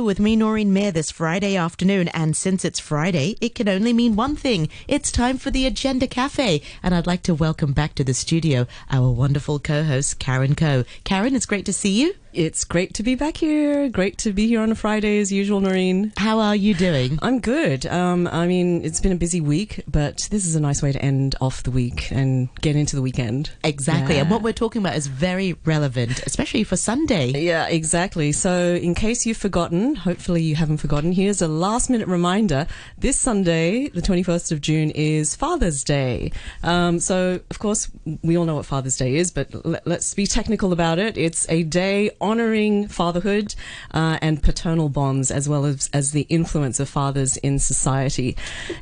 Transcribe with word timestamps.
with 0.00 0.20
me, 0.20 0.36
Noreen 0.36 0.72
Mayer, 0.72 0.90
this 0.90 1.10
Friday 1.10 1.56
afternoon. 1.56 2.08
And 2.08 2.34
since 2.34 2.64
it's 2.64 2.78
Friday, 2.78 3.36
it 3.42 3.54
can 3.54 3.68
only 3.68 3.92
mean 3.92 4.16
one 4.16 4.36
thing. 4.36 4.68
It's 4.88 5.12
time 5.12 5.36
for 5.36 5.50
the 5.50 5.66
Agenda 5.66 6.06
Cafe. 6.06 6.62
And 6.82 6.94
I'd 6.94 7.06
like 7.06 7.22
to 7.24 7.34
welcome 7.34 7.72
back 7.72 7.94
to 7.96 8.04
the 8.04 8.14
studio 8.14 8.66
our 8.90 9.10
wonderful 9.10 9.58
co 9.58 9.82
host, 9.82 10.18
Karen 10.18 10.54
Coe. 10.54 10.84
Karen, 11.04 11.36
it's 11.36 11.46
great 11.46 11.66
to 11.66 11.72
see 11.72 12.00
you. 12.00 12.14
It's 12.32 12.64
great 12.64 12.94
to 12.94 13.02
be 13.02 13.14
back 13.14 13.36
here. 13.36 13.90
Great 13.90 14.16
to 14.18 14.32
be 14.32 14.46
here 14.46 14.62
on 14.62 14.72
a 14.72 14.74
Friday 14.74 15.18
as 15.20 15.30
usual, 15.30 15.60
Noreen. 15.60 16.14
How 16.16 16.38
are 16.38 16.56
you 16.56 16.72
doing? 16.72 17.18
I'm 17.20 17.40
good. 17.40 17.84
Um, 17.84 18.26
I 18.26 18.46
mean, 18.46 18.82
it's 18.86 19.02
been 19.02 19.12
a 19.12 19.16
busy 19.16 19.42
week, 19.42 19.84
but 19.86 20.28
this 20.30 20.46
is 20.46 20.56
a 20.56 20.60
nice 20.60 20.82
way 20.82 20.92
to 20.92 21.02
end 21.02 21.34
off 21.42 21.62
the 21.62 21.70
week 21.70 22.10
and 22.10 22.48
get 22.62 22.74
into 22.74 22.96
the 22.96 23.02
weekend. 23.02 23.50
Exactly. 23.62 24.14
Yeah. 24.14 24.22
And 24.22 24.30
what 24.30 24.40
we're 24.40 24.54
talking 24.54 24.80
about 24.80 24.96
is 24.96 25.08
very 25.08 25.56
relevant, 25.66 26.22
especially 26.24 26.64
for 26.64 26.74
Sunday. 26.74 27.32
Yeah, 27.32 27.68
exactly. 27.68 28.32
So, 28.32 28.76
in 28.76 28.94
case 28.94 29.26
you've 29.26 29.36
forgotten, 29.36 29.94
hopefully 29.94 30.42
you 30.42 30.54
haven't 30.54 30.78
forgotten, 30.78 31.12
here's 31.12 31.42
a 31.42 31.48
last 31.48 31.90
minute 31.90 32.08
reminder. 32.08 32.66
This 32.96 33.18
Sunday, 33.18 33.88
the 33.88 34.00
21st 34.00 34.52
of 34.52 34.62
June, 34.62 34.90
is 34.92 35.36
Father's 35.36 35.84
Day. 35.84 36.32
Um, 36.62 36.98
so, 36.98 37.40
of 37.50 37.58
course, 37.58 37.90
we 38.22 38.38
all 38.38 38.46
know 38.46 38.54
what 38.54 38.64
Father's 38.64 38.96
Day 38.96 39.16
is, 39.16 39.30
but 39.30 39.50
let, 39.66 39.86
us 39.86 40.14
be 40.14 40.26
technical 40.26 40.72
about 40.72 40.98
it. 40.98 41.18
It's 41.18 41.46
a 41.50 41.62
day 41.64 42.10
honoring 42.22 42.88
fatherhood 42.88 43.54
uh, 43.92 44.18
and 44.22 44.42
paternal 44.42 44.88
bonds, 44.88 45.30
as 45.30 45.48
well 45.48 45.64
as, 45.64 45.90
as 45.92 46.12
the 46.12 46.26
influence 46.28 46.80
of 46.80 46.88
fathers 46.88 47.36
in 47.38 47.58
society. 47.58 48.36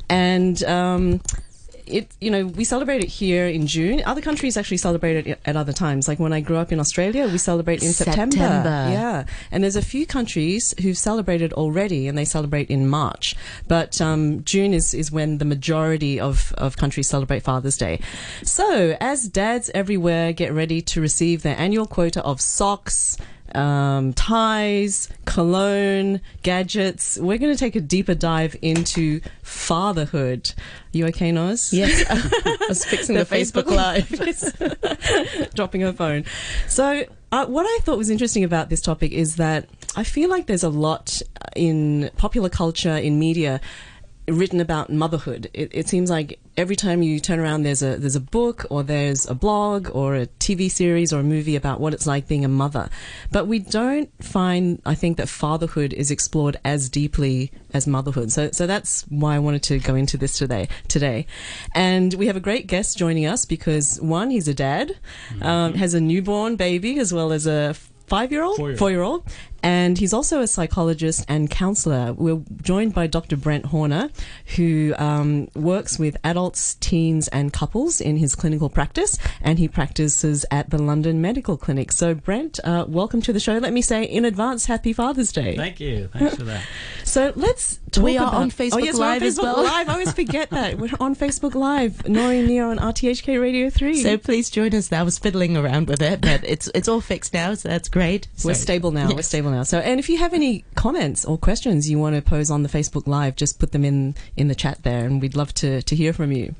And 0.09 0.63
um, 0.63 1.21
it 1.91 2.11
you 2.19 2.31
know 2.31 2.45
we 2.45 2.63
celebrate 2.63 3.03
it 3.03 3.09
here 3.09 3.47
in 3.47 3.67
June. 3.67 4.01
Other 4.05 4.21
countries 4.21 4.57
actually 4.57 4.77
celebrate 4.77 5.27
it 5.27 5.39
at 5.45 5.55
other 5.55 5.73
times. 5.73 6.07
Like 6.07 6.19
when 6.19 6.33
I 6.33 6.41
grew 6.41 6.57
up 6.57 6.71
in 6.71 6.79
Australia, 6.79 7.27
we 7.27 7.37
celebrate 7.37 7.83
in 7.83 7.93
September. 7.93 8.35
September. 8.35 8.87
Yeah, 8.91 9.25
and 9.51 9.63
there's 9.63 9.75
a 9.75 9.81
few 9.81 10.05
countries 10.05 10.73
who've 10.81 10.97
celebrated 10.97 11.53
already, 11.53 12.07
and 12.07 12.17
they 12.17 12.25
celebrate 12.25 12.69
in 12.69 12.87
March. 12.87 13.35
But 13.67 13.99
um, 14.01 14.43
June 14.43 14.73
is 14.73 14.93
is 14.93 15.11
when 15.11 15.37
the 15.37 15.45
majority 15.45 16.19
of 16.19 16.53
of 16.57 16.77
countries 16.77 17.07
celebrate 17.07 17.43
Father's 17.43 17.77
Day. 17.77 17.99
So 18.43 18.97
as 18.99 19.27
dads 19.27 19.69
everywhere 19.73 20.33
get 20.33 20.53
ready 20.53 20.81
to 20.81 21.01
receive 21.01 21.43
their 21.43 21.57
annual 21.57 21.85
quota 21.85 22.23
of 22.23 22.41
socks 22.41 23.17
um, 23.55 24.13
ties, 24.13 25.09
cologne, 25.25 26.21
gadgets. 26.43 27.17
We're 27.17 27.37
going 27.37 27.53
to 27.53 27.59
take 27.59 27.75
a 27.75 27.81
deeper 27.81 28.15
dive 28.15 28.55
into 28.61 29.21
fatherhood. 29.43 30.53
You 30.91 31.07
okay, 31.07 31.31
Noz? 31.31 31.71
Yes. 31.73 32.05
I 32.09 32.65
was 32.67 32.85
fixing 32.85 33.15
the, 33.15 33.23
The 33.23 33.35
Facebook 33.35 33.65
Live. 33.67 35.53
Dropping 35.53 35.81
her 35.81 35.93
phone. 35.93 36.25
So, 36.67 37.05
uh, 37.31 37.45
what 37.45 37.65
I 37.65 37.79
thought 37.83 37.97
was 37.97 38.09
interesting 38.09 38.43
about 38.43 38.69
this 38.69 38.81
topic 38.81 39.11
is 39.11 39.37
that 39.37 39.69
I 39.95 40.03
feel 40.03 40.29
like 40.29 40.47
there's 40.47 40.63
a 40.63 40.69
lot 40.69 41.21
in 41.55 42.09
popular 42.17 42.49
culture, 42.49 42.95
in 42.95 43.19
media, 43.19 43.61
written 44.31 44.59
about 44.59 44.89
motherhood. 44.89 45.49
It, 45.53 45.69
it, 45.73 45.87
seems 45.87 46.09
like 46.09 46.39
every 46.57 46.75
time 46.75 47.01
you 47.01 47.19
turn 47.19 47.39
around, 47.39 47.63
there's 47.63 47.81
a 47.81 47.97
there's 47.97 48.15
a 48.15 48.21
book 48.21 48.65
or 48.69 48.83
there's 48.83 49.27
a 49.27 49.35
blog 49.35 49.89
or 49.93 50.15
a 50.15 50.27
TV 50.27 50.71
series 50.71 51.11
or 51.13 51.19
a 51.19 51.23
movie 51.23 51.55
about 51.55 51.79
what 51.79 51.93
it's 51.93 52.07
like 52.07 52.27
being 52.27 52.45
a 52.45 52.47
mother. 52.47 52.89
But 53.31 53.47
we 53.47 53.59
don't 53.59 54.09
find, 54.23 54.81
I 54.85 54.95
think, 54.95 55.17
that 55.17 55.29
fatherhood 55.29 55.93
is 55.93 56.11
explored 56.11 56.57
as 56.63 56.89
deeply 56.89 57.51
as 57.73 57.87
motherhood. 57.87 58.31
So 58.31 58.51
so 58.51 58.67
that's 58.67 59.03
why 59.03 59.35
I 59.35 59.39
wanted 59.39 59.63
to 59.63 59.79
go 59.79 59.95
into 59.95 60.17
this 60.17 60.37
today. 60.37 60.67
Today, 60.87 61.25
and 61.75 62.13
we 62.13 62.27
have 62.27 62.35
a 62.35 62.41
great 62.41 62.67
guest 62.67 62.97
joining 62.97 63.25
us 63.25 63.45
because 63.45 63.99
one, 64.01 64.29
he's 64.29 64.47
a 64.47 64.53
dad, 64.53 64.97
mm-hmm. 65.29 65.43
um, 65.43 65.73
has 65.75 65.93
a 65.93 66.01
newborn 66.01 66.55
baby 66.55 66.99
as 66.99 67.13
well 67.13 67.31
as 67.31 67.47
a 67.47 67.75
five 68.11 68.29
year 68.29 68.43
old, 68.43 68.77
four 68.77 68.91
year 68.91 69.01
old, 69.01 69.23
and 69.63 69.97
he's 69.97 70.13
also 70.13 70.41
a 70.41 70.47
psychologist 70.47 71.25
and 71.27 71.49
counselor. 71.49 72.13
We're 72.13 72.41
joined 72.61 72.93
by 72.93 73.07
Dr. 73.07 73.37
Brent 73.37 73.65
Horner, 73.65 74.09
who 74.55 74.93
um, 74.97 75.47
works 75.55 75.99
with 75.99 76.17
adults, 76.23 76.75
teens, 76.75 77.27
and 77.29 77.53
couples 77.53 78.01
in 78.01 78.17
his 78.17 78.35
clinical 78.35 78.69
practice, 78.69 79.17
and 79.41 79.59
he 79.59 79.67
practices 79.67 80.45
at 80.51 80.69
the 80.69 80.81
London 80.81 81.21
Medical 81.21 81.57
Clinic. 81.57 81.91
So, 81.91 82.13
Brent, 82.13 82.59
uh, 82.63 82.85
welcome 82.87 83.21
to 83.21 83.33
the 83.33 83.39
show. 83.39 83.57
Let 83.57 83.73
me 83.73 83.81
say 83.81 84.03
in 84.03 84.25
advance, 84.25 84.65
Happy 84.65 84.93
Father's 84.93 85.31
Day. 85.31 85.55
Thank 85.55 85.79
you. 85.79 86.09
Thanks 86.13 86.35
for 86.35 86.43
that. 86.43 86.65
so, 87.03 87.33
let's 87.35 87.79
talk 87.91 88.03
We 88.03 88.17
are 88.17 88.27
about, 88.27 88.41
on 88.41 88.51
Facebook 88.51 88.73
oh, 88.73 88.77
yes, 88.79 88.97
Live 88.97 89.21
on 89.21 89.27
Facebook 89.27 89.27
as 89.27 89.39
well. 89.39 89.63
Live. 89.63 89.89
I 89.89 89.93
always 89.93 90.13
forget 90.13 90.49
that. 90.51 90.77
We're 90.79 90.89
on 90.99 91.15
Facebook 91.15 91.55
Live. 91.55 92.07
Noreen 92.07 92.47
Neo 92.47 92.69
on 92.69 92.77
RTHK 92.77 93.39
Radio 93.41 93.69
3. 93.69 94.01
So 94.01 94.17
please 94.17 94.49
join 94.49 94.73
us. 94.73 94.91
I 94.91 95.03
was 95.03 95.17
fiddling 95.17 95.57
around 95.57 95.87
with 95.87 96.01
it, 96.01 96.21
but 96.21 96.43
it's 96.43 96.69
it's 96.73 96.87
all 96.87 97.01
fixed 97.01 97.33
now, 97.33 97.53
so 97.53 97.69
that's 97.69 97.89
great. 97.89 98.27
We're 98.43 98.53
So- 98.53 98.61
stable 98.61 98.91
now. 98.91 99.07
Yes. 99.07 99.15
We're 99.15 99.21
stable 99.23 99.50
So, 99.63 99.79
and 99.79 99.99
if 99.99 100.09
you 100.09 100.17
have 100.17 100.33
any 100.33 100.65
comments 100.75 101.25
or 101.25 101.37
questions 101.37 101.89
you 101.89 101.99
want 101.99 102.15
to 102.15 102.21
pose 102.21 102.49
on 102.49 102.63
the 102.63 102.69
Facebook 102.69 103.07
Live, 103.07 103.35
just 103.35 103.59
put 103.59 103.71
them 103.71 103.85
in 103.85 104.15
in 104.35 104.47
the 104.47 104.55
chat 104.55 104.83
there, 104.83 105.05
and 105.05 105.21
we'd 105.21 105.35
love 105.35 105.53
to 105.55 105.81
to 105.81 105.95
hear 105.95 106.13
from 106.13 106.31
you. 106.31 106.55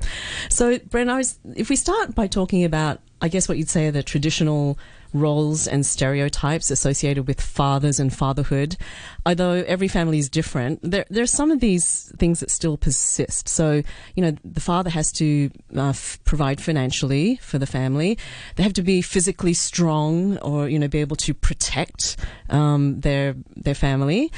So, 0.49 0.77
Bren, 0.77 1.09
I 1.09 1.17
was, 1.17 1.39
if 1.55 1.69
we 1.69 1.75
start 1.75 2.13
by 2.15 2.27
talking 2.27 2.63
about, 2.63 2.99
I 3.21 3.27
guess 3.27 3.47
what 3.47 3.57
you'd 3.57 3.69
say 3.69 3.87
are 3.87 3.91
the 3.91 4.03
traditional 4.03 4.77
roles 5.13 5.67
and 5.67 5.85
stereotypes 5.85 6.71
associated 6.71 7.27
with 7.27 7.41
fathers 7.41 7.99
and 7.99 8.13
fatherhood. 8.13 8.77
Although 9.25 9.63
every 9.67 9.87
family 9.87 10.19
is 10.19 10.29
different, 10.29 10.79
there, 10.83 11.05
there 11.09 11.23
are 11.23 11.27
some 11.27 11.51
of 11.51 11.59
these 11.59 12.11
things 12.17 12.39
that 12.39 12.49
still 12.49 12.77
persist. 12.77 13.49
So, 13.49 13.83
you 14.15 14.23
know, 14.23 14.35
the 14.43 14.61
father 14.61 14.89
has 14.89 15.11
to 15.13 15.49
uh, 15.75 15.89
f- 15.89 16.19
provide 16.23 16.61
financially 16.61 17.37
for 17.37 17.57
the 17.57 17.67
family. 17.67 18.17
They 18.55 18.63
have 18.63 18.73
to 18.73 18.83
be 18.83 19.01
physically 19.01 19.53
strong 19.53 20.37
or, 20.39 20.69
you 20.69 20.79
know, 20.79 20.87
be 20.87 20.99
able 20.99 21.17
to 21.17 21.33
protect 21.33 22.17
um, 22.49 22.99
their, 23.01 23.35
their 23.55 23.75
family. 23.75 24.31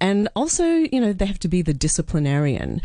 And 0.00 0.28
also, 0.34 0.64
you 0.64 1.00
know, 1.00 1.12
they 1.12 1.26
have 1.26 1.38
to 1.40 1.48
be 1.48 1.62
the 1.62 1.74
disciplinarian. 1.74 2.80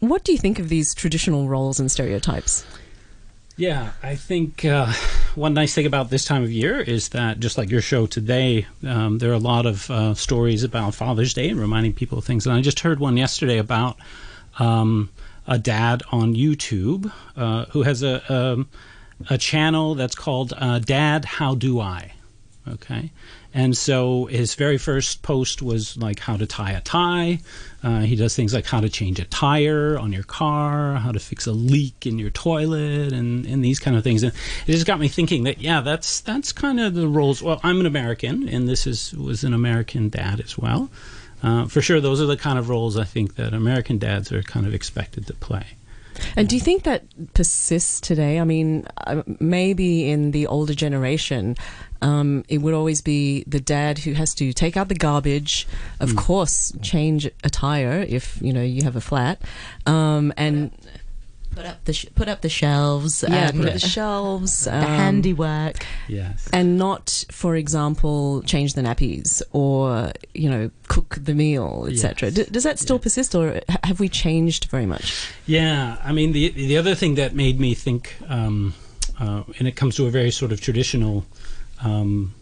What 0.00 0.24
do 0.24 0.32
you 0.32 0.38
think 0.38 0.58
of 0.58 0.68
these 0.68 0.94
traditional 0.94 1.48
roles 1.48 1.80
and 1.80 1.90
stereotypes? 1.90 2.66
Yeah, 3.58 3.90
I 4.04 4.14
think 4.14 4.64
uh, 4.64 4.92
one 5.34 5.52
nice 5.52 5.74
thing 5.74 5.84
about 5.84 6.10
this 6.10 6.24
time 6.24 6.44
of 6.44 6.52
year 6.52 6.80
is 6.80 7.08
that 7.08 7.40
just 7.40 7.58
like 7.58 7.70
your 7.70 7.80
show 7.80 8.06
today, 8.06 8.68
um, 8.86 9.18
there 9.18 9.30
are 9.30 9.34
a 9.34 9.38
lot 9.38 9.66
of 9.66 9.90
uh, 9.90 10.14
stories 10.14 10.62
about 10.62 10.94
Father's 10.94 11.34
Day 11.34 11.48
and 11.48 11.58
reminding 11.58 11.92
people 11.92 12.18
of 12.18 12.24
things. 12.24 12.46
And 12.46 12.54
I 12.54 12.60
just 12.60 12.78
heard 12.78 13.00
one 13.00 13.16
yesterday 13.16 13.58
about 13.58 13.96
um, 14.60 15.10
a 15.48 15.58
dad 15.58 16.04
on 16.12 16.36
YouTube 16.36 17.12
uh, 17.36 17.64
who 17.70 17.82
has 17.82 18.04
a 18.04 18.32
um, 18.32 18.68
a 19.28 19.36
channel 19.36 19.96
that's 19.96 20.14
called 20.14 20.54
uh, 20.56 20.78
Dad 20.78 21.24
How 21.24 21.56
Do 21.56 21.80
I? 21.80 22.12
Okay. 22.74 23.10
And 23.54 23.76
so 23.76 24.26
his 24.26 24.54
very 24.54 24.78
first 24.78 25.22
post 25.22 25.62
was 25.62 25.96
like 25.96 26.20
how 26.20 26.36
to 26.36 26.46
tie 26.46 26.72
a 26.72 26.80
tie. 26.80 27.40
Uh, 27.82 28.00
he 28.00 28.14
does 28.14 28.36
things 28.36 28.52
like 28.52 28.66
how 28.66 28.80
to 28.80 28.88
change 28.88 29.18
a 29.18 29.24
tire 29.24 29.98
on 29.98 30.12
your 30.12 30.22
car, 30.22 30.96
how 30.96 31.12
to 31.12 31.18
fix 31.18 31.46
a 31.46 31.52
leak 31.52 32.06
in 32.06 32.18
your 32.18 32.30
toilet, 32.30 33.12
and, 33.12 33.46
and 33.46 33.64
these 33.64 33.78
kind 33.78 33.96
of 33.96 34.04
things. 34.04 34.22
And 34.22 34.32
it 34.66 34.72
just 34.72 34.86
got 34.86 35.00
me 35.00 35.08
thinking 35.08 35.44
that 35.44 35.58
yeah, 35.58 35.80
that's 35.80 36.20
that's 36.20 36.52
kind 36.52 36.78
of 36.78 36.94
the 36.94 37.08
roles. 37.08 37.42
Well, 37.42 37.60
I'm 37.62 37.80
an 37.80 37.86
American, 37.86 38.48
and 38.48 38.68
this 38.68 38.86
is 38.86 39.14
was 39.14 39.44
an 39.44 39.54
American 39.54 40.08
dad 40.08 40.40
as 40.40 40.58
well. 40.58 40.90
Uh, 41.42 41.66
for 41.66 41.80
sure, 41.80 42.00
those 42.00 42.20
are 42.20 42.26
the 42.26 42.36
kind 42.36 42.58
of 42.58 42.68
roles 42.68 42.98
I 42.98 43.04
think 43.04 43.36
that 43.36 43.54
American 43.54 43.98
dads 43.98 44.32
are 44.32 44.42
kind 44.42 44.66
of 44.66 44.74
expected 44.74 45.26
to 45.28 45.34
play. 45.34 45.64
And 46.36 46.48
do 46.48 46.56
you 46.56 46.60
think 46.60 46.84
that 46.84 47.04
persists 47.34 48.00
today? 48.00 48.40
I 48.40 48.44
mean, 48.44 48.86
uh, 49.06 49.22
maybe 49.40 50.10
in 50.10 50.32
the 50.32 50.46
older 50.46 50.74
generation, 50.74 51.56
um, 52.02 52.44
it 52.48 52.58
would 52.58 52.74
always 52.74 53.00
be 53.00 53.44
the 53.46 53.60
dad 53.60 53.98
who 53.98 54.12
has 54.14 54.34
to 54.36 54.52
take 54.52 54.76
out 54.76 54.88
the 54.88 54.94
garbage, 54.94 55.66
of 56.00 56.14
course, 56.16 56.72
change 56.82 57.26
a 57.44 57.50
tire 57.50 58.04
if 58.08 58.40
you 58.42 58.52
know 58.52 58.62
you 58.62 58.82
have 58.84 58.96
a 58.96 59.00
flat, 59.00 59.40
um, 59.86 60.32
and 60.36 60.70
Put 61.50 61.64
up 61.66 61.84
the 61.86 61.92
sh- 61.92 62.06
put 62.14 62.28
up 62.28 62.40
the 62.42 62.48
shelves. 62.48 63.24
yeah, 63.26 63.48
and 63.48 63.56
put 63.58 63.66
up 63.68 63.72
the 63.72 63.78
shelves, 63.80 64.64
the 64.66 64.76
um, 64.76 64.82
handiwork. 64.84 65.84
Yes. 66.06 66.48
and 66.52 66.78
not, 66.78 67.24
for 67.32 67.56
example, 67.56 68.42
change 68.42 68.74
the 68.74 68.82
nappies 68.82 69.42
or 69.52 70.12
you 70.34 70.48
know 70.48 70.70
cook 70.86 71.16
the 71.20 71.34
meal, 71.34 71.86
etc. 71.90 72.28
Yes. 72.28 72.34
D- 72.46 72.52
does 72.52 72.62
that 72.64 72.78
still 72.78 72.98
persist, 73.00 73.34
or 73.34 73.60
ha- 73.68 73.78
have 73.82 73.98
we 73.98 74.08
changed 74.08 74.66
very 74.66 74.86
much? 74.86 75.26
Yeah, 75.46 75.96
I 76.04 76.12
mean 76.12 76.30
the 76.32 76.50
the 76.50 76.76
other 76.76 76.94
thing 76.94 77.16
that 77.16 77.34
made 77.34 77.58
me 77.58 77.74
think, 77.74 78.14
um, 78.28 78.74
uh, 79.18 79.42
and 79.58 79.66
it 79.66 79.74
comes 79.74 79.96
to 79.96 80.06
a 80.06 80.10
very 80.10 80.30
sort 80.30 80.52
of 80.52 80.60
traditional. 80.60 81.24
Um, 81.82 82.34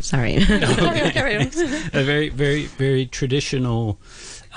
Sorry. 0.00 0.36
okay. 0.50 1.50
a 1.92 2.04
very, 2.04 2.28
very, 2.28 2.66
very 2.66 3.06
traditional. 3.06 3.98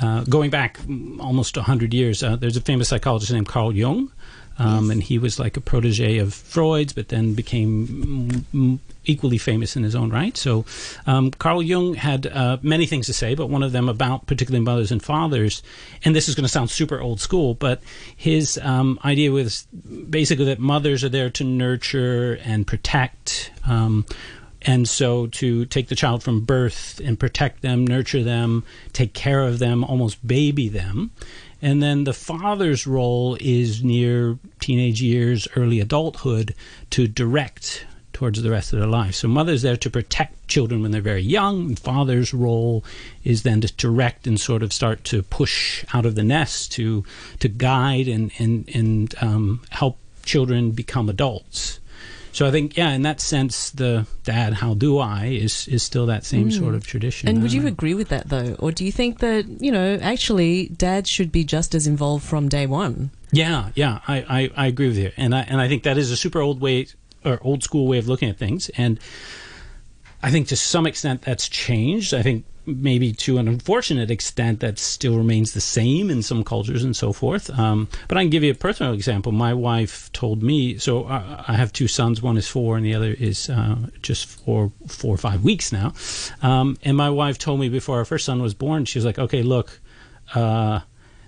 Uh, 0.02 0.24
going 0.26 0.50
back 0.50 0.80
almost 1.20 1.56
hundred 1.58 1.94
years, 1.94 2.24
uh, 2.24 2.36
there's 2.36 2.56
a 2.56 2.62
famous 2.62 2.90
psychologist 2.90 3.32
named 3.32 3.48
Carl 3.48 3.76
Jung, 3.76 4.12
um, 4.60 4.92
and 4.92 5.02
he 5.02 5.18
was 5.18 5.40
like 5.40 5.58
a 5.58 5.62
protege 5.62 6.18
of 6.18 6.34
Freud's, 6.34 6.94
but 6.94 7.08
then 7.08 7.34
became 7.34 8.46
mm, 8.54 8.80
equally 9.06 9.38
famous 9.38 9.76
in 9.76 9.84
his 9.84 9.96
own 9.96 10.10
right. 10.10 10.36
So, 10.36 10.66
um, 11.08 11.32
Carl 11.32 11.64
Jung 11.64 11.96
had 11.96 12.28
uh, 12.28 12.58
many 12.62 12.86
things 12.86 13.08
to 13.08 13.14
say, 13.14 13.36
but 13.36 13.48
one 13.48 13.64
of 13.64 13.72
them 13.72 13.88
about 13.88 14.28
particularly 14.28 14.64
mothers 14.64 14.92
and 14.92 15.02
fathers. 15.02 15.64
And 16.04 16.16
this 16.16 16.28
is 16.28 16.36
going 16.36 16.44
to 16.44 16.50
sound 16.50 16.70
super 16.70 17.00
old 17.00 17.22
school, 17.22 17.54
but 17.54 17.82
his 18.16 18.60
um, 18.62 19.00
idea 19.06 19.32
was 19.32 19.66
basically 20.10 20.46
that 20.46 20.60
mothers 20.60 21.04
are 21.04 21.10
there 21.10 21.30
to 21.32 21.44
nurture 21.44 22.38
and 22.44 22.68
protect. 22.68 23.52
Um, 23.68 24.06
and 24.62 24.90
so 24.90 25.28
to 25.28 25.66
take 25.66 25.88
the 25.88 25.96
child 25.96 26.22
from 26.22 26.42
birth 26.42 27.00
and 27.04 27.18
protect 27.18 27.62
them, 27.62 27.88
nurture 27.88 28.24
them, 28.24 28.66
take 28.92 29.14
care 29.14 29.42
of 29.42 29.60
them, 29.60 29.86
almost 29.86 30.26
baby 30.28 30.68
them. 30.68 31.12
And 31.62 31.84
then 31.84 32.06
the 32.06 32.14
father's 32.14 32.88
role 32.88 33.38
is 33.40 33.84
near 33.84 34.38
teenage 34.60 35.02
years, 35.02 35.48
early 35.56 35.80
adulthood, 35.80 36.56
to 36.92 37.08
direct 37.08 37.86
towards 38.20 38.42
the 38.42 38.52
rest 38.52 38.74
of 38.74 38.80
their 38.80 38.88
life. 38.88 39.16
So 39.16 39.30
mother's 39.30 39.62
there 39.62 39.78
to 39.78 39.90
protect 39.90 40.48
children 40.50 40.82
when 40.82 40.92
they're 40.92 41.02
very 41.02 41.22
young. 41.22 41.68
And 41.68 41.80
father's 41.80 42.34
role 42.34 42.84
is 43.24 43.44
then 43.44 43.62
to 43.62 43.72
direct 43.74 44.28
and 44.28 44.38
sort 44.38 44.62
of 44.62 44.74
start 44.74 45.04
to 45.06 45.24
push 45.24 45.86
out 45.94 46.06
of 46.06 46.16
the 46.16 46.24
nest 46.24 46.72
to 46.74 47.06
to 47.40 47.48
guide 47.48 48.08
and 48.10 48.32
and 48.38 48.70
and 48.74 49.16
um, 49.22 49.62
help 49.70 49.98
children 50.24 50.72
become 50.72 51.08
adults. 51.08 51.80
So 52.32 52.46
I 52.46 52.52
think, 52.52 52.78
yeah, 52.78 52.92
in 52.92 53.02
that 53.04 53.20
sense, 53.20 53.72
the 53.72 54.06
dad, 54.24 54.54
how 54.54 54.74
do 54.74 55.00
I, 55.00 55.26
is 55.26 55.68
is 55.68 55.84
still 55.84 56.06
that 56.08 56.26
same 56.26 56.46
hmm. 56.46 56.52
sort 56.52 56.76
of 56.76 56.86
tradition. 56.86 57.28
And 57.28 57.42
would 57.42 57.52
you 57.52 57.62
know. 57.62 57.68
agree 57.68 57.94
with 57.94 58.10
that 58.10 58.30
though, 58.30 58.56
or 58.60 58.72
do 58.72 58.86
you 58.86 58.92
think 58.92 59.20
that 59.20 59.46
you 59.62 59.72
know 59.72 59.98
actually 60.02 60.68
dad 60.70 61.08
should 61.08 61.32
be 61.32 61.44
just 61.44 61.74
as 61.74 61.88
involved 61.88 62.24
from 62.24 62.50
day 62.50 62.68
one? 62.68 63.12
Yeah, 63.32 63.70
yeah, 63.76 64.00
I, 64.08 64.18
I, 64.18 64.52
I 64.56 64.68
agree 64.68 64.88
with 64.88 64.98
you, 64.98 65.12
and 65.18 65.34
I 65.34 65.42
and 65.42 65.60
I 65.60 65.68
think 65.68 65.84
that 65.84 65.98
is 65.98 66.12
a 66.12 66.18
super 66.18 66.40
old 66.40 66.62
way 66.62 66.88
or 67.26 67.40
old 67.42 67.64
school 67.64 67.88
way 67.88 67.98
of 67.98 68.08
looking 68.08 68.30
at 68.30 68.38
things, 68.38 68.70
and 68.70 69.00
I 70.22 70.32
think 70.32 70.48
to 70.50 70.56
some 70.56 70.86
extent 70.86 71.24
that's 71.24 71.50
changed. 71.50 72.14
I 72.14 72.22
think 72.22 72.46
maybe 72.78 73.14
to 73.14 73.38
an 73.38 73.48
unfortunate 73.48 74.12
extent 74.12 74.60
that 74.60 74.80
still 74.80 75.18
remains 75.18 75.54
the 75.54 75.62
same 75.62 76.10
in 76.10 76.22
some 76.22 76.44
cultures 76.44 76.84
and 76.84 76.96
so 76.96 77.14
forth. 77.14 77.50
Um, 77.58 77.88
but 78.08 78.18
I 78.18 78.22
can 78.22 78.30
give 78.30 78.44
you 78.44 78.52
a 78.52 78.56
personal 78.56 78.94
example. 78.94 79.32
My 79.32 79.54
wife 79.54 80.12
told 80.12 80.44
me. 80.44 80.78
So 80.78 81.06
I, 81.06 81.46
I 81.48 81.54
have 81.54 81.74
two 81.74 81.88
sons. 81.88 82.22
One 82.22 82.38
is 82.38 82.48
four, 82.48 82.78
and 82.78 82.86
the 82.86 82.94
other 82.94 83.16
is 83.18 83.50
uh, 83.50 83.78
just 84.02 84.26
four, 84.26 84.72
four 84.88 85.16
or 85.16 85.18
five 85.18 85.44
weeks 85.44 85.72
now. 85.72 85.94
Um, 86.42 86.78
and 86.84 86.96
my 86.96 87.10
wife 87.10 87.38
told 87.38 87.60
me 87.60 87.70
before 87.70 87.98
our 87.98 88.06
first 88.06 88.26
son 88.26 88.42
was 88.42 88.54
born, 88.54 88.86
she 88.86 88.98
was 88.98 89.06
like, 89.06 89.20
"Okay, 89.20 89.42
look." 89.42 89.80
Uh, 90.36 90.82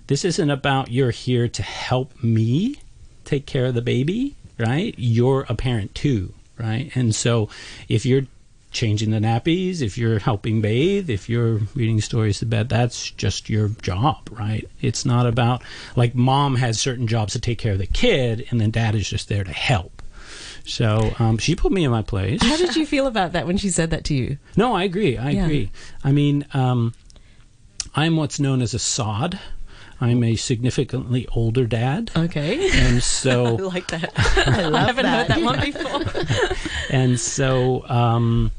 this 0.06 0.24
isn't 0.24 0.50
about 0.50 0.90
you're 0.90 1.10
here 1.10 1.48
to 1.48 1.62
help 1.62 2.22
me 2.22 2.76
take 3.24 3.46
care 3.46 3.66
of 3.66 3.74
the 3.74 3.82
baby, 3.82 4.36
right? 4.58 4.94
You're 4.98 5.46
a 5.48 5.54
parent 5.54 5.94
too, 5.94 6.34
right? 6.58 6.90
And 6.94 7.14
so 7.14 7.48
if 7.88 8.04
you're 8.04 8.26
changing 8.72 9.10
the 9.10 9.18
nappies, 9.18 9.82
if 9.82 9.96
you're 9.98 10.18
helping 10.18 10.60
bathe, 10.60 11.08
if 11.10 11.28
you're 11.28 11.60
reading 11.74 12.00
stories 12.00 12.38
to 12.40 12.46
bed, 12.46 12.68
that's 12.68 13.10
just 13.12 13.48
your 13.50 13.68
job, 13.82 14.28
right? 14.32 14.68
It's 14.80 15.04
not 15.04 15.26
about 15.26 15.62
like 15.94 16.14
mom 16.14 16.56
has 16.56 16.80
certain 16.80 17.06
jobs 17.06 17.34
to 17.34 17.40
take 17.40 17.58
care 17.58 17.72
of 17.72 17.78
the 17.78 17.86
kid 17.86 18.46
and 18.50 18.60
then 18.60 18.70
dad 18.70 18.94
is 18.94 19.08
just 19.08 19.28
there 19.28 19.44
to 19.44 19.52
help. 19.52 20.02
So 20.64 21.14
um, 21.18 21.38
she 21.38 21.54
put 21.56 21.72
me 21.72 21.84
in 21.84 21.90
my 21.90 22.02
place. 22.02 22.40
How 22.42 22.56
did 22.56 22.76
you 22.76 22.86
feel 22.86 23.06
about 23.06 23.32
that 23.32 23.46
when 23.46 23.56
she 23.58 23.68
said 23.68 23.90
that 23.90 24.04
to 24.04 24.14
you? 24.14 24.38
No, 24.56 24.74
I 24.74 24.84
agree. 24.84 25.18
I 25.18 25.30
Yeah. 25.30 25.44
agree. 25.44 25.70
I 26.04 26.12
mean, 26.12 26.46
um, 26.54 26.94
I'm 27.94 28.16
what's 28.16 28.38
known 28.40 28.62
as 28.62 28.72
a 28.72 28.78
sod. 28.78 29.38
I'm 30.00 30.24
a 30.24 30.34
significantly 30.34 31.28
older 31.32 31.64
dad. 31.66 32.10
Okay. 32.16 32.70
And 32.80 32.96
I 32.96 33.00
so, 33.00 33.54
like 33.56 33.86
that. 33.88 34.12
I 34.48 34.62
love 34.66 34.74
I 34.74 34.86
haven't 34.86 35.04
that. 35.04 35.30
heard 35.30 35.36
that 35.36 35.42
one 35.44 35.60
before. 35.60 36.56
and 36.90 37.20
so, 37.20 37.88
um, 37.88 38.50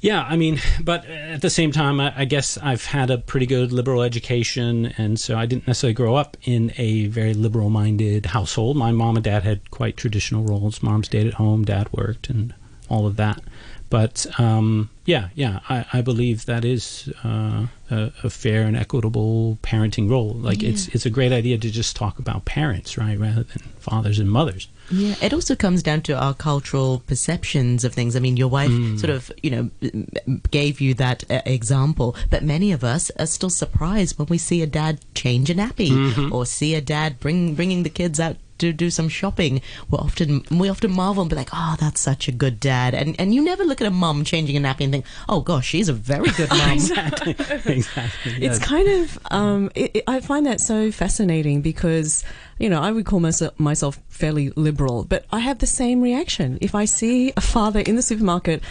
yeah, 0.00 0.24
I 0.28 0.36
mean, 0.36 0.60
but 0.82 1.04
at 1.04 1.42
the 1.42 1.50
same 1.50 1.72
time, 1.72 2.00
I, 2.00 2.12
I 2.16 2.24
guess 2.24 2.56
I've 2.58 2.84
had 2.84 3.10
a 3.10 3.18
pretty 3.18 3.46
good 3.46 3.70
liberal 3.72 4.02
education, 4.02 4.86
and 4.96 5.20
so 5.20 5.36
I 5.36 5.46
didn't 5.46 5.66
necessarily 5.66 5.94
grow 5.94 6.14
up 6.14 6.36
in 6.42 6.72
a 6.78 7.06
very 7.08 7.34
liberal-minded 7.34 8.26
household. 8.26 8.76
My 8.76 8.92
mom 8.92 9.16
and 9.16 9.24
dad 9.24 9.42
had 9.42 9.70
quite 9.70 9.96
traditional 9.96 10.42
roles. 10.42 10.82
Mom 10.82 11.04
stayed 11.04 11.26
at 11.26 11.34
home, 11.34 11.64
dad 11.64 11.92
worked, 11.92 12.30
and 12.30 12.54
all 12.88 13.06
of 13.06 13.16
that. 13.16 13.42
But 13.90 14.26
um, 14.38 14.88
yeah, 15.10 15.28
yeah, 15.34 15.58
I, 15.68 15.84
I 15.92 16.00
believe 16.02 16.46
that 16.46 16.64
is 16.64 17.12
uh, 17.24 17.66
a, 17.90 18.12
a 18.22 18.30
fair 18.30 18.62
and 18.62 18.76
equitable 18.76 19.58
parenting 19.60 20.08
role. 20.08 20.34
Like 20.34 20.62
it's 20.62 20.86
it's 20.88 21.04
a 21.04 21.10
great 21.10 21.32
idea 21.32 21.58
to 21.58 21.68
just 21.68 21.96
talk 21.96 22.20
about 22.20 22.44
parents, 22.44 22.96
right, 22.96 23.18
rather 23.18 23.42
than 23.42 23.58
fathers 23.80 24.20
and 24.20 24.30
mothers. 24.30 24.68
Yeah, 24.88 25.16
it 25.20 25.32
also 25.34 25.56
comes 25.56 25.82
down 25.82 26.02
to 26.02 26.12
our 26.12 26.32
cultural 26.32 27.02
perceptions 27.08 27.84
of 27.84 27.92
things. 27.92 28.14
I 28.14 28.20
mean, 28.20 28.36
your 28.36 28.46
wife 28.48 28.70
sort 28.98 29.10
of, 29.10 29.32
you 29.42 29.50
know, 29.50 30.40
gave 30.52 30.80
you 30.80 30.94
that 30.94 31.24
uh, 31.28 31.42
example, 31.44 32.14
but 32.28 32.44
many 32.44 32.70
of 32.70 32.84
us 32.84 33.10
are 33.18 33.26
still 33.26 33.50
surprised 33.50 34.16
when 34.16 34.28
we 34.28 34.38
see 34.38 34.62
a 34.62 34.66
dad 34.66 35.00
change 35.14 35.50
a 35.50 35.54
nappy 35.56 35.90
or 36.30 36.46
see 36.46 36.76
a 36.76 36.80
dad 36.80 37.18
bring 37.18 37.54
bringing 37.56 37.82
the 37.82 37.90
kids 37.90 38.20
out 38.20 38.36
to 38.60 38.72
do 38.72 38.90
some 38.90 39.08
shopping. 39.08 39.60
We 39.90 39.98
often 39.98 40.44
we 40.50 40.68
often 40.68 40.92
marvel 40.92 41.22
and 41.22 41.30
be 41.30 41.36
like, 41.36 41.50
"Oh, 41.52 41.76
that's 41.78 42.00
such 42.00 42.28
a 42.28 42.32
good 42.32 42.60
dad," 42.60 42.94
and 42.94 43.16
and 43.18 43.34
you 43.34 43.42
never 43.42 43.64
look 43.64 43.80
at 43.80 43.86
a 43.86 43.90
mum 43.90 44.24
changing 44.24 44.56
a 44.56 44.60
nappy 44.60 44.82
and 44.84 44.92
think, 44.92 45.06
"Oh 45.28 45.40
gosh, 45.40 45.66
she's 45.66 45.88
a 45.88 45.92
very 45.92 46.30
good 46.30 46.50
mum." 46.60 46.70
exactly, 46.72 47.32
exactly. 47.66 48.32
It's 48.46 48.58
kind 48.58 48.88
of, 48.88 49.18
um, 49.30 49.70
it, 49.74 49.90
it- 49.94 50.04
I 50.06 50.20
find 50.20 50.46
that 50.46 50.60
so 50.60 50.90
fascinating 50.92 51.60
because, 51.62 52.24
you 52.58 52.68
know, 52.70 52.80
I 52.80 52.90
would 52.90 53.06
call 53.06 53.20
myself, 53.20 53.58
myself 53.58 53.98
fairly 54.08 54.50
liberal, 54.56 55.04
but 55.04 55.24
I 55.32 55.38
have 55.40 55.58
the 55.58 55.66
same 55.66 56.00
reaction. 56.02 56.58
If 56.60 56.74
I 56.74 56.84
see 56.84 57.32
a 57.36 57.40
father 57.40 57.80
in 57.80 57.96
the 57.96 58.02
supermarket 58.02 58.62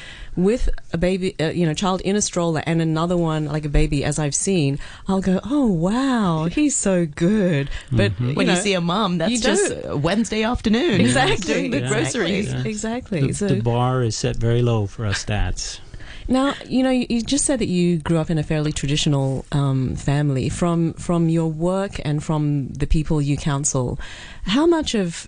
with 0.43 0.69
a 0.93 0.97
baby, 0.97 1.35
uh, 1.39 1.49
you 1.49 1.65
know, 1.65 1.73
child 1.73 2.01
in 2.01 2.15
a 2.15 2.21
stroller 2.21 2.61
and 2.65 2.81
another 2.81 3.17
one 3.17 3.45
like 3.45 3.65
a 3.65 3.69
baby, 3.69 4.03
as 4.03 4.19
I've 4.19 4.35
seen, 4.35 4.79
I'll 5.07 5.21
go, 5.21 5.39
oh, 5.43 5.67
wow, 5.67 6.45
he's 6.45 6.75
so 6.75 7.05
good. 7.05 7.69
But 7.91 8.19
when 8.19 8.47
know, 8.47 8.53
you 8.53 8.55
see 8.55 8.73
a 8.73 8.81
mum, 8.81 9.17
that's 9.17 9.39
just 9.41 9.81
don't- 9.81 10.01
Wednesday 10.01 10.43
afternoon. 10.43 11.01
Exactly. 11.01 11.53
Doing 11.53 11.71
the 11.71 11.77
exactly, 11.79 12.19
groceries. 12.19 12.53
Exactly. 12.65 13.27
the, 13.27 13.33
so, 13.33 13.47
the 13.47 13.61
bar 13.61 14.03
is 14.03 14.15
set 14.15 14.37
very 14.37 14.61
low 14.61 14.87
for 14.87 15.05
us 15.05 15.23
dads. 15.23 15.81
Now, 16.27 16.53
you 16.67 16.83
know, 16.83 16.91
you, 16.91 17.07
you 17.09 17.21
just 17.23 17.45
said 17.45 17.57
that 17.59 17.67
you 17.67 17.97
grew 17.97 18.17
up 18.17 18.29
in 18.29 18.37
a 18.37 18.43
fairly 18.43 18.71
traditional 18.71 19.45
um, 19.51 19.95
family. 19.95 20.47
From 20.47 20.93
from 20.93 21.27
your 21.27 21.47
work 21.47 21.99
and 22.05 22.23
from 22.23 22.69
the 22.69 22.85
people 22.85 23.19
you 23.19 23.35
counsel, 23.35 23.99
how 24.43 24.67
much 24.67 24.93
of 24.93 25.27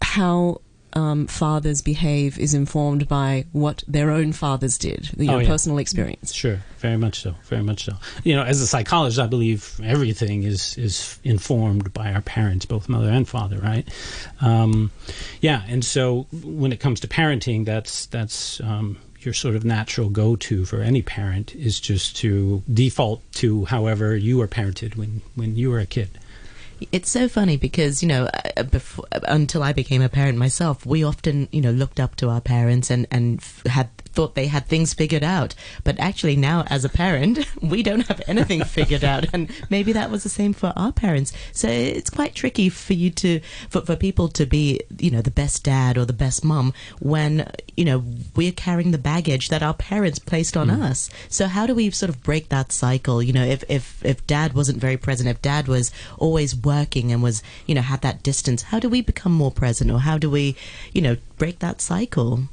how 0.00 0.60
um, 0.96 1.26
fathers 1.26 1.82
behave 1.82 2.38
is 2.38 2.54
informed 2.54 3.06
by 3.06 3.44
what 3.52 3.84
their 3.86 4.10
own 4.10 4.32
fathers 4.32 4.78
did, 4.78 5.10
your 5.18 5.36
Oh, 5.36 5.38
yeah. 5.38 5.46
personal 5.48 5.78
experience? 5.78 6.32
Sure, 6.32 6.58
very 6.78 6.96
much 6.96 7.20
so, 7.20 7.34
very 7.44 7.62
much 7.62 7.84
so. 7.84 7.92
You 8.24 8.34
know, 8.34 8.42
as 8.42 8.60
a 8.62 8.66
psychologist, 8.66 9.20
I 9.20 9.26
believe 9.26 9.78
everything 9.84 10.42
is 10.44 10.76
is 10.78 11.18
informed 11.22 11.92
by 11.92 12.12
our 12.14 12.22
parents, 12.22 12.64
both 12.66 12.88
mother 12.88 13.10
and 13.10 13.28
father, 13.28 13.58
right? 13.58 13.86
Um, 14.40 14.90
yeah, 15.40 15.62
and 15.68 15.84
so 15.84 16.26
when 16.42 16.72
it 16.72 16.80
comes 16.80 17.00
to 17.00 17.08
parenting, 17.08 17.66
that's 17.66 18.06
that's 18.06 18.60
um, 18.62 18.96
your 19.20 19.34
sort 19.34 19.54
of 19.56 19.64
natural 19.64 20.08
go-to 20.08 20.64
for 20.64 20.80
any 20.80 21.02
parent 21.02 21.54
is 21.54 21.78
just 21.80 22.16
to 22.16 22.62
default 22.72 23.20
to 23.32 23.64
however 23.66 24.16
you 24.16 24.38
were 24.38 24.48
parented 24.48 24.96
when 24.96 25.20
when 25.34 25.56
you 25.56 25.70
were 25.70 25.80
a 25.80 25.86
kid. 25.86 26.08
It's 26.92 27.10
so 27.10 27.28
funny 27.28 27.56
because 27.56 28.02
you 28.02 28.08
know, 28.08 28.24
uh, 28.24 28.50
uh 28.58 28.62
before, 28.64 29.06
uh, 29.12 29.20
until 29.28 29.62
I 29.62 29.72
became 29.72 30.02
a 30.02 30.08
parent 30.08 30.38
myself, 30.38 30.84
we 30.84 31.02
often 31.02 31.48
you 31.52 31.60
know 31.60 31.70
looked 31.70 32.00
up 32.00 32.16
to 32.16 32.28
our 32.28 32.40
parents 32.40 32.90
and 32.90 33.06
and 33.10 33.42
had 33.66 33.90
thought 34.16 34.34
they 34.34 34.46
had 34.46 34.66
things 34.66 34.94
figured 34.94 35.22
out. 35.22 35.54
But 35.84 36.00
actually, 36.00 36.36
now 36.36 36.64
as 36.68 36.84
a 36.84 36.88
parent, 36.88 37.38
we 37.62 37.82
don't 37.82 38.08
have 38.08 38.22
anything 38.26 38.64
figured 38.78 39.04
out, 39.04 39.26
and 39.32 39.50
maybe 39.70 39.92
that 39.92 40.10
was 40.10 40.22
the 40.22 40.28
same 40.28 40.52
for 40.52 40.72
our 40.74 40.92
parents. 40.92 41.32
So 41.52 41.68
it's 41.68 42.10
quite 42.10 42.34
tricky 42.34 42.68
for 42.68 42.94
you 42.94 43.10
to 43.10 43.40
for 43.68 43.82
for 43.82 43.96
people 43.96 44.28
to 44.28 44.46
be 44.46 44.80
you 44.98 45.10
know 45.10 45.22
the 45.22 45.30
best 45.30 45.64
dad 45.64 45.96
or 45.96 46.04
the 46.04 46.12
best 46.12 46.44
mum 46.44 46.72
when 47.00 47.50
you 47.76 47.84
know 47.84 48.04
we're 48.34 48.52
carrying 48.52 48.90
the 48.90 48.98
baggage 48.98 49.48
that 49.48 49.62
our 49.62 49.74
parents 49.74 50.18
placed 50.18 50.56
on 50.56 50.68
hmm. 50.68 50.82
us. 50.82 51.10
So 51.28 51.46
how 51.46 51.66
do 51.66 51.74
we 51.74 51.90
sort 51.90 52.10
of 52.10 52.22
break 52.22 52.48
that 52.48 52.72
cycle? 52.72 53.22
You 53.22 53.32
know, 53.32 53.44
if 53.44 53.64
if 53.68 54.04
if 54.04 54.26
dad 54.26 54.54
wasn't 54.54 54.78
very 54.78 54.96
present, 54.96 55.28
if 55.28 55.40
dad 55.42 55.68
was 55.68 55.92
always 56.18 56.54
working 56.66 57.12
and 57.12 57.22
was 57.22 57.42
you 57.66 57.74
know 57.74 57.80
had 57.80 58.02
that 58.02 58.22
distance, 58.22 58.62
how 58.62 58.78
do 58.78 58.88
we 58.88 59.00
become 59.00 59.32
more 59.32 59.50
present, 59.50 59.90
or 59.90 60.00
how 60.00 60.18
do 60.18 60.28
we 60.28 60.56
you 60.92 61.00
know 61.00 61.16
break 61.38 61.60
that 61.60 61.80
cycle? 61.80 62.48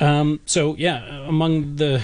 Um, 0.00 0.40
so 0.46 0.76
yeah, 0.76 1.04
among 1.28 1.76
the 1.76 2.02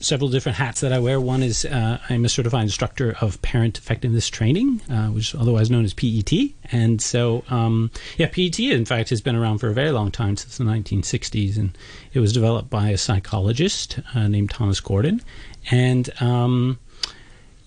several 0.00 0.30
different 0.30 0.56
hats 0.56 0.80
that 0.80 0.92
I 0.92 0.98
wear, 0.98 1.20
one 1.20 1.42
is 1.42 1.64
uh, 1.64 1.98
I'm 2.08 2.24
a 2.24 2.28
certified 2.28 2.62
instructor 2.62 3.16
of 3.20 3.40
parent 3.42 3.78
effectiveness 3.78 4.28
training, 4.28 4.80
uh, 4.90 5.08
which 5.08 5.34
is 5.34 5.40
otherwise 5.40 5.70
known 5.70 5.84
as 5.84 5.94
PET. 5.94 6.32
And 6.70 7.02
so, 7.02 7.44
um, 7.48 7.90
yeah, 8.16 8.28
PET 8.28 8.60
in 8.60 8.84
fact 8.84 9.10
has 9.10 9.20
been 9.20 9.36
around 9.36 9.58
for 9.58 9.68
a 9.68 9.74
very 9.74 9.90
long 9.90 10.10
time 10.10 10.36
since 10.36 10.58
the 10.58 10.64
1960s, 10.64 11.56
and 11.56 11.76
it 12.12 12.20
was 12.20 12.32
developed 12.32 12.70
by 12.70 12.90
a 12.90 12.98
psychologist 12.98 13.98
uh, 14.14 14.28
named 14.28 14.50
Thomas 14.50 14.80
Gordon. 14.80 15.22
And 15.70 16.10
um, 16.20 16.78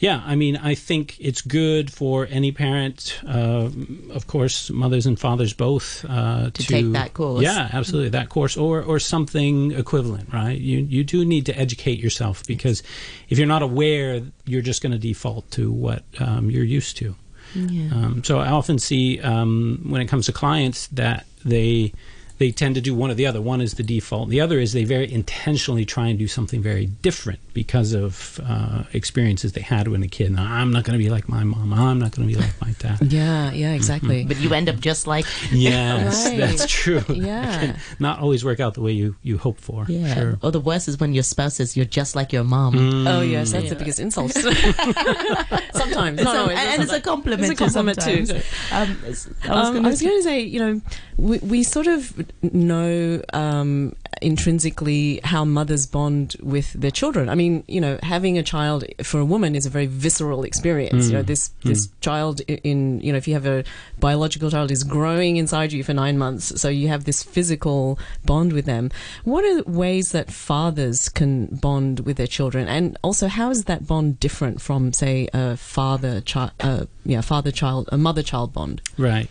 yeah, 0.01 0.23
I 0.25 0.35
mean, 0.35 0.57
I 0.57 0.73
think 0.73 1.15
it's 1.19 1.41
good 1.41 1.93
for 1.93 2.27
any 2.31 2.51
parent, 2.51 3.19
uh, 3.23 3.69
of 4.09 4.25
course, 4.25 4.71
mothers 4.71 5.05
and 5.05 5.19
fathers 5.19 5.53
both, 5.53 6.03
uh, 6.09 6.49
To 6.49 6.63
take 6.65 6.91
that 6.93 7.13
course. 7.13 7.43
Yeah, 7.43 7.69
absolutely, 7.71 8.09
that 8.09 8.27
course 8.27 8.57
or 8.57 8.81
or 8.81 8.97
something 8.97 9.71
equivalent, 9.71 10.33
right? 10.33 10.57
You 10.57 10.79
you 10.79 11.03
do 11.03 11.23
need 11.23 11.45
to 11.45 11.53
educate 11.55 11.99
yourself 11.99 12.43
because 12.47 12.81
if 13.29 13.37
you're 13.37 13.47
not 13.47 13.61
aware, 13.61 14.23
you're 14.47 14.63
just 14.63 14.81
going 14.81 14.91
to 14.91 14.97
default 14.97 15.49
to 15.51 15.71
what 15.71 16.03
um, 16.19 16.49
you're 16.49 16.63
used 16.63 16.97
to. 16.97 17.15
Yeah. 17.53 17.93
Um, 17.93 18.23
so 18.23 18.39
I 18.39 18.47
often 18.47 18.79
see 18.79 19.21
um, 19.21 19.81
when 19.87 20.01
it 20.01 20.07
comes 20.07 20.25
to 20.25 20.33
clients 20.33 20.87
that 20.87 21.27
they 21.45 21.93
they 22.41 22.51
tend 22.51 22.75
to 22.75 22.81
do 22.81 22.93
one 22.95 23.09
or 23.11 23.13
the 23.13 23.25
other. 23.27 23.39
One 23.41 23.61
is 23.61 23.75
the 23.75 23.83
default. 23.83 24.29
The 24.29 24.41
other 24.41 24.59
is 24.59 24.73
they 24.73 24.83
very 24.83 25.11
intentionally 25.11 25.85
try 25.85 26.07
and 26.07 26.17
do 26.19 26.27
something 26.27 26.61
very 26.61 26.87
different 26.87 27.39
because 27.53 27.93
of 27.93 28.39
uh, 28.43 28.83
experiences 28.93 29.53
they 29.53 29.61
had 29.61 29.87
when 29.87 30.01
a 30.03 30.07
kid. 30.07 30.31
Now, 30.31 30.43
I'm 30.51 30.71
not 30.71 30.83
going 30.83 30.97
to 30.97 31.03
be 31.03 31.09
like 31.09 31.29
my 31.29 31.43
mom. 31.43 31.73
I'm 31.73 31.99
not 31.99 32.11
going 32.15 32.27
to 32.27 32.33
be 32.35 32.39
like 32.41 32.59
my 32.61 32.71
dad. 32.79 32.97
Yeah, 33.11 33.51
yeah, 33.51 33.73
exactly. 33.73 34.23
But 34.25 34.37
you 34.39 34.53
end 34.53 34.67
up 34.69 34.79
just 34.79 35.05
like 35.07 35.25
Yes, 35.51 36.25
Right. 36.27 36.39
that's 36.39 36.65
true. 36.67 37.03
Yeah. 37.09 37.59
Can 37.59 37.77
not 37.99 38.19
always 38.19 38.43
work 38.43 38.59
out 38.59 38.73
the 38.73 38.81
way 38.81 38.91
you, 38.93 39.15
you 39.21 39.37
hope 39.37 39.59
for. 39.59 39.85
yeah. 39.87 40.13
Sure. 40.15 40.39
Or 40.41 40.51
the 40.51 40.59
worst 40.59 40.87
is 40.87 40.99
when 40.99 41.13
your 41.13 41.23
spouse 41.23 41.55
says 41.55 41.77
you're 41.77 41.85
just 41.85 42.15
like 42.15 42.33
your 42.33 42.43
mom. 42.43 42.73
Mm. 42.73 43.07
Oh 43.07 43.21
yes, 43.21 43.51
that's 43.51 43.69
the 43.69 43.75
biggest 43.75 43.99
insult. 43.99 44.31
sometimes, 44.33 46.19
It's 46.19 46.23
no, 46.23 46.45
a- 46.45 46.47
no, 46.47 46.49
and 46.51 46.81
it's 46.83 46.91
a 46.91 47.01
compliment. 47.01 47.41
It's 47.43 47.51
a 47.51 47.55
compliment 47.55 48.01
too. 48.01 48.25
too. 48.25 48.35
Um, 48.71 48.97
s- 49.07 49.29
I 49.43 49.49
was 49.55 49.67
Um, 49.67 49.73
gonna 49.75 49.87
I 49.87 49.91
was 49.91 50.01
going 50.01 50.17
to 50.17 50.23
say, 50.23 50.39
you 50.41 50.59
know, 50.59 50.81
we, 51.17 51.37
we 51.39 51.63
sort 51.63 51.87
of 51.87 52.13
know 52.41 53.21
um, 53.33 53.95
intrinsically 54.21 55.19
how 55.23 55.45
mothers 55.45 55.85
bond 55.85 56.35
with 56.41 56.73
their 56.73 56.91
children. 56.91 57.29
I 57.29 57.35
mean, 57.35 57.63
you 57.67 57.81
know, 57.81 57.99
having 58.03 58.37
a 58.37 58.43
child 58.43 58.83
for 59.03 59.19
a 59.19 59.25
woman 59.25 59.55
is 59.55 59.65
a 59.65 59.69
very 59.69 59.87
visceral 59.87 60.43
experience. 60.43 61.07
You 61.07 61.13
know, 61.13 61.21
this 61.23 61.51
this 61.63 61.89
child 62.01 62.41
in 62.41 62.99
you 63.01 63.11
know, 63.11 63.17
if 63.17 63.27
you 63.27 63.33
have 63.33 63.45
a 63.45 63.63
biological 63.99 64.49
child 64.51 64.71
is 64.71 64.83
growing 64.83 65.37
inside 65.37 65.71
you 65.71 65.83
for 65.83 65.93
nine 65.93 66.17
months, 66.17 66.59
so 66.59 66.69
you 66.69 66.87
have 66.87 67.05
this 67.05 67.23
physical 67.23 67.97
bond 68.25 68.53
with 68.53 68.65
them. 68.65 68.91
What 69.23 69.45
are 69.45 69.63
ways 69.63 70.11
that 70.11 70.31
fathers 70.31 71.09
can 71.09 71.47
bond 71.47 72.01
with 72.01 72.17
their 72.17 72.27
children, 72.27 72.67
and 72.67 72.97
also 73.03 73.27
how 73.27 73.49
is 73.49 73.65
that 73.65 73.87
bond 73.87 74.19
different 74.19 74.61
from, 74.61 74.93
say, 74.93 75.29
a 75.33 75.57
father 75.57 76.21
child, 76.21 76.51
uh, 76.59 76.85
yeah, 77.05 77.21
father 77.21 77.51
child, 77.51 77.89
a 77.91 77.97
mother 77.97 78.23
child 78.23 78.53
bond? 78.53 78.81
Right. 78.97 79.29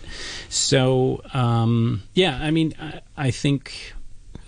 So, 0.49 1.22
um, 1.32 2.02
yeah, 2.14 2.38
I 2.40 2.50
mean, 2.50 2.75
I, 2.80 3.00
I 3.16 3.30
think 3.30 3.94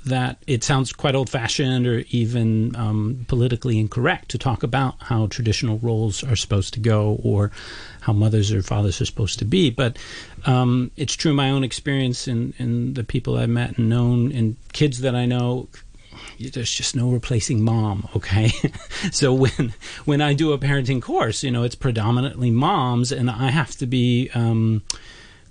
that 0.04 0.42
it 0.47 0.64
sounds 0.64 0.92
quite 0.92 1.14
old 1.14 1.30
fashioned 1.30 1.87
or 1.87 2.04
even 2.11 2.75
um, 2.76 3.25
politically 3.28 3.78
incorrect 3.78 4.30
to 4.30 4.38
talk 4.38 4.62
about 4.62 4.97
how 5.00 5.26
traditional 5.26 5.78
roles 5.78 6.25
are 6.25 6.37
supposed 6.37 6.75
to 6.75 6.80
go 6.80 7.21
or 7.23 7.52
how 8.00 8.12
mothers 8.12 8.52
or 8.52 8.62
fathers 8.62 9.00
are 9.00 9.06
supposed 9.06 9.38
to 9.38 9.44
be. 9.44 9.71
But 9.71 9.97
um, 10.44 10.90
it's 10.97 11.14
true, 11.14 11.32
my 11.32 11.50
own 11.50 11.62
experience 11.62 12.26
and, 12.26 12.52
the 12.94 13.04
people 13.04 13.37
I've 13.37 13.49
met 13.49 13.78
and 13.78 13.88
known 13.88 14.32
and 14.32 14.56
kids 14.73 15.00
that 15.00 15.14
I 15.14 15.26
know 15.26 15.68
there's 16.38 16.73
just 16.73 16.97
no 16.97 17.11
replacing 17.11 17.62
mom 17.62 18.09
okay 18.16 18.50
so 19.12 19.32
when 19.32 19.73
when 20.04 20.21
i 20.21 20.32
do 20.32 20.52
a 20.52 20.59
parenting 20.59 21.00
course 21.00 21.42
you 21.42 21.50
know 21.50 21.62
it's 21.62 21.75
predominantly 21.75 22.50
moms 22.50 23.12
and 23.12 23.30
i 23.30 23.50
have 23.50 23.75
to 23.76 23.87
be 23.87 24.30
um 24.35 24.82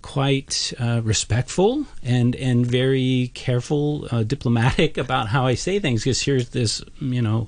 quite 0.02 0.74
uh, 0.80 1.02
respectful 1.04 1.86
and 2.04 2.36
and 2.36 2.66
very 2.66 3.32
careful 3.34 4.08
uh, 4.12 4.24
diplomatic 4.24 4.98
about 4.98 5.28
how 5.28 5.46
i 5.46 5.56
say 5.56 5.80
things 5.80 6.04
because 6.04 6.22
here's 6.22 6.50
this 6.50 6.84
you 7.00 7.22
know 7.22 7.48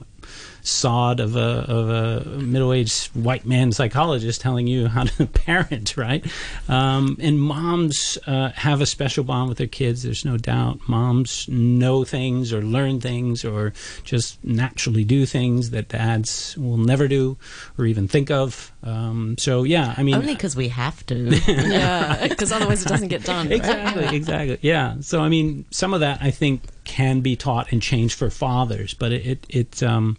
sod 0.63 1.19
of 1.19 1.35
a 1.35 1.39
of 1.39 1.89
a 1.89 2.29
middle-aged 2.37 3.07
white 3.15 3.45
man 3.45 3.71
psychologist 3.71 4.39
telling 4.41 4.65
you 4.65 4.87
how 4.87 5.03
to 5.03 5.25
parent, 5.45 5.97
right? 5.97 6.25
Um, 6.69 7.17
and 7.19 7.39
moms 7.39 8.17
uh, 8.25 8.49
have 8.51 8.79
a 8.81 8.85
special 8.85 9.23
bond 9.25 9.49
with 9.49 9.57
their 9.57 9.67
kids. 9.67 10.03
There's 10.03 10.23
no 10.25 10.37
doubt. 10.37 10.79
Moms 10.87 11.47
know 11.49 12.03
things 12.05 12.53
or 12.53 12.61
learn 12.61 13.01
things 13.01 13.43
or 13.43 13.73
just 14.03 14.43
naturally 14.43 15.03
do 15.03 15.25
things 15.25 15.71
that 15.71 15.89
dads 15.89 16.57
will 16.57 16.77
never 16.77 17.07
do 17.07 17.37
or 17.77 17.85
even 17.85 18.07
think 18.07 18.31
of. 18.31 18.71
Um, 18.83 19.37
so 19.37 19.63
yeah, 19.63 19.93
I 19.97 20.03
mean, 20.03 20.15
Only 20.15 20.33
because 20.33 20.55
we 20.55 20.69
have 20.69 21.05
to. 21.07 21.39
Yeah, 21.73 22.27
because 22.27 22.51
otherwise 22.51 22.85
it 22.85 22.89
doesn't 22.89 23.07
get 23.09 23.23
done. 23.23 23.47
right? 23.47 23.55
exactly, 23.57 24.15
exactly. 24.15 24.59
Yeah. 24.61 24.95
So 25.01 25.21
I 25.21 25.29
mean, 25.29 25.65
some 25.71 25.93
of 25.93 25.99
that 25.99 26.19
I 26.21 26.31
think 26.31 26.61
can 26.83 27.21
be 27.21 27.35
taught 27.35 27.71
and 27.71 27.81
changed 27.81 28.17
for 28.17 28.29
fathers, 28.29 28.93
but 28.93 29.11
it 29.11 29.25
it, 29.25 29.45
it 29.49 29.83
um 29.83 30.17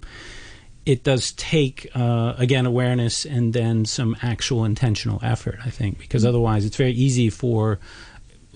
it 0.86 1.02
does 1.02 1.32
take 1.32 1.90
uh, 1.94 2.34
again 2.36 2.66
awareness 2.66 3.24
and 3.24 3.52
then 3.52 3.84
some 3.84 4.16
actual 4.22 4.64
intentional 4.64 5.18
effort. 5.22 5.58
I 5.64 5.70
think 5.70 5.98
because 5.98 6.24
otherwise 6.24 6.64
it's 6.64 6.76
very 6.76 6.92
easy 6.92 7.30
for 7.30 7.78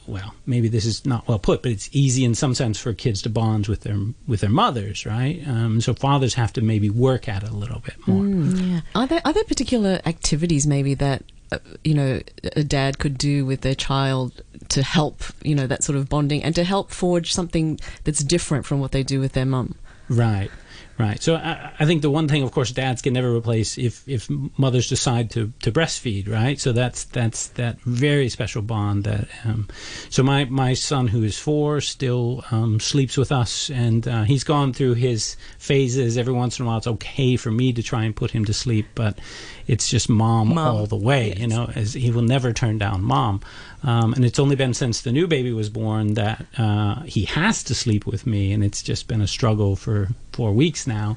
well 0.06 0.34
maybe 0.46 0.68
this 0.68 0.84
is 0.84 1.04
not 1.06 1.28
well 1.28 1.38
put, 1.38 1.62
but 1.62 1.70
it's 1.70 1.88
easy 1.92 2.24
in 2.24 2.34
some 2.34 2.54
sense 2.54 2.78
for 2.78 2.92
kids 2.92 3.22
to 3.22 3.30
bond 3.30 3.68
with 3.68 3.82
their 3.82 3.98
with 4.26 4.40
their 4.40 4.50
mothers, 4.50 5.06
right? 5.06 5.42
Um, 5.46 5.80
so 5.80 5.94
fathers 5.94 6.34
have 6.34 6.52
to 6.54 6.62
maybe 6.62 6.90
work 6.90 7.28
at 7.28 7.42
it 7.42 7.50
a 7.50 7.54
little 7.54 7.80
bit 7.80 7.94
more. 8.06 8.26
yeah. 8.26 8.80
Are 8.94 9.06
there 9.06 9.20
are 9.24 9.32
there 9.32 9.44
particular 9.44 10.00
activities 10.04 10.66
maybe 10.66 10.94
that 10.94 11.22
uh, 11.52 11.58
you 11.84 11.94
know 11.94 12.20
a 12.56 12.64
dad 12.64 12.98
could 12.98 13.16
do 13.16 13.46
with 13.46 13.62
their 13.62 13.74
child 13.74 14.42
to 14.68 14.82
help 14.82 15.22
you 15.42 15.54
know 15.54 15.66
that 15.66 15.82
sort 15.82 15.96
of 15.96 16.08
bonding 16.08 16.42
and 16.42 16.54
to 16.54 16.64
help 16.64 16.90
forge 16.90 17.32
something 17.32 17.78
that's 18.04 18.22
different 18.22 18.66
from 18.66 18.80
what 18.80 18.92
they 18.92 19.02
do 19.02 19.20
with 19.20 19.32
their 19.32 19.46
mum? 19.46 19.76
Right, 20.10 20.50
right. 20.98 21.22
So 21.22 21.36
I, 21.36 21.72
I 21.78 21.84
think 21.86 22.02
the 22.02 22.10
one 22.10 22.28
thing, 22.28 22.42
of 22.42 22.52
course, 22.52 22.70
dads 22.70 23.02
can 23.02 23.14
never 23.14 23.34
replace 23.34 23.78
if 23.78 24.06
if 24.08 24.28
mothers 24.58 24.88
decide 24.88 25.30
to 25.30 25.52
to 25.62 25.72
breastfeed, 25.72 26.28
right? 26.28 26.58
So 26.60 26.72
that's 26.72 27.04
that's 27.04 27.48
that 27.48 27.80
very 27.82 28.28
special 28.28 28.62
bond 28.62 29.04
that. 29.04 29.28
Um, 29.44 29.68
so 30.10 30.22
my 30.22 30.44
my 30.46 30.74
son, 30.74 31.08
who 31.08 31.22
is 31.22 31.38
four, 31.38 31.80
still 31.80 32.44
um, 32.50 32.80
sleeps 32.80 33.16
with 33.16 33.32
us, 33.32 33.70
and 33.70 34.06
uh, 34.06 34.22
he's 34.24 34.44
gone 34.44 34.72
through 34.72 34.94
his 34.94 35.36
phases. 35.58 36.18
Every 36.18 36.34
once 36.34 36.58
in 36.58 36.64
a 36.64 36.68
while, 36.68 36.78
it's 36.78 36.86
okay 36.86 37.36
for 37.36 37.50
me 37.50 37.72
to 37.72 37.82
try 37.82 38.04
and 38.04 38.14
put 38.14 38.30
him 38.30 38.44
to 38.46 38.52
sleep, 38.52 38.86
but 38.94 39.18
it's 39.66 39.88
just 39.88 40.08
mom, 40.08 40.54
Mom. 40.54 40.58
all 40.58 40.86
the 40.86 40.96
way. 40.96 41.34
You 41.36 41.46
know, 41.46 41.70
as 41.74 41.94
he 41.94 42.10
will 42.10 42.22
never 42.22 42.52
turn 42.52 42.78
down 42.78 43.02
mom. 43.02 43.40
Um, 43.82 44.12
and 44.14 44.24
it's 44.24 44.38
only 44.38 44.56
been 44.56 44.74
since 44.74 45.02
the 45.02 45.12
new 45.12 45.26
baby 45.26 45.52
was 45.52 45.70
born 45.70 46.14
that 46.14 46.44
uh, 46.56 47.02
he 47.02 47.24
has 47.26 47.62
to 47.64 47.74
sleep 47.74 48.06
with 48.06 48.26
me, 48.26 48.52
and 48.52 48.64
it's 48.64 48.82
just 48.82 49.06
been 49.08 49.20
a 49.20 49.26
struggle 49.26 49.76
for 49.76 50.08
four 50.32 50.52
weeks 50.52 50.86
now. 50.86 51.16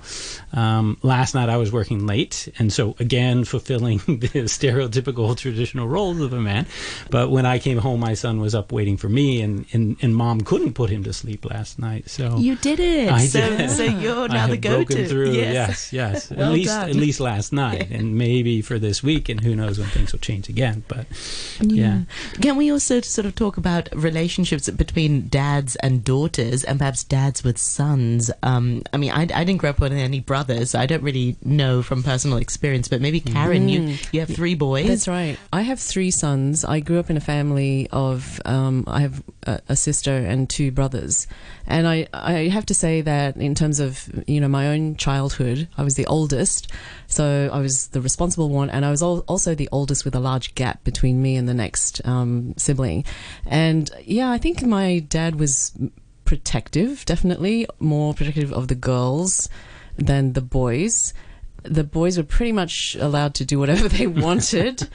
Um, 0.53 0.97
last 1.03 1.35
night 1.35 1.47
I 1.49 1.57
was 1.57 1.71
working 1.71 2.07
late, 2.07 2.47
and 2.57 2.71
so 2.73 2.95
again 2.99 3.43
fulfilling 3.45 3.97
the 3.99 4.45
stereotypical 4.47 5.35
traditional 5.37 5.87
roles 5.87 6.19
of 6.21 6.33
a 6.33 6.39
man. 6.39 6.65
But 7.09 7.29
when 7.29 7.45
I 7.45 7.59
came 7.59 7.77
home, 7.77 7.99
my 7.99 8.13
son 8.13 8.39
was 8.39 8.55
up 8.55 8.71
waiting 8.71 8.97
for 8.97 9.09
me, 9.09 9.41
and, 9.41 9.65
and, 9.73 9.97
and 10.01 10.15
mom 10.15 10.41
couldn't 10.41 10.73
put 10.73 10.89
him 10.89 11.03
to 11.03 11.13
sleep 11.13 11.45
last 11.45 11.79
night. 11.79 12.09
So 12.09 12.37
You 12.37 12.55
did 12.55 12.79
it. 12.79 13.11
I 13.11 13.25
so, 13.25 13.39
did. 13.57 13.69
so 13.71 13.83
you're 13.83 14.27
now 14.27 14.47
the 14.47 14.57
go-to. 14.57 15.07
through. 15.07 15.31
Yes, 15.31 15.91
yes. 15.93 16.31
Well 16.41 16.47
at 16.49 16.53
least 16.53 16.69
done. 16.69 16.89
at 16.89 16.95
least 16.95 17.19
last 17.19 17.53
night, 17.53 17.91
and 17.91 18.17
maybe 18.17 18.61
for 18.61 18.79
this 18.79 19.03
week, 19.03 19.29
and 19.29 19.41
who 19.41 19.55
knows 19.55 19.77
when 19.77 19.89
things 19.89 20.11
will 20.11 20.19
change 20.19 20.49
again. 20.49 20.83
But 20.87 21.05
yeah. 21.59 22.01
Can 22.51 22.57
we 22.57 22.69
also 22.69 22.99
sort 22.99 23.25
of 23.25 23.33
talk 23.35 23.55
about 23.55 23.87
relationships 23.95 24.69
between 24.69 25.29
dads 25.29 25.77
and 25.77 26.03
daughters, 26.03 26.65
and 26.65 26.79
perhaps 26.79 27.01
dads 27.01 27.45
with 27.45 27.57
sons? 27.57 28.29
Um, 28.43 28.83
I 28.91 28.97
mean, 28.97 29.11
I, 29.11 29.21
I 29.21 29.45
didn't 29.45 29.59
grow 29.59 29.69
up 29.69 29.79
with 29.79 29.93
any 29.93 30.19
brothers, 30.19 30.71
so 30.71 30.79
I 30.81 30.85
don't 30.85 31.01
really 31.01 31.37
know 31.45 31.81
from 31.81 32.03
personal 32.03 32.39
experience. 32.39 32.89
But 32.89 32.99
maybe 32.99 33.21
Karen, 33.21 33.69
you 33.69 33.95
you 34.11 34.19
have 34.19 34.27
three 34.27 34.55
boys. 34.55 34.85
That's 34.85 35.07
right. 35.07 35.39
I 35.53 35.61
have 35.61 35.79
three 35.79 36.11
sons. 36.11 36.65
I 36.65 36.81
grew 36.81 36.99
up 36.99 37.09
in 37.09 37.15
a 37.15 37.21
family 37.21 37.87
of 37.89 38.41
um, 38.43 38.83
I 38.85 38.99
have 38.99 39.23
a, 39.43 39.75
sister 39.75 40.15
and 40.15 40.49
two 40.49 40.71
brothers, 40.71 41.27
and 41.65 41.87
I 41.87 42.07
I 42.13 42.49
have 42.49 42.65
to 42.67 42.73
say 42.73 43.01
that 43.01 43.37
in 43.37 43.55
terms 43.55 43.79
of 43.79 44.09
you 44.27 44.39
know 44.39 44.47
my 44.47 44.67
own 44.67 44.95
childhood, 44.95 45.67
I 45.77 45.83
was 45.83 45.95
the 45.95 46.05
oldest, 46.05 46.71
so 47.07 47.49
I 47.51 47.59
was 47.59 47.87
the 47.87 48.01
responsible 48.01 48.49
one, 48.49 48.69
and 48.69 48.85
I 48.85 48.91
was 48.91 49.01
al- 49.01 49.25
also 49.27 49.55
the 49.55 49.69
oldest 49.71 50.05
with 50.05 50.15
a 50.15 50.19
large 50.19 50.55
gap 50.55 50.83
between 50.83 51.21
me 51.21 51.35
and 51.35 51.47
the 51.47 51.53
next 51.53 52.05
um, 52.05 52.53
sibling, 52.57 53.05
and 53.45 53.89
yeah, 54.03 54.31
I 54.31 54.37
think 54.37 54.63
my 54.63 54.99
dad 54.99 55.35
was 55.35 55.77
protective, 56.25 57.05
definitely 57.05 57.67
more 57.79 58.13
protective 58.13 58.53
of 58.53 58.67
the 58.67 58.75
girls 58.75 59.49
than 59.97 60.33
the 60.33 60.41
boys 60.41 61.13
the 61.63 61.83
boys 61.83 62.17
were 62.17 62.23
pretty 62.23 62.51
much 62.51 62.95
allowed 62.99 63.35
to 63.35 63.45
do 63.45 63.59
whatever 63.59 63.87
they 63.87 64.07
wanted. 64.25 64.87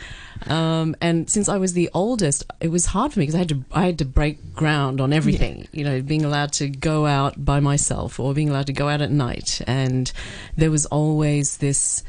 Um, 0.46 0.96
and 1.00 1.30
since 1.30 1.48
I 1.48 1.58
was 1.58 1.72
the 1.72 1.90
oldest, 1.94 2.44
it 2.60 2.68
was 2.68 2.86
hard 2.86 3.12
for 3.12 3.20
me 3.20 3.24
because 3.26 3.34
I 3.34 3.38
had 3.38 3.48
to 3.50 3.64
I 3.72 3.86
had 3.86 3.98
to 3.98 4.04
break 4.04 4.54
ground 4.54 5.00
on 5.00 5.12
everything. 5.12 5.68
You 5.72 5.84
know, 5.84 6.02
being 6.02 6.24
allowed 6.24 6.52
to 6.54 6.68
go 6.68 7.06
out 7.06 7.44
by 7.44 7.60
myself 7.60 8.20
or 8.20 8.34
being 8.34 8.50
allowed 8.50 8.66
to 8.66 8.72
go 8.72 8.88
out 8.88 9.00
at 9.00 9.10
night, 9.10 9.60
and 9.66 10.10
there 10.56 10.70
was 10.70 10.86
always 10.86 11.58
this. 11.58 12.02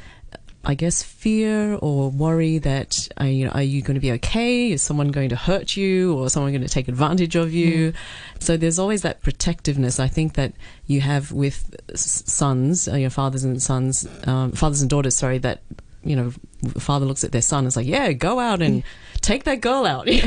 I 0.68 0.74
guess 0.74 1.02
fear 1.02 1.76
or 1.76 2.12
worry 2.12 2.58
that 2.58 3.08
uh, 3.20 3.24
you 3.24 3.46
know 3.46 3.52
are 3.52 3.64
you 3.64 3.82
going 3.82 3.96
to 3.96 4.02
be 4.02 4.12
okay? 4.12 4.74
Is 4.74 4.82
someone 4.82 5.12
going 5.12 5.30
to 5.30 5.38
hurt 5.38 5.78
you 5.78 6.14
or 6.14 6.30
someone 6.30 6.52
going 6.52 6.62
to 6.62 6.68
take 6.68 6.90
advantage 6.90 7.38
of 7.38 7.54
you? 7.54 7.94
So 8.40 8.58
there's 8.58 8.78
always 8.78 9.02
that 9.04 9.22
protectiveness. 9.22 9.98
I 9.98 10.10
think 10.10 10.34
that 10.34 10.52
you 10.86 11.00
have 11.00 11.32
with 11.32 11.74
sons, 11.96 12.90
uh, 12.90 12.96
your 12.96 13.10
fathers 13.10 13.46
and 13.46 13.64
sons, 13.64 14.06
um, 14.26 14.52
fathers 14.52 14.82
and 14.82 14.90
daughters. 14.90 15.16
Sorry, 15.16 15.38
that 15.38 15.62
you 16.08 16.16
know, 16.16 16.32
the 16.62 16.80
father 16.80 17.06
looks 17.06 17.24
at 17.24 17.32
their 17.32 17.42
son 17.42 17.60
and 17.60 17.68
is 17.68 17.76
like, 17.76 17.88
"Yeah, 17.88 18.12
go 18.14 18.40
out 18.40 18.62
and 18.62 18.84
take 19.22 19.44
that 19.46 19.62
girl 19.62 19.86
out." 19.86 20.08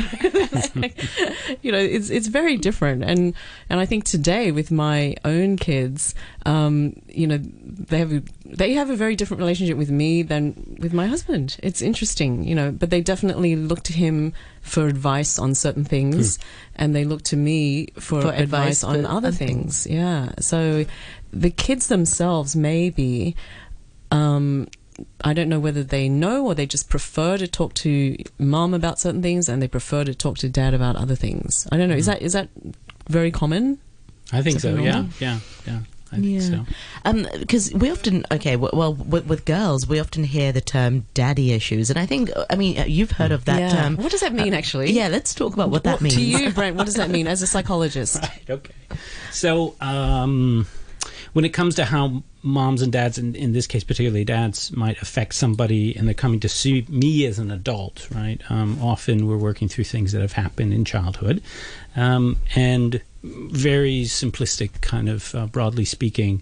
You 1.61 1.71
know, 1.71 1.77
it's 1.77 2.09
it's 2.09 2.27
very 2.27 2.57
different. 2.57 3.03
And 3.03 3.33
and 3.69 3.79
I 3.79 3.85
think 3.85 4.03
today 4.05 4.51
with 4.51 4.71
my 4.71 5.15
own 5.25 5.57
kids, 5.57 6.15
um, 6.45 6.95
you 7.07 7.27
know, 7.27 7.37
they 7.37 7.99
have 7.99 8.23
they 8.45 8.73
have 8.73 8.89
a 8.89 8.95
very 8.95 9.15
different 9.15 9.39
relationship 9.39 9.77
with 9.77 9.91
me 9.91 10.23
than 10.23 10.77
with 10.79 10.93
my 10.93 11.07
husband. 11.07 11.57
It's 11.61 11.81
interesting, 11.81 12.43
you 12.43 12.55
know, 12.55 12.71
but 12.71 12.89
they 12.89 13.01
definitely 13.01 13.55
look 13.55 13.83
to 13.83 13.93
him 13.93 14.33
for 14.61 14.87
advice 14.87 15.37
on 15.37 15.55
certain 15.55 15.83
things, 15.83 16.39
and 16.75 16.95
they 16.95 17.03
look 17.03 17.21
to 17.23 17.35
me 17.35 17.87
for, 17.95 18.21
For 18.21 18.29
advice, 18.29 18.39
advice 18.39 18.83
on 18.83 19.05
other 19.05 19.21
other 19.21 19.31
things. 19.31 19.87
Yeah. 19.87 20.31
So 20.39 20.85
the 21.31 21.49
kids 21.49 21.87
themselves, 21.87 22.55
maybe, 22.55 23.35
um, 24.11 24.67
I 25.23 25.33
don't 25.33 25.49
know 25.49 25.59
whether 25.59 25.83
they 25.83 26.09
know 26.09 26.45
or 26.45 26.53
they 26.55 26.65
just 26.65 26.89
prefer 26.89 27.37
to 27.37 27.47
talk 27.47 27.73
to 27.75 28.15
mom 28.37 28.73
about 28.73 28.99
certain 28.99 29.21
things 29.21 29.49
and 29.49 29.61
they 29.61 29.67
prefer 29.67 30.03
to 30.03 30.13
talk 30.13 30.37
to 30.39 30.49
dad 30.49 30.73
about 30.73 30.95
other 30.95 31.15
things. 31.15 31.67
I 31.71 31.77
don't 31.77 31.89
know. 31.89 31.95
Is 31.95 32.05
that 32.05 32.21
is 32.21 32.33
that 32.33 32.49
very 33.09 33.31
common? 33.31 33.79
I 34.31 34.41
think 34.41 34.59
so. 34.59 34.69
Something 34.69 34.85
Yeah, 34.85 35.05
yeah, 35.19 35.39
yeah. 35.67 35.79
I 36.13 36.15
think 36.15 36.25
Yeah. 36.27 36.39
so. 36.41 36.65
Um, 37.05 37.27
because 37.39 37.73
we 37.73 37.89
often, 37.89 38.25
okay, 38.31 38.57
well, 38.57 38.93
with, 38.93 39.25
with 39.27 39.45
girls, 39.45 39.87
we 39.87 39.97
often 39.99 40.25
hear 40.25 40.51
the 40.51 40.59
term 40.59 41.05
daddy 41.13 41.53
issues, 41.53 41.89
and 41.89 41.97
I 41.97 42.05
think, 42.05 42.29
I 42.49 42.55
mean, 42.57 42.77
uh, 42.79 42.83
you've 42.83 43.11
heard 43.11 43.31
of 43.31 43.45
that 43.45 43.59
yeah. 43.59 43.69
term. 43.69 43.95
what 43.95 44.11
does 44.11 44.19
that 44.19 44.33
mean, 44.33 44.53
actually? 44.53 44.91
Yeah, 44.91 45.07
let's 45.07 45.33
talk 45.33 45.53
about 45.53 45.69
what 45.69 45.85
that 45.85 45.93
What- 45.93 46.01
means. 46.01 46.15
To 46.15 46.21
you, 46.21 46.49
Brent, 46.51 46.75
what 46.75 46.85
does 46.85 46.95
that 46.95 47.09
mean 47.09 47.27
as 47.27 47.41
a 47.41 47.47
psychologist? 47.47 48.21
Right. 48.21 48.49
Okay. 48.49 48.73
So, 49.31 49.75
um, 49.79 50.67
when 51.33 51.45
it 51.45 51.49
comes 51.49 51.75
to 51.75 51.85
how 51.85 52.23
moms 52.43 52.81
and 52.81 52.91
dads, 52.91 53.17
in, 53.17 53.35
in 53.35 53.53
this 53.53 53.67
case 53.67 53.83
particularly 53.83 54.25
dads, 54.25 54.71
might 54.75 55.01
affect 55.01 55.33
somebody 55.35 55.95
and 55.95 56.07
they're 56.07 56.13
coming 56.13 56.39
to 56.39 56.49
see 56.49 56.85
me 56.89 57.25
as 57.25 57.39
an 57.39 57.51
adult, 57.51 58.07
right? 58.13 58.41
Um, 58.49 58.81
often 58.81 59.27
we're 59.27 59.37
working 59.37 59.67
through 59.67 59.85
things 59.85 60.11
that 60.11 60.21
have 60.21 60.33
happened 60.33 60.73
in 60.73 60.85
childhood, 60.85 61.41
um, 61.95 62.37
and 62.55 63.01
very 63.23 64.01
simplistic, 64.03 64.81
kind 64.81 65.09
of 65.09 65.35
uh, 65.35 65.45
broadly 65.45 65.85
speaking, 65.85 66.41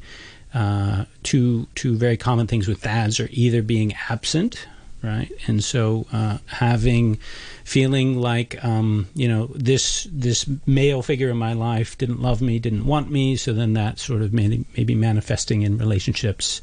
uh, 0.54 1.06
two 1.24 1.68
two 1.76 1.96
very 1.96 2.18
common 2.18 2.48
things 2.48 2.68
with 2.68 2.82
dads 2.82 3.20
are 3.20 3.30
either 3.32 3.62
being 3.62 3.94
absent, 4.10 4.66
right, 5.04 5.32
and 5.48 5.64
so 5.64 6.06
uh, 6.12 6.40
having 6.48 7.18
feeling 7.64 8.20
like 8.20 8.64
um, 8.64 9.08
you 9.14 9.28
know 9.28 9.48
this 9.56 10.08
this 10.12 10.46
male 10.66 11.02
figure 11.02 11.30
in 11.30 11.38
my 11.38 11.54
life 11.54 11.98
didn't 11.98 12.22
love 12.22 12.42
me, 12.42 12.60
didn't 12.60 12.86
want 12.86 13.10
me, 13.12 13.36
so 13.36 13.54
then 13.54 13.74
that 13.74 14.00
sort 14.00 14.22
of 14.22 14.34
maybe 14.34 14.66
maybe 14.78 14.96
manifesting 14.96 15.62
in 15.62 15.78
relationships 15.78 16.62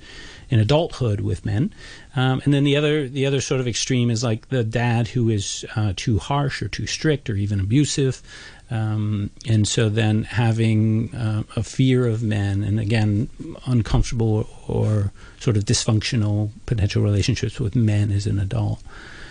in 0.49 0.61
adulthood 0.61 1.21
with 1.21 1.45
men, 1.45 1.73
um, 2.15 2.41
and 2.45 2.55
then 2.55 2.65
the 2.65 2.77
other 2.77 3.09
the 3.09 3.27
other 3.27 3.41
sort 3.41 3.61
of 3.61 3.67
extreme 3.67 4.11
is 4.11 4.23
like 4.23 4.49
the 4.49 4.65
dad 4.65 5.09
who 5.09 5.29
is 5.29 5.65
uh, 5.75 5.93
too 5.97 6.19
harsh 6.19 6.63
or 6.63 6.69
too 6.69 6.87
strict 6.87 7.29
or 7.31 7.35
even 7.35 7.61
abusive. 7.61 8.23
Um, 8.71 9.31
and 9.49 9.67
so 9.67 9.89
then 9.89 10.25
having 10.25 11.15
uh, 11.15 11.45
a 11.55 11.63
fear 11.63 12.07
of 12.07 12.23
men 12.23 12.65
and 12.65 12.81
again 12.81 13.29
uncomfortable 13.67 14.49
or 14.67 15.13
sort 15.39 15.57
of 15.57 15.65
dysfunctional 15.65 16.51
potential 16.67 17.03
relationships 17.03 17.61
with 17.61 17.77
men 17.77 18.11
as 18.11 18.27
an 18.27 18.41
adult. 18.41 18.83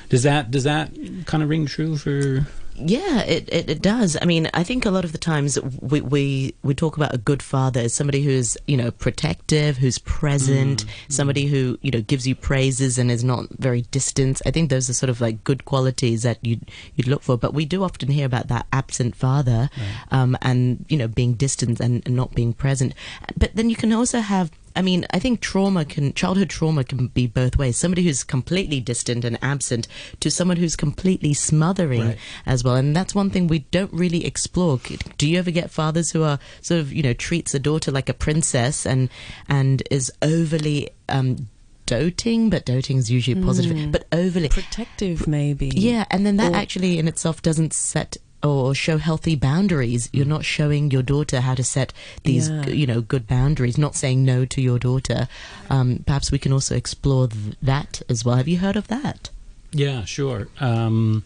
Does 0.10 0.24
that 0.24 0.52
does 0.52 0.64
that 0.64 0.92
kind 1.26 1.44
of 1.44 1.50
ring 1.50 1.66
true 1.66 1.98
for 1.98 2.48
Yeah, 2.78 3.22
it, 3.22 3.48
it, 3.52 3.70
it 3.70 3.82
does. 3.82 4.18
I 4.22 4.26
mean, 4.26 4.50
I 4.54 4.64
think 4.64 4.86
a 4.86 4.92
lot 4.92 5.06
of 5.06 5.14
the 5.14 5.18
times 5.18 5.58
we, 5.80 6.02
we, 6.02 6.56
we 6.62 6.74
talk 6.74 6.98
about 6.98 7.14
a 7.14 7.18
good 7.18 7.42
father 7.42 7.80
as 7.80 7.94
somebody 7.94 8.22
who's, 8.22 8.58
you 8.68 8.76
know, 8.76 8.92
protective, 8.92 9.78
who's 9.78 9.98
present, 10.00 10.84
somebody 11.08 11.46
who, 11.46 11.80
you 11.82 11.90
know, 11.92 12.02
gives 12.02 12.28
you 12.28 12.36
praises 12.36 12.98
and 12.98 13.10
is 13.10 13.24
not 13.24 13.46
very 13.52 13.84
distant. 13.92 14.42
I 14.46 14.52
think 14.52 14.70
those 14.70 14.90
are 14.90 14.94
sort 14.94 15.10
of 15.10 15.22
like 15.22 15.44
good 15.46 15.64
qualities 15.64 16.24
that 16.24 16.38
you'd, 16.42 16.70
you'd 16.96 17.08
look 17.08 17.22
for. 17.22 17.38
But 17.38 17.54
we 17.54 17.66
do 17.66 17.82
often 17.84 18.10
hear 18.10 18.26
about 18.26 18.50
that 18.50 18.66
absent 18.74 19.16
father 19.16 19.70
um, 20.12 20.38
and, 20.42 20.86
you 20.90 20.98
know, 20.98 21.08
being 21.08 21.36
distant 21.36 21.80
and, 21.80 22.06
and 22.06 22.16
not 22.16 22.36
being 22.36 22.52
present. 22.52 22.94
But 23.38 23.56
then 23.56 23.70
you 23.70 23.78
can 23.78 23.94
also 23.94 24.20
have 24.20 24.52
I 24.76 24.82
mean, 24.82 25.06
I 25.12 25.20
think 25.20 25.40
trauma 25.40 25.86
can, 25.86 26.14
childhood 26.14 26.50
trauma 26.50 26.84
can 26.84 27.08
be 27.08 27.28
both 27.28 27.58
ways. 27.58 27.78
Somebody 27.78 28.04
who's 28.04 28.24
completely 28.24 28.80
distant 28.82 29.24
and 29.24 29.40
absent 29.42 29.88
to 30.20 30.30
someone 30.30 30.58
who's 30.58 30.76
completely 30.76 31.34
smothering 31.34 32.02
Right. 32.02 32.18
as 32.46 32.64
well. 32.64 32.76
And 32.76 32.96
that's 32.96 33.16
one 33.16 33.30
thing 33.30 33.48
we 33.48 33.60
don't 33.72 33.94
really 33.94 34.26
explore. 34.26 34.80
Do 35.18 35.30
you 35.30 35.38
ever 35.40 35.52
get 35.52 35.72
fathers 35.72 36.12
who 36.12 36.24
are 36.24 36.40
sort 36.62 36.82
of, 36.82 36.92
you 36.92 37.04
know, 37.04 37.14
treats 37.14 37.54
a 37.54 37.60
daughter 37.60 37.92
like 37.92 38.10
a 38.10 38.14
princess 38.14 38.86
and, 38.86 39.10
and 39.48 39.82
is 39.92 40.12
overly, 40.22 40.90
um, 41.10 41.48
doting, 41.86 42.50
but 42.50 42.66
doting 42.66 42.98
is 42.98 43.12
usually 43.12 43.40
positive, 43.42 43.92
but 43.92 44.06
overly, 44.12 44.50
Protective, 44.50 45.28
maybe. 45.28 45.68
yeah, 45.76 46.04
and 46.10 46.26
then 46.26 46.38
that 46.38 46.52
Or- 46.52 46.56
actually 46.56 46.98
in 46.98 47.08
itself 47.08 47.44
doesn't 47.44 47.74
set 47.74 48.18
or 48.46 48.76
show 48.76 48.98
healthy 48.98 49.36
boundaries. 49.36 50.10
You're 50.14 50.26
not 50.26 50.46
showing 50.46 50.92
your 50.92 51.02
daughter 51.04 51.42
how 51.42 51.56
to 51.56 51.64
set 51.64 51.92
these, 52.24 52.50
Yeah. 52.50 52.68
you 52.68 52.86
know, 52.88 53.02
good 53.02 53.28
boundaries. 53.28 53.78
Not 53.78 53.96
saying 53.96 54.24
no 54.24 54.46
to 54.46 54.62
your 54.62 54.80
daughter. 54.80 55.28
Um, 55.70 56.04
perhaps 56.06 56.32
we 56.32 56.38
can 56.40 56.54
also 56.54 56.76
explore 56.76 57.28
th- 57.28 57.56
that 57.62 58.02
as 58.10 58.24
well. 58.24 58.36
Have 58.36 58.48
you 58.48 58.60
heard 58.60 58.76
of 58.76 58.88
that? 58.88 59.30
Yeah, 59.72 60.06
sure. 60.06 60.48
Um, 60.60 61.24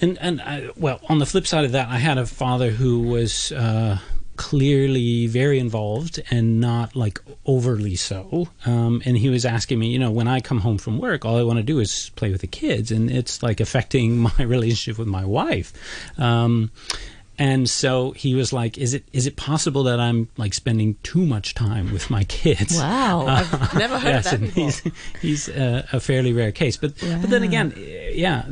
and 0.00 0.18
and 0.20 0.40
I, 0.40 0.70
well, 0.76 1.00
on 1.08 1.18
the 1.18 1.26
flip 1.26 1.46
side 1.46 1.64
of 1.64 1.72
that, 1.72 1.88
I 1.88 1.98
had 1.98 2.18
a 2.18 2.26
father 2.26 2.70
who 2.70 3.00
was 3.00 3.52
uh, 3.52 3.98
clearly 4.36 5.26
very 5.26 5.58
involved 5.58 6.20
and 6.30 6.60
not 6.60 6.96
like 6.96 7.20
overly 7.46 7.96
so. 7.96 8.48
Um, 8.64 9.02
and 9.04 9.16
he 9.16 9.28
was 9.28 9.44
asking 9.44 9.78
me, 9.78 9.88
you 9.88 9.98
know, 9.98 10.10
when 10.10 10.28
I 10.28 10.40
come 10.40 10.60
home 10.60 10.78
from 10.78 10.98
work, 10.98 11.24
all 11.24 11.38
I 11.38 11.42
want 11.42 11.58
to 11.58 11.62
do 11.62 11.78
is 11.78 12.10
play 12.16 12.30
with 12.30 12.40
the 12.40 12.46
kids, 12.46 12.90
and 12.90 13.10
it's 13.10 13.42
like 13.42 13.60
affecting 13.60 14.18
my 14.38 14.38
relationship 14.38 14.98
with 14.98 15.08
my 15.08 15.24
wife. 15.24 15.72
Um, 16.18 16.70
and 17.38 17.68
so 17.68 18.12
he 18.12 18.34
was 18.34 18.52
like, 18.52 18.76
"Is 18.76 18.92
it 18.94 19.04
is 19.12 19.26
it 19.26 19.36
possible 19.36 19.84
that 19.84 19.98
I'm 19.98 20.28
like 20.36 20.52
spending 20.52 20.96
too 21.02 21.24
much 21.24 21.54
time 21.54 21.90
with 21.92 22.10
my 22.10 22.24
kids?" 22.24 22.76
Wow. 22.76 23.26
I've 23.26 23.74
never 23.74 23.98
heard 23.98 24.10
yes, 24.10 24.32
of 24.32 24.40
that 24.40 24.46
before. 24.46 24.64
he's 24.64 24.82
he's 25.20 25.48
uh, 25.48 25.86
a 25.92 25.98
fairly 25.98 26.32
rare 26.32 26.52
case. 26.52 26.76
But 26.76 26.94
but 27.00 27.30
then 27.30 27.42
again, 27.42 27.72
uh, 27.74 27.80
yeah, 28.12 28.44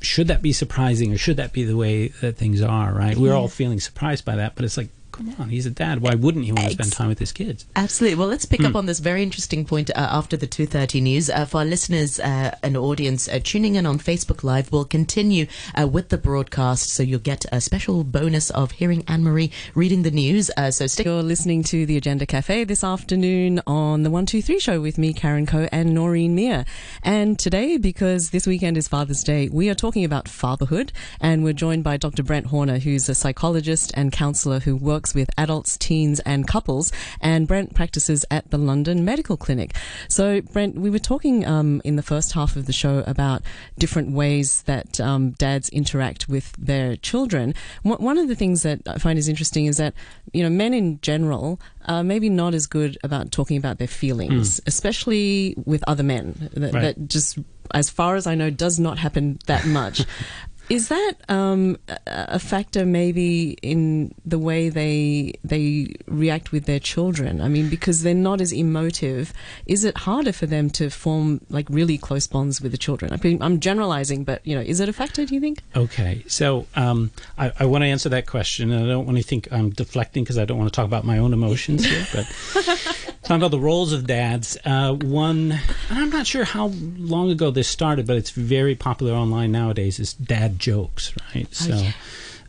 should 0.00 0.28
that 0.28 0.40
be 0.40 0.52
surprising 0.52 1.12
or 1.12 1.18
should 1.18 1.36
that 1.36 1.52
be 1.52 1.64
the 1.64 1.76
way 1.76 2.08
that 2.08 2.36
things 2.36 2.62
are? 2.62 2.92
Right? 2.92 3.16
We're 3.16 3.34
all 3.34 3.48
feeling 3.48 3.80
surprised 3.80 4.24
by 4.24 4.36
that, 4.36 4.54
but 4.54 4.64
it's 4.64 4.78
like, 4.78 4.88
come 5.12 5.34
on, 5.38 5.50
he's 5.50 5.66
a 5.66 5.70
dad. 5.70 6.00
Why 6.00 6.14
wouldn't 6.14 6.44
he 6.44 6.52
want 6.52 6.68
to 6.68 6.72
spend 6.72 6.92
time 6.92 7.08
with 7.08 7.18
his 7.18 7.32
kids? 7.32 7.66
Absolutely. 7.76 8.18
Well, 8.18 8.28
let's 8.28 8.46
pick 8.46 8.64
up 8.64 8.74
on 8.74 8.86
this 8.86 8.98
very 8.98 9.22
interesting 9.22 9.64
point 9.64 9.90
uh, 9.90 9.94
after 9.96 10.36
the 10.36 10.46
2.30 10.46 11.02
news. 11.02 11.30
Uh, 11.30 11.44
for 11.44 11.58
our 11.58 11.64
listeners 11.64 12.18
uh, 12.18 12.56
and 12.62 12.76
audience 12.76 13.28
uh, 13.28 13.38
tuning 13.42 13.74
in 13.74 13.86
on 13.86 13.98
Facebook 13.98 14.42
Live, 14.42 14.72
we'll 14.72 14.84
continue 14.84 15.46
uh, 15.78 15.86
with 15.86 16.08
the 16.08 16.18
broadcast, 16.18 16.90
so 16.90 17.02
you'll 17.02 17.20
get 17.20 17.44
a 17.52 17.60
special 17.60 18.04
bonus 18.04 18.50
of 18.50 18.72
hearing 18.72 19.04
Anne-Marie 19.06 19.52
reading 19.74 20.02
the 20.02 20.10
news. 20.10 20.50
Uh, 20.56 20.70
so 20.70 20.86
stick 20.86 21.04
You're 21.04 21.22
listening 21.22 21.62
to 21.64 21.84
the 21.86 21.96
Agenda 21.96 22.26
Cafe 22.26 22.64
this 22.64 22.82
afternoon 22.82 23.60
on 23.66 24.02
the 24.02 24.10
123 24.10 24.58
show 24.58 24.80
with 24.80 24.98
me, 24.98 25.12
Karen 25.12 25.46
Coe, 25.46 25.68
and 25.70 25.94
Noreen 25.94 26.34
Meir. 26.34 26.64
And 27.02 27.38
today, 27.38 27.76
because 27.76 28.30
this 28.30 28.46
weekend 28.46 28.76
is 28.76 28.88
Father's 28.88 29.22
Day, 29.22 29.48
we 29.52 29.68
are 29.68 29.74
talking 29.74 30.04
about 30.04 30.28
fatherhood, 30.28 30.92
and 31.20 31.44
we're 31.44 31.52
joined 31.52 31.84
by 31.84 31.96
Dr. 31.96 32.22
Brent 32.22 32.46
Horner, 32.46 32.78
who's 32.78 33.08
a 33.08 33.14
psychologist 33.14 33.92
and 33.94 34.10
counselor 34.10 34.60
who 34.60 34.76
works 34.76 35.01
with 35.14 35.28
adults, 35.36 35.76
teens, 35.76 36.20
and 36.20 36.46
couples. 36.46 36.92
And 37.20 37.46
Brent 37.48 37.74
practices 37.74 38.24
at 38.30 38.50
the 38.50 38.58
London 38.58 39.04
Medical 39.04 39.36
Clinic. 39.36 39.74
So, 40.08 40.40
Brent, 40.40 40.76
we 40.76 40.90
were 40.90 40.98
talking 40.98 41.44
um, 41.46 41.80
in 41.84 41.96
the 41.96 42.02
first 42.02 42.32
half 42.32 42.56
of 42.56 42.66
the 42.66 42.72
show 42.72 43.02
about 43.06 43.42
different 43.78 44.12
ways 44.12 44.62
that 44.62 45.00
um, 45.00 45.32
dads 45.32 45.68
interact 45.70 46.28
with 46.28 46.52
their 46.56 46.96
children. 46.96 47.54
One 47.82 48.02
one 48.02 48.18
of 48.18 48.28
the 48.28 48.34
things 48.36 48.62
that 48.62 48.80
I 48.86 48.98
find 48.98 49.18
is 49.18 49.28
interesting 49.28 49.66
is 49.66 49.76
that 49.78 49.94
you 50.32 50.42
know 50.42 50.50
men 50.50 50.72
in 50.74 51.00
general 51.00 51.60
are 51.86 52.04
maybe 52.04 52.28
not 52.28 52.54
as 52.54 52.66
good 52.66 52.96
about 53.02 53.32
talking 53.32 53.56
about 53.56 53.78
their 53.78 53.88
feelings, 53.88 54.60
especially 54.66 55.54
with 55.66 55.82
other 55.88 56.02
men. 56.04 56.50
That, 56.54 56.72
Right. 56.72 56.82
that 56.82 57.08
just, 57.08 57.38
as 57.74 57.90
far 57.90 58.14
as 58.16 58.26
I 58.26 58.34
know, 58.36 58.50
does 58.50 58.78
not 58.78 58.98
happen 58.98 59.38
that 59.46 59.66
much. 59.66 60.04
Is 60.72 60.88
that 60.88 61.16
um, 61.28 61.76
a 62.06 62.38
factor 62.38 62.86
maybe 62.86 63.58
in 63.60 64.14
the 64.24 64.38
way 64.38 64.70
they 64.70 65.34
they 65.44 65.94
react 66.06 66.50
with 66.50 66.64
their 66.64 66.80
children? 66.80 67.42
I 67.42 67.48
mean, 67.48 67.68
because 67.68 68.02
they're 68.02 68.14
not 68.14 68.40
as 68.40 68.54
emotive, 68.54 69.34
is 69.66 69.84
it 69.84 69.98
harder 69.98 70.32
for 70.32 70.46
them 70.46 70.70
to 70.70 70.88
form 70.88 71.42
like 71.50 71.66
really 71.68 71.98
close 71.98 72.26
bonds 72.26 72.62
with 72.62 72.72
the 72.72 72.78
children? 72.78 73.12
I 73.12 73.38
I'm 73.44 73.60
generalizing, 73.60 74.24
but 74.24 74.40
you 74.46 74.54
know, 74.54 74.62
is 74.62 74.80
it 74.80 74.88
a 74.88 74.94
factor? 74.94 75.26
Do 75.26 75.34
you 75.34 75.42
think? 75.42 75.62
Okay, 75.76 76.24
so 76.26 76.66
um, 76.74 77.10
I, 77.36 77.52
I 77.60 77.66
want 77.66 77.82
to 77.82 77.88
answer 77.88 78.08
that 78.08 78.26
question, 78.26 78.72
and 78.72 78.82
I 78.82 78.88
don't 78.88 79.04
want 79.04 79.18
to 79.18 79.22
think 79.22 79.52
I'm 79.52 79.68
deflecting 79.68 80.24
because 80.24 80.38
I 80.38 80.46
don't 80.46 80.56
want 80.56 80.72
to 80.72 80.74
talk 80.74 80.86
about 80.86 81.04
my 81.04 81.18
own 81.18 81.34
emotions 81.34 81.84
here. 81.84 82.06
But 82.14 82.24
talking 83.24 83.36
about 83.36 83.50
the 83.50 83.60
roles 83.60 83.92
of 83.92 84.06
dads, 84.06 84.56
uh, 84.64 84.94
one, 84.94 85.52
and 85.90 85.98
I'm 85.98 86.08
not 86.08 86.26
sure 86.26 86.44
how 86.44 86.68
long 86.96 87.30
ago 87.30 87.50
this 87.50 87.68
started, 87.68 88.06
but 88.06 88.16
it's 88.16 88.30
very 88.30 88.74
popular 88.74 89.12
online 89.12 89.52
nowadays. 89.52 90.00
Is 90.00 90.14
dad 90.14 90.61
jokes, 90.62 91.12
right? 91.34 91.52
So. 91.54 91.88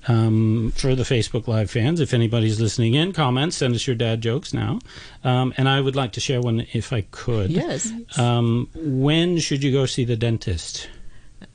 Um, 0.05 0.73
for 0.75 0.95
the 0.95 1.03
Facebook 1.03 1.47
Live 1.47 1.71
fans, 1.71 2.01
if 2.01 2.13
anybody's 2.13 2.59
listening 2.59 2.93
in, 2.93 3.13
comment, 3.13 3.53
send 3.53 3.73
us 3.73 3.87
your 3.87 3.95
dad 3.95 4.19
jokes 4.19 4.53
now. 4.53 4.79
Um, 5.23 5.53
and 5.55 5.69
I 5.69 5.79
would 5.79 5.95
like 5.95 6.11
to 6.13 6.19
share 6.19 6.41
one 6.41 6.65
if 6.73 6.91
I 6.91 7.05
could. 7.11 7.49
Yes. 7.51 7.89
Um, 8.17 8.67
when 8.75 9.39
should 9.39 9.63
you 9.63 9.71
go 9.71 9.85
see 9.85 10.03
the 10.03 10.17
dentist? 10.17 10.89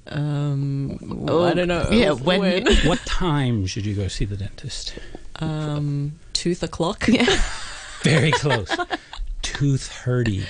Um, 0.06 0.92
I 1.28 1.52
don't 1.52 1.68
know. 1.68 1.88
yeah, 1.90 2.12
when- 2.12 2.64
what 2.86 3.00
time 3.00 3.66
should 3.66 3.84
you 3.84 3.94
go 3.94 4.08
see 4.08 4.24
the 4.24 4.38
dentist? 4.38 4.94
um, 5.40 6.12
tooth 6.32 6.62
o'clock. 6.62 7.04
Very 8.02 8.30
close. 8.30 8.74
two 9.42 9.76
thirty. 9.76 10.44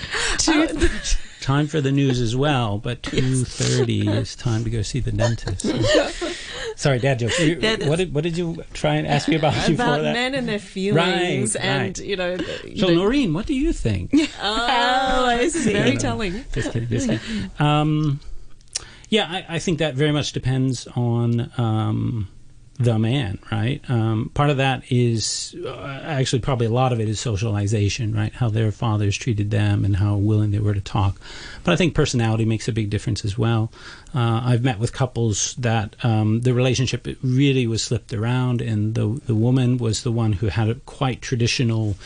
Time 1.41 1.67
for 1.67 1.81
the 1.81 1.93
news 1.93 2.21
as 2.21 2.35
well, 2.37 2.79
but 2.79 3.03
two 3.05 3.45
thirty 3.45 4.09
is 4.09 4.35
time 4.37 4.65
to 4.65 4.71
go 4.71 4.83
see 4.83 5.01
the 5.01 5.13
dentist. 5.13 5.67
Sorry, 6.77 6.99
dad 7.01 7.19
jokes. 7.19 7.39
You, 7.41 7.57
what 7.89 7.97
did 7.97 8.15
what 8.15 8.23
did 8.25 8.37
you 8.39 8.63
try 8.73 8.95
and 8.95 9.07
ask 9.07 9.29
me 9.29 9.37
about 9.37 9.53
about 9.57 9.69
before 9.69 9.99
that? 10.03 10.13
men 10.13 10.35
and 10.35 10.49
their 10.49 10.59
feelings, 10.59 11.55
Right, 11.57 11.65
and 11.65 11.99
right. 11.99 12.07
you 12.07 12.17
know. 12.17 12.37
so, 12.37 12.87
the- 12.87 12.95
Noreen, 12.95 13.33
what 13.35 13.47
do 13.47 13.55
you 13.55 13.73
think? 13.73 14.11
oh, 14.41 15.37
this 15.39 15.55
is 15.57 15.67
very 15.67 15.95
No. 15.95 15.99
telling. 15.99 16.45
just 16.53 16.73
kidding. 16.73 16.89
Just 16.89 17.09
kidding. 17.09 17.51
Um, 17.59 18.21
yeah, 19.09 19.27
I, 19.29 19.57
I 19.57 19.59
think 19.59 19.79
that 19.79 19.95
very 19.95 20.13
much 20.13 20.33
depends 20.33 20.87
on 20.95 21.51
um, 21.57 22.29
the 22.79 22.97
man, 22.97 23.39
right? 23.51 23.81
Um, 23.91 24.31
part 24.35 24.51
of 24.51 24.59
that 24.59 24.85
is 24.89 25.57
uh, 25.65 26.01
actually 26.05 26.39
probably 26.39 26.67
a 26.67 26.71
lot 26.71 26.93
of 26.93 27.01
it 27.01 27.09
is 27.09 27.19
socialization, 27.19 28.15
right? 28.15 28.33
How 28.33 28.49
their 28.49 28.71
fathers 28.71 29.17
treated 29.17 29.51
them 29.51 29.85
and 29.85 29.97
how 29.97 30.17
willing 30.17 30.53
they 30.53 30.61
were 30.61 30.75
to 30.75 30.81
talk. 30.81 31.21
But 31.65 31.73
I 31.73 31.77
think 31.77 31.95
personality 31.95 32.45
makes 32.45 32.69
a 32.69 32.73
big 32.73 32.89
difference 32.89 33.25
as 33.25 33.37
well. 33.37 33.73
Uh, 34.15 34.43
I've 34.45 34.63
met 34.63 34.79
with 34.79 34.93
couples 34.93 35.55
that 35.59 35.97
um, 36.05 36.43
the 36.43 36.55
relationship 36.55 37.07
really 37.21 37.67
was 37.67 37.83
slipped 37.83 38.13
around, 38.13 38.63
and 38.63 38.95
the 38.95 39.21
the 39.27 39.35
woman 39.35 39.79
was 39.79 40.05
the 40.05 40.13
one 40.13 40.35
who 40.35 40.47
had 40.47 40.69
a 40.69 40.77
quite 40.77 41.21
traditional 41.21 41.97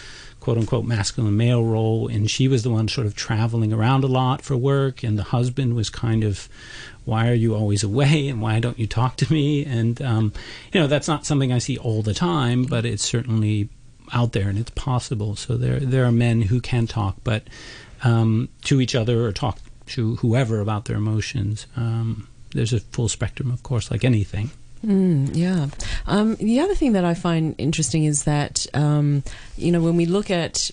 quote 0.42 0.58
unquote 0.58 0.84
masculine 0.84 1.36
male 1.36 1.64
role 1.64 2.08
and 2.08 2.28
she 2.28 2.48
was 2.48 2.64
the 2.64 2.70
one 2.70 2.88
sort 2.88 3.06
of 3.06 3.14
traveling 3.14 3.72
around 3.72 4.02
a 4.02 4.08
lot 4.08 4.42
for 4.42 4.56
work 4.56 5.04
and 5.04 5.16
the 5.16 5.22
husband 5.22 5.76
was 5.76 5.88
kind 5.88 6.24
of 6.24 6.48
why 7.04 7.28
are 7.28 7.34
you 7.34 7.54
always 7.54 7.82
away 7.82 8.28
and 8.28 8.40
why 8.40 8.60
don't 8.60 8.78
you 8.78 8.86
talk 8.86 9.16
to 9.16 9.32
me? 9.32 9.64
And 9.64 10.00
um, 10.02 10.32
you 10.72 10.80
know 10.80 10.86
that's 10.86 11.08
not 11.08 11.26
something 11.26 11.52
i 11.52 11.58
see 11.58 11.78
all 11.78 12.02
the 12.02 12.14
time 12.14 12.64
but 12.64 12.84
it's 12.84 13.04
certainly 13.04 13.68
out 14.12 14.32
there 14.32 14.48
and 14.48 14.58
it's 14.58 14.70
possible. 14.70 15.36
So 15.36 15.56
there 15.56 15.80
there 15.80 16.04
are 16.04 16.12
men 16.12 16.42
who 16.42 16.60
can 16.60 16.86
talk 16.86 17.16
but 17.24 17.44
um, 18.04 18.48
to 18.64 18.80
each 18.80 18.94
other 18.94 19.24
or 19.24 19.32
talk 19.32 19.58
to 19.86 20.16
whoever 20.16 20.60
about 20.60 20.84
their 20.84 20.96
emotions 20.96 21.66
um, 21.76 22.28
there's 22.50 22.72
a 22.72 22.80
full 22.80 23.08
spectrum 23.08 23.50
of 23.50 23.62
course 23.62 23.90
like 23.90 24.04
anything. 24.04 24.50
Mm, 24.84 25.30
yeah. 25.34 25.68
Um, 26.06 26.34
the 26.36 26.60
other 26.60 26.74
thing 26.74 26.92
that 26.92 27.04
I 27.04 27.14
find 27.14 27.54
interesting 27.58 28.04
is 28.04 28.24
that, 28.24 28.66
um, 28.74 29.22
you 29.56 29.70
know, 29.70 29.80
when 29.80 29.96
we 29.96 30.06
look 30.06 30.30
at, 30.30 30.72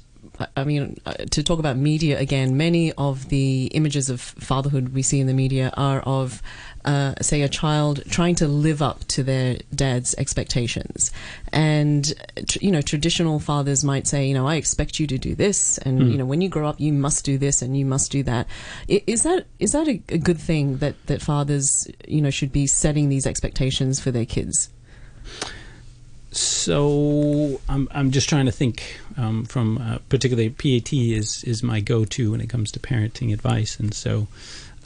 I 0.55 0.63
mean, 0.63 0.97
uh, 1.05 1.13
to 1.31 1.43
talk 1.43 1.59
about 1.59 1.77
media 1.77 2.17
again, 2.19 2.57
many 2.57 2.91
of 2.93 3.29
the 3.29 3.65
images 3.73 4.09
of 4.09 4.21
fatherhood 4.21 4.93
we 4.93 5.01
see 5.01 5.19
in 5.19 5.27
the 5.27 5.33
media 5.33 5.73
are 5.75 5.99
of, 6.01 6.41
uh, 6.85 7.15
say, 7.21 7.41
a 7.41 7.49
child 7.49 8.03
trying 8.09 8.35
to 8.35 8.47
live 8.47 8.81
up 8.81 9.03
to 9.09 9.23
their 9.23 9.57
dad's 9.75 10.15
expectations. 10.15 11.11
And, 11.51 12.13
you 12.61 12.71
know, 12.71 12.81
traditional 12.81 13.39
fathers 13.39 13.83
might 13.83 14.07
say, 14.07 14.27
you 14.27 14.33
know, 14.33 14.47
I 14.47 14.55
expect 14.55 14.99
you 14.99 15.07
to 15.07 15.17
do 15.17 15.35
this, 15.35 15.77
and, 15.79 16.11
you 16.11 16.17
know, 16.17 16.25
when 16.25 16.41
you 16.41 16.49
grow 16.49 16.67
up, 16.67 16.79
you 16.79 16.93
must 16.93 17.25
do 17.25 17.37
this 17.37 17.61
and 17.61 17.77
you 17.77 17.85
must 17.85 18.11
do 18.11 18.23
that. 18.23 18.47
Is 18.87 19.23
that 19.23 19.45
is 19.59 19.73
that 19.73 19.87
a, 19.87 20.01
a 20.09 20.17
good 20.17 20.39
thing 20.39 20.77
that, 20.77 20.95
that 21.07 21.21
fathers, 21.21 21.87
you 22.07 22.21
know, 22.21 22.29
should 22.29 22.51
be 22.51 22.67
setting 22.67 23.09
these 23.09 23.27
expectations 23.27 23.99
for 23.99 24.11
their 24.11 24.25
kids? 24.25 24.69
So 26.31 27.59
I'm 27.67 27.87
I'm 27.91 28.11
just 28.11 28.29
trying 28.29 28.45
to 28.45 28.51
think 28.51 28.99
um, 29.17 29.45
from 29.45 29.77
uh, 29.79 29.97
particularly 30.09 30.49
PET 30.49 30.93
is 30.93 31.43
is 31.43 31.63
my 31.63 31.79
go-to 31.79 32.31
when 32.31 32.41
it 32.41 32.49
comes 32.49 32.71
to 32.73 32.79
parenting 32.79 33.33
advice, 33.33 33.79
and 33.79 33.93
so 33.93 34.27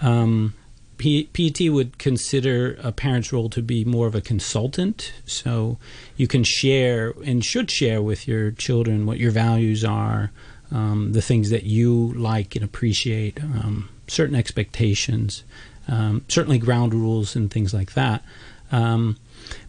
um, 0.01 0.53
P- 0.97 1.29
PET 1.33 1.71
would 1.71 1.97
consider 1.97 2.77
a 2.81 2.93
parent's 2.93 3.33
role 3.33 3.49
to 3.49 3.61
be 3.61 3.83
more 3.83 4.07
of 4.07 4.15
a 4.15 4.21
consultant. 4.21 5.11
So 5.25 5.77
you 6.15 6.27
can 6.27 6.45
share 6.45 7.13
and 7.25 7.43
should 7.43 7.69
share 7.69 8.01
with 8.01 8.27
your 8.27 8.51
children 8.51 9.05
what 9.05 9.17
your 9.17 9.31
values 9.31 9.83
are, 9.83 10.31
um, 10.71 11.11
the 11.11 11.21
things 11.21 11.49
that 11.49 11.63
you 11.63 12.13
like 12.13 12.55
and 12.55 12.63
appreciate, 12.63 13.43
um, 13.43 13.89
certain 14.07 14.35
expectations, 14.35 15.43
um, 15.89 16.23
certainly 16.29 16.57
ground 16.57 16.93
rules 16.93 17.35
and 17.35 17.51
things 17.51 17.73
like 17.73 17.93
that. 17.95 18.23
Um, 18.71 19.17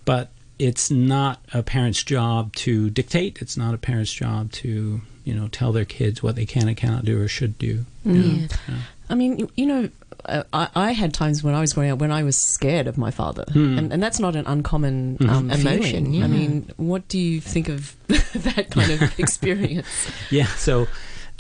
but 0.05 0.31
it's 0.59 0.91
not 0.91 1.41
a 1.53 1.63
parent's 1.63 2.03
job 2.05 2.55
to 2.57 2.91
dictate. 2.91 3.39
It's 3.43 3.57
not 3.57 3.75
a 3.75 3.79
parent's 3.79 4.13
job 4.13 4.53
to 4.53 5.01
you 5.25 5.35
know 5.35 5.49
tell 5.49 5.73
their 5.73 5.85
kids 5.85 6.23
what 6.23 6.37
they 6.37 6.47
can 6.47 6.69
and 6.69 6.77
cannot 6.77 7.05
do 7.05 7.21
or 7.21 7.29
should 7.29 7.59
do. 7.59 7.85
you 8.05 8.13
know? 8.13 8.47
Yeah. 8.69 8.75
I 9.11 9.15
mean, 9.15 9.39
you- 9.39 9.51
you 9.57 9.67
know, 9.67 9.89
uh, 10.27 10.45
I, 10.55 10.69
I 10.75 10.93
had 10.93 11.13
times 11.13 11.43
when 11.43 11.55
I 11.55 11.61
was 11.61 11.73
growing 11.75 11.91
up 11.91 11.99
when 11.99 12.11
I 12.13 12.23
was 12.23 12.37
scared 12.39 12.87
of 12.87 12.97
my 12.97 13.11
father, 13.11 13.45
Hmm. 13.53 13.77
and, 13.79 13.93
and 13.93 14.03
that's 14.03 14.19
not 14.21 14.35
an 14.37 14.47
uncommon 14.47 15.19
um, 15.29 15.51
Emotion, 15.51 16.15
yeah. 16.15 16.25
I 16.25 16.29
mean, 16.29 16.71
what 16.79 17.07
do 17.09 17.19
you 17.19 17.41
think 17.41 17.69
of 17.69 17.95
that 18.09 18.69
kind 18.71 18.91
of 18.93 19.19
experience? 19.19 19.87
Yeah. 20.31 20.47
So, 20.47 20.87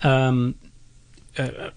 um, 0.02 0.56
uh, 1.38 1.70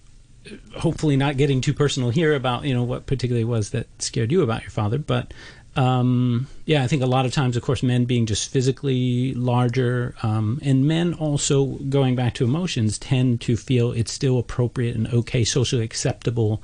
hopefully, 0.76 1.16
not 1.18 1.38
getting 1.38 1.62
too 1.62 1.74
personal 1.74 2.10
here 2.10 2.34
about 2.36 2.64
you 2.66 2.74
know 2.74 2.84
what 2.84 3.06
particularly 3.06 3.46
was 3.46 3.70
that 3.72 3.88
scared 4.02 4.32
you 4.32 4.42
about 4.42 4.62
your 4.62 4.72
father, 4.72 4.98
but 4.98 5.34
um, 5.78 6.48
yeah, 6.66 6.84
I 6.84 6.88
think 6.88 7.04
a 7.04 7.08
lot 7.08 7.26
of 7.26 7.32
times, 7.32 7.56
of 7.56 7.64
course, 7.64 7.84
men 7.84 8.06
being 8.06 8.26
just 8.26 8.50
physically 8.50 9.34
larger, 9.36 10.16
um, 10.24 10.60
and 10.64 10.86
men 10.86 11.14
also 11.14 11.66
going 11.66 12.16
back 12.16 12.34
to 12.36 12.44
emotions 12.44 12.98
tend 12.98 13.42
to 13.42 13.56
feel 13.56 13.92
it's 13.92 14.12
still 14.12 14.40
appropriate 14.40 14.96
and 14.96 15.08
okay, 15.14 15.44
socially 15.44 15.84
acceptable 15.84 16.64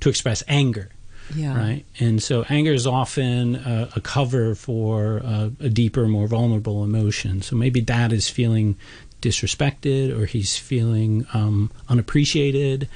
to 0.00 0.08
express 0.08 0.42
anger. 0.48 0.88
Yeah. 1.34 1.56
right? 1.56 1.84
And 2.00 2.22
so 2.22 2.44
anger 2.48 2.72
is 2.72 2.86
often 2.86 3.56
a, 3.56 3.90
a 3.96 4.00
cover 4.00 4.54
for 4.54 5.18
a, 5.18 5.52
a 5.60 5.68
deeper, 5.68 6.06
more 6.06 6.26
vulnerable 6.26 6.84
emotion. 6.84 7.40
So 7.40 7.56
maybe 7.56 7.80
dad 7.80 8.12
is 8.12 8.28
feeling 8.28 8.76
disrespected 9.22 10.18
or 10.18 10.26
he's 10.26 10.58
feeling 10.58 11.26
um, 11.32 11.70
unappreciated, 11.88 12.88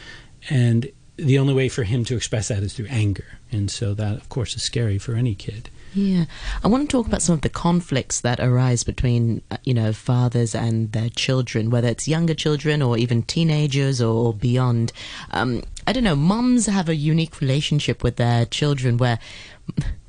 and 0.50 0.90
the 1.18 1.38
only 1.38 1.52
way 1.52 1.68
for 1.68 1.82
him 1.82 2.04
to 2.04 2.16
express 2.16 2.48
that 2.48 2.62
is 2.62 2.72
through 2.74 2.86
anger. 2.88 3.38
And 3.50 3.70
so 3.70 3.92
that, 3.94 4.16
of 4.16 4.28
course, 4.28 4.54
is 4.54 4.62
scary 4.62 4.98
for 4.98 5.14
any 5.14 5.34
kid. 5.34 5.68
Yeah, 5.94 6.26
I 6.62 6.68
want 6.68 6.88
to 6.88 6.96
talk 6.96 7.06
about 7.06 7.22
some 7.22 7.34
of 7.34 7.40
the 7.40 7.48
conflicts 7.48 8.20
that 8.20 8.40
arise 8.40 8.84
between, 8.84 9.42
uh, 9.50 9.56
you 9.64 9.74
know, 9.74 9.92
fathers 9.92 10.54
and 10.54 10.92
their 10.92 11.08
children, 11.08 11.70
whether 11.70 11.88
it's 11.88 12.06
younger 12.06 12.34
children 12.34 12.82
or 12.82 12.98
even 12.98 13.22
teenagers 13.22 14.00
or 14.00 14.32
beyond. 14.34 14.92
Um, 15.30 15.62
I 15.88 15.92
don't 15.92 16.04
know. 16.04 16.16
Mums 16.16 16.66
have 16.66 16.90
a 16.90 16.94
unique 16.94 17.40
relationship 17.40 18.02
with 18.02 18.16
their 18.16 18.44
children 18.44 18.98
where. 18.98 19.18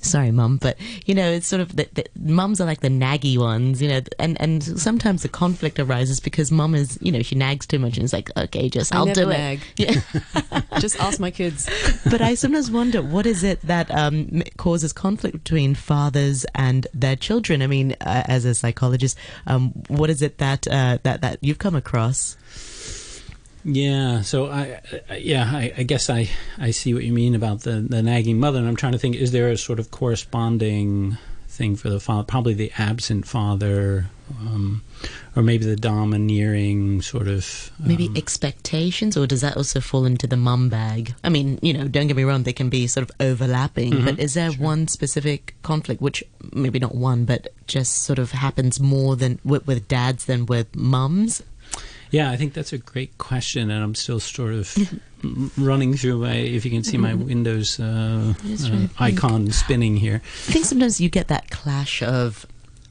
Sorry, 0.02 0.32
mum, 0.32 0.56
but 0.56 0.78
you 1.06 1.14
know 1.14 1.30
it's 1.30 1.46
sort 1.46 1.62
of 1.62 1.76
the, 1.76 1.86
the 1.94 2.06
mums 2.16 2.62
are 2.62 2.66
like 2.66 2.80
the 2.80 2.88
naggy 2.88 3.38
ones, 3.38 3.82
you 3.82 3.90
know, 3.90 4.00
and 4.18 4.40
and 4.40 4.64
sometimes 4.64 5.22
the 5.22 5.28
conflict 5.28 5.78
arises 5.80 6.22
because 6.22 6.50
mum 6.52 6.76
is, 6.76 6.98
you 7.02 7.12
know, 7.12 7.22
she 7.22 7.36
nags 7.36 7.66
too 7.66 7.80
much 7.80 7.98
and 7.98 8.06
it's 8.06 8.14
like, 8.14 8.30
okay, 8.38 8.70
just 8.70 8.94
I 8.96 9.00
I'll 9.00 9.06
never 9.06 9.22
do 9.22 9.28
nag. 9.28 9.60
it. 9.78 10.04
Yeah. 10.46 10.62
Just 10.80 10.98
ask 11.02 11.20
my 11.20 11.30
kids. 11.32 11.70
but 12.10 12.22
I 12.22 12.36
sometimes 12.36 12.72
wonder 12.72 13.02
what 13.02 13.26
is 13.26 13.44
it 13.44 13.62
that 13.64 13.92
um, 13.92 14.44
causes 14.56 14.94
conflict 14.94 15.44
between 15.44 15.76
fathers 15.76 16.46
and 16.56 16.88
their 16.94 17.18
children. 17.18 17.62
I 17.62 17.68
mean, 17.68 17.98
uh, 18.00 18.24
as 18.28 18.46
a 18.46 18.56
psychologist, 18.56 19.18
um, 19.48 19.72
what 19.90 20.10
is 20.10 20.22
it 20.22 20.38
that 20.38 20.66
uh, 20.68 21.00
that 21.04 21.20
that 21.20 21.40
you've 21.42 21.60
come 21.60 21.76
across? 21.76 22.38
Yeah. 23.64 24.22
So 24.22 24.48
I, 24.48 24.82
I 25.10 25.18
yeah, 25.18 25.50
I, 25.52 25.74
I 25.78 25.84
guess 25.84 26.10
I, 26.10 26.30
I 26.58 26.72
see 26.72 26.94
what 26.94 27.04
you 27.04 27.14
mean 27.14 27.36
about 27.36 27.62
the, 27.62 27.82
the 27.82 28.02
nagging 28.02 28.40
mother, 28.40 28.60
and 28.60 28.68
I'm 28.68 28.76
trying 28.76 28.94
to 28.94 29.00
think: 29.00 29.16
is 29.16 29.32
there 29.32 29.50
a 29.50 29.58
sort 29.58 29.80
of 29.80 29.92
corresponding 29.92 31.18
thing 31.48 31.76
for 31.76 31.90
the 31.90 32.00
father? 32.00 32.24
Probably 32.24 32.54
the 32.54 32.72
absent 32.78 33.28
father, 33.28 34.06
um, 34.40 34.82
or 35.36 35.44
maybe 35.44 35.66
the 35.66 35.76
domineering 35.76 37.02
sort 37.02 37.28
of. 37.28 37.72
Maybe 37.80 38.08
um, 38.08 38.16
expectations, 38.16 39.18
or 39.18 39.28
does 39.28 39.42
that 39.42 39.58
also 39.58 39.82
fall 39.82 40.06
into 40.06 40.26
the 40.26 40.38
mum 40.38 40.70
bag? 40.70 41.14
I 41.24 41.30
mean, 41.30 41.60
you 41.62 41.74
know, 41.74 41.88
don't 41.88 42.08
get 42.08 42.16
me 42.16 42.24
wrong; 42.24 42.44
they 42.44 42.54
can 42.54 42.70
be 42.70 42.88
sort 42.88 43.10
of 43.10 43.16
overlapping. 43.20 44.06
But 44.06 44.20
is 44.20 44.36
there 44.36 44.52
one 44.54 44.88
specific 44.88 45.56
conflict, 45.64 46.02
which 46.02 46.24
maybe 46.54 46.80
not 46.80 46.96
one, 46.96 47.26
but 47.26 47.50
just 47.68 48.04
sort 48.04 48.20
of 48.20 48.32
happens 48.32 48.80
more 48.80 49.16
than 49.18 49.40
with, 49.44 49.68
with 49.68 49.88
dads 49.88 50.26
than 50.26 50.46
with 50.46 50.74
mums? 50.76 51.44
Yeah, 52.12 52.32
I 52.32 52.38
think 52.38 52.54
that's 52.54 52.74
a 52.74 52.78
great 52.78 53.18
question, 53.18 53.70
and 53.70 53.84
I'm 53.84 53.94
still 53.94 54.20
sort 54.20 54.54
of 54.54 54.76
running 55.58 55.96
through 55.96 56.20
my. 56.20 56.34
If 56.34 56.66
you 56.66 56.72
can 56.72 56.84
see 56.84 56.98
my 56.98 57.14
Windows 57.14 57.80
uh, 57.80 58.34
uh, 58.64 58.88
icon 59.00 59.52
spinning 59.52 59.98
here. 59.98 60.22
I 60.48 60.52
think 60.52 60.66
sometimes 60.66 61.00
you 61.00 61.10
get 61.10 61.28
that 61.28 61.50
clash 61.52 62.02
of 62.02 62.46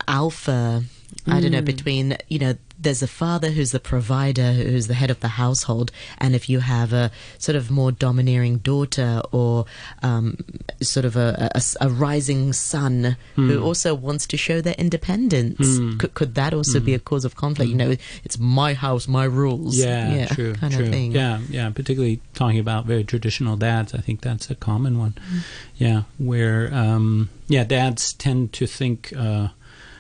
alpha. 0.07 0.85
I 1.27 1.41
don't 1.41 1.53
know 1.53 1.63
between 1.63 2.17
you 2.29 2.39
know 2.39 2.55
there's 2.81 3.03
a 3.03 3.09
father 3.09 3.51
who's 3.51 3.73
the 3.73 3.81
provider 3.81 4.53
who's 4.53 4.87
the 4.87 4.95
head 4.95 5.11
of 5.11 5.21
the 5.21 5.29
household 5.29 5.91
and 6.19 6.35
if 6.35 6.49
you 6.49 6.61
have 6.61 6.93
a 6.93 7.11
sort 7.39 7.57
of 7.57 7.71
more 7.71 7.91
domineering 7.91 8.59
daughter 8.59 9.21
or 9.33 9.65
um, 10.03 10.37
sort 10.81 11.05
of 11.05 11.17
a, 11.17 11.51
a, 11.55 11.63
a 11.81 11.89
rising 11.91 12.53
son 12.53 13.17
who 13.35 13.63
also 13.63 13.95
wants 13.95 14.27
to 14.27 14.37
show 14.37 14.61
their 14.61 14.75
independence 14.79 15.79
could, 15.99 16.15
could 16.15 16.35
that 16.35 16.55
also 16.55 16.79
be 16.81 16.95
a 16.95 16.99
cause 16.99 17.25
of 17.25 17.35
conflict 17.37 17.69
you 17.71 17.77
know 17.77 17.95
it's 18.25 18.39
my 18.39 18.75
house 18.75 19.09
my 19.09 19.25
rules 19.25 19.77
Yeah, 19.77 20.27
true, 20.27 20.55
kind 20.55 20.73
true. 20.73 20.85
of 20.85 20.91
thing 20.91 21.13
Yeah, 21.13 21.41
yeah. 21.49 21.71
Particularly 21.71 22.21
talking 22.35 22.59
about 22.59 22.87
very 22.87 23.05
traditional 23.05 23.57
dads, 23.57 23.95
I 23.95 23.99
think 23.99 24.21
that's 24.21 24.51
a 24.51 24.55
common 24.55 24.99
one. 24.99 25.13
Mm. 25.13 25.41
Yeah, 25.77 26.03
where 26.19 26.73
um, 26.75 27.29
yeah, 27.49 27.65
dads 27.65 28.13
tend 28.13 28.53
to 28.55 28.67
think 28.67 29.13
uh, 29.17 29.49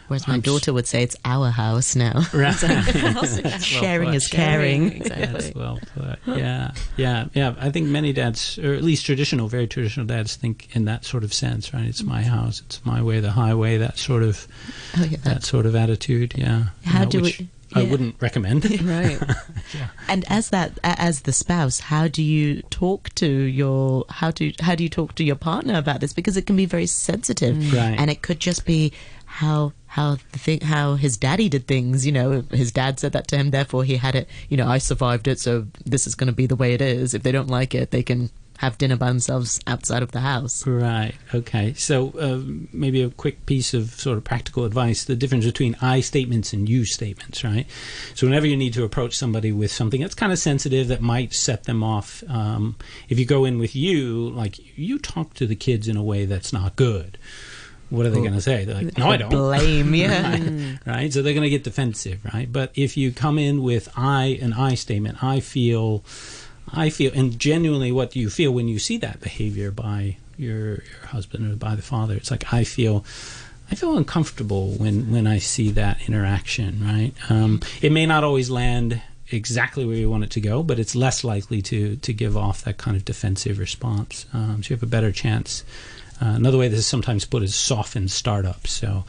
Whereas 0.09 0.27
my 0.27 0.35
I'm 0.35 0.41
daughter 0.41 0.73
would 0.73 0.87
say 0.87 1.03
it's 1.03 1.17
our 1.25 1.51
house 1.51 1.95
now. 1.95 2.23
Right. 2.33 2.55
Sharing 3.61 4.15
is 4.15 4.29
caring. 4.29 4.93
Exactly. 4.93 5.27
That's 5.27 5.55
well 5.55 5.79
put. 5.95 6.19
Yeah, 6.39 6.73
yeah, 6.97 7.27
yeah. 7.35 7.55
I 7.59 7.71
think 7.71 7.89
many 7.89 8.13
dads, 8.13 8.59
or 8.59 8.75
at 8.75 8.83
least 8.83 9.05
traditional, 9.05 9.49
very 9.49 9.67
traditional 9.67 10.07
dads, 10.07 10.37
think 10.37 10.75
in 10.75 10.85
that 10.87 11.05
sort 11.05 11.25
of 11.25 11.33
sense, 11.35 11.75
right? 11.75 11.85
It's 11.87 12.03
my 12.03 12.23
mm-hmm. 12.23 12.31
house, 12.31 12.63
it's 12.65 12.85
my 12.85 13.03
way, 13.03 13.21
the 13.21 13.33
highway. 13.33 13.77
That 13.79 13.99
sort 13.99 14.23
of 14.23 14.47
Oh, 14.97 15.05
yeah. 15.05 15.19
that 15.25 15.45
sort 15.45 15.67
of 15.67 15.75
attitude. 15.75 16.35
Yeah. 16.37 16.67
How 16.85 17.01
Yeah, 17.01 17.05
do 17.07 17.21
which 17.23 17.39
we- 17.41 17.49
I 17.75 17.83
wouldn't 17.83 18.17
recommend. 18.21 18.65
Right. 18.83 19.21
And 20.09 20.25
as 20.29 20.51
that, 20.51 20.79
as 20.83 21.23
the 21.23 21.33
spouse, 21.33 21.81
how 21.81 22.09
do 22.09 22.23
you 22.23 22.63
talk 22.71 23.11
to 23.17 23.27
your 23.27 24.07
how 24.09 24.31
do 24.31 24.53
how 24.61 24.75
do 24.75 24.83
you 24.83 24.89
talk 24.89 25.15
to 25.17 25.25
your 25.25 25.37
partner 25.37 25.77
about 25.77 26.01
this? 26.01 26.15
Because 26.15 26.37
it 26.37 26.47
can 26.47 26.57
be 26.57 26.65
very 26.65 26.87
sensitive, 26.87 27.57
mm. 27.57 27.73
Right. 27.75 27.99
and 27.99 28.11
it 28.11 28.23
could 28.23 28.41
just 28.41 28.65
be 28.65 28.93
how 29.27 29.73
how 29.99 30.17
the 30.33 30.39
thing 30.39 30.61
how 30.61 30.95
his 30.95 31.17
daddy 31.17 31.49
did 31.49 31.67
things. 31.67 32.07
You 32.07 32.13
know, 32.13 32.45
his 32.53 32.71
dad 32.71 33.01
said 33.01 33.13
that 33.13 33.27
to 33.29 33.37
him, 33.37 33.51
therefore 33.51 33.85
he 33.85 33.97
had 33.97 34.15
it. 34.15 34.29
You 34.49 34.57
know, 34.57 34.69
I 34.69 34.79
survived 34.79 35.27
it, 35.27 35.41
so 35.41 35.67
this 35.85 36.07
is 36.07 36.15
going 36.15 36.29
to 36.29 36.33
be 36.33 36.47
the 36.47 36.57
way 36.57 36.73
it 36.73 36.81
is. 36.81 37.15
If 37.15 37.23
they 37.23 37.33
don't 37.33 37.49
like 37.49 37.75
it, 37.75 37.91
they 37.91 38.03
can 38.03 38.31
have 38.59 38.77
dinner 38.77 38.97
by 38.97 39.07
themselves 39.07 39.61
outside 39.69 40.03
of 40.03 40.11
the 40.11 40.21
house. 40.21 40.67
Right. 40.67 41.15
Okay. 41.33 41.75
So 41.75 42.11
uh, 42.19 42.41
maybe 42.73 43.03
a 43.03 43.11
quick 43.11 43.47
piece 43.47 43.73
of 43.73 43.91
sort 43.91 44.19
of 44.19 44.25
practical 44.25 44.65
advice: 44.65 45.05
the 45.05 45.17
difference 45.17 45.47
between 45.47 45.77
I 45.81 46.01
statements 46.01 46.53
and 46.53 46.69
you 46.69 46.85
statements. 46.85 47.43
Right. 47.43 47.67
So 48.15 48.27
whenever 48.27 48.47
you 48.47 48.57
need 48.57 48.75
to 48.75 48.85
approach 48.85 49.17
somebody 49.17 49.51
with 49.51 49.73
something 49.73 50.01
that's 50.01 50.15
kind 50.15 50.33
of 50.33 50.39
sensitive 50.39 50.87
that 50.89 51.01
might 51.01 51.35
set 51.35 51.65
them 51.65 51.83
off, 51.83 52.23
um, 52.29 52.77
if 53.09 53.19
you 53.19 53.27
go 53.27 53.45
in 53.45 53.59
with 53.59 53.75
you, 53.75 54.31
like 54.31 54.61
you 54.79 54.99
talk 54.99 55.35
to 55.35 55.47
the 55.47 55.57
kids 55.57 55.89
in 55.89 55.97
a 55.97 56.05
way 56.05 56.25
that's 56.25 56.53
not 56.53 56.77
good. 56.77 57.19
What 57.91 58.05
are 58.05 58.11
they 58.11 58.21
going 58.21 58.35
to 58.35 58.41
say? 58.41 58.65
They're 58.65 58.75
like, 58.75 58.99
"No, 58.99 59.11
I 59.11 59.17
don't." 59.17 59.31
Blame, 59.31 59.95
yeah. 59.95 60.31
right? 60.31 60.79
right? 60.87 61.13
So 61.13 61.23
they're 61.23 61.33
going 61.33 61.45
to 61.45 61.51
get 61.51 61.65
defensive, 61.65 62.21
right? 62.33 62.51
But 62.51 62.73
if 62.75 62.97
you 62.97 63.13
come 63.13 63.39
in 63.39 63.63
with 63.63 63.89
I 63.97 64.39
an 64.43 64.53
I 64.53 64.75
statement, 64.75 65.23
I 65.23 65.41
feel, 65.41 66.05
I 66.71 66.91
feel, 66.91 67.13
and 67.15 67.39
genuinely, 67.39 67.91
what 67.91 68.11
do 68.11 68.21
you 68.21 68.29
feel 68.29 68.53
when 68.53 68.69
you 68.69 68.79
see 68.79 68.99
that 68.99 69.21
behavior 69.21 69.71
by 69.71 70.19
your 70.37 70.83
your 70.83 71.07
husband 71.07 71.51
or 71.51 71.57
by 71.57 71.75
the 71.75 71.83
father? 71.83 72.15
It's 72.15 72.31
like 72.31 72.53
I 72.53 72.65
feel. 72.65 73.05
I 73.71 73.75
feel 73.75 73.99
uncomfortable 73.99 74.71
when, 74.71 75.13
when 75.13 75.27
I 75.27 75.37
see 75.37 75.73
that 75.73 76.09
interaction, 76.09 76.83
right? 76.83 77.13
Um, 77.29 77.61
it 77.83 77.93
may 77.93 78.07
not 78.07 78.25
always 78.25 78.49
land 78.49 79.03
exactly 79.31 79.85
where 79.85 79.97
you 79.97 80.09
want 80.09 80.25
it 80.25 80.31
to 80.31 80.41
go, 80.41 80.63
but 80.63 80.79
it's 80.79 80.95
less 80.95 81.23
likely 81.23 81.61
to, 81.63 81.97
to 81.97 82.13
give 82.13 82.37
off 82.37 82.63
that 82.63 82.79
kind 82.79 82.97
of 82.97 83.05
defensive 83.05 83.59
response. 83.59 84.27
Um, 84.33 84.63
so 84.63 84.71
you 84.71 84.77
have 84.77 84.83
a 84.83 84.87
better 84.87 85.13
chance. 85.13 85.65
Uh, 86.21 86.27
another 86.35 86.59
way 86.59 86.69
this 86.69 86.81
is 86.81 86.87
sometimes 86.87 87.25
put 87.25 87.43
is 87.43 87.55
soften 87.55 88.09
startups. 88.09 88.73
So 88.73 89.05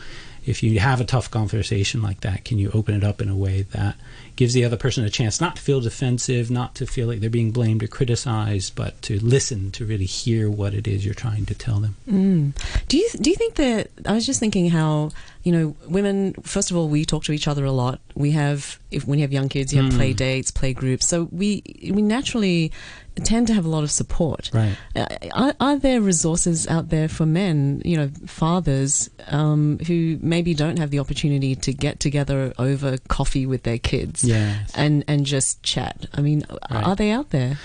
if 0.46 0.64
you 0.64 0.80
have 0.80 1.02
a 1.02 1.06
tough 1.06 1.30
conversation 1.30 2.02
like 2.02 2.22
that, 2.22 2.46
can 2.46 2.58
you 2.58 2.72
open 2.74 2.96
it 2.96 3.04
up 3.04 3.22
in 3.22 3.30
a 3.30 3.36
way 3.36 3.64
that 3.72 3.96
gives 4.36 4.54
the 4.54 4.64
other 4.64 4.78
person 4.78 5.04
a 5.04 5.10
chance 5.10 5.42
not 5.42 5.58
to 5.58 5.62
feel 5.62 5.82
defensive, 5.82 6.50
not 6.50 6.74
to 6.76 6.86
feel 6.86 7.08
like 7.08 7.20
they're 7.20 7.30
being 7.30 7.52
blamed 7.52 7.84
or 7.84 7.88
criticized, 7.88 8.74
but 8.74 9.00
to 9.02 9.20
listen, 9.20 9.70
to 9.72 9.86
really 9.86 10.06
hear 10.06 10.50
what 10.50 10.74
it 10.74 10.88
is 10.88 11.04
you're 11.06 11.14
trying 11.14 11.46
to 11.46 11.54
tell 11.54 11.80
them. 11.80 11.96
Mm. 12.10 12.54
Do 12.88 12.98
you 12.98 13.10
do 13.20 13.30
you 13.30 13.36
think 13.36 13.56
that 13.56 13.90
I 14.06 14.14
was 14.14 14.26
just 14.26 14.40
thinking 14.40 14.70
how 14.70 15.12
you 15.44 15.52
know 15.52 15.76
women 15.88 16.34
first 16.44 16.72
of 16.72 16.78
all 16.78 16.88
we 16.88 17.06
talk 17.06 17.24
to 17.26 17.32
each 17.32 17.48
other 17.48 17.66
a 17.66 17.72
lot 17.72 18.00
we 18.16 18.32
have 18.32 18.80
if 18.92 19.06
when 19.08 19.20
you 19.20 19.24
have 19.24 19.32
young 19.34 19.50
kids 19.50 19.74
you 19.74 19.82
have 19.82 19.92
Mm. 19.94 19.96
play 19.98 20.14
dates 20.14 20.52
play 20.52 20.74
groups 20.74 21.08
so 21.08 21.30
we 21.32 21.64
we 21.92 22.02
naturally 22.02 22.72
tend 23.20 23.48
to 23.48 23.54
have 23.54 23.66
a 23.66 23.70
lot 23.70 23.84
of 23.84 23.92
support 23.92 24.50
Right. 24.54 24.76
Uh, 24.96 25.06
are, 25.34 25.54
are 25.60 25.78
there 25.78 26.02
resources 26.02 26.68
out 26.68 26.90
there 26.90 27.08
for 27.08 27.26
men 27.26 27.82
you 27.86 27.98
know 27.98 28.10
fathers 28.26 29.10
um, 29.28 29.80
who 29.88 30.18
maybe 30.22 30.54
don't 30.54 30.80
have 30.80 30.90
the 30.92 31.00
opportunity 31.00 31.56
to 31.56 31.74
get 31.74 32.00
together 32.00 32.54
over 32.58 32.98
coffee 33.08 33.46
with 33.46 33.64
their 33.64 33.78
kids 33.78 34.24
Yes. 34.24 34.72
and 34.76 35.04
and 35.08 35.26
just 35.26 35.62
chat 35.64 36.06
I 36.14 36.22
mean 36.22 36.44
Right. 36.72 36.84
are 36.86 36.96
they 36.96 37.12
out 37.12 37.30
there 37.32 37.58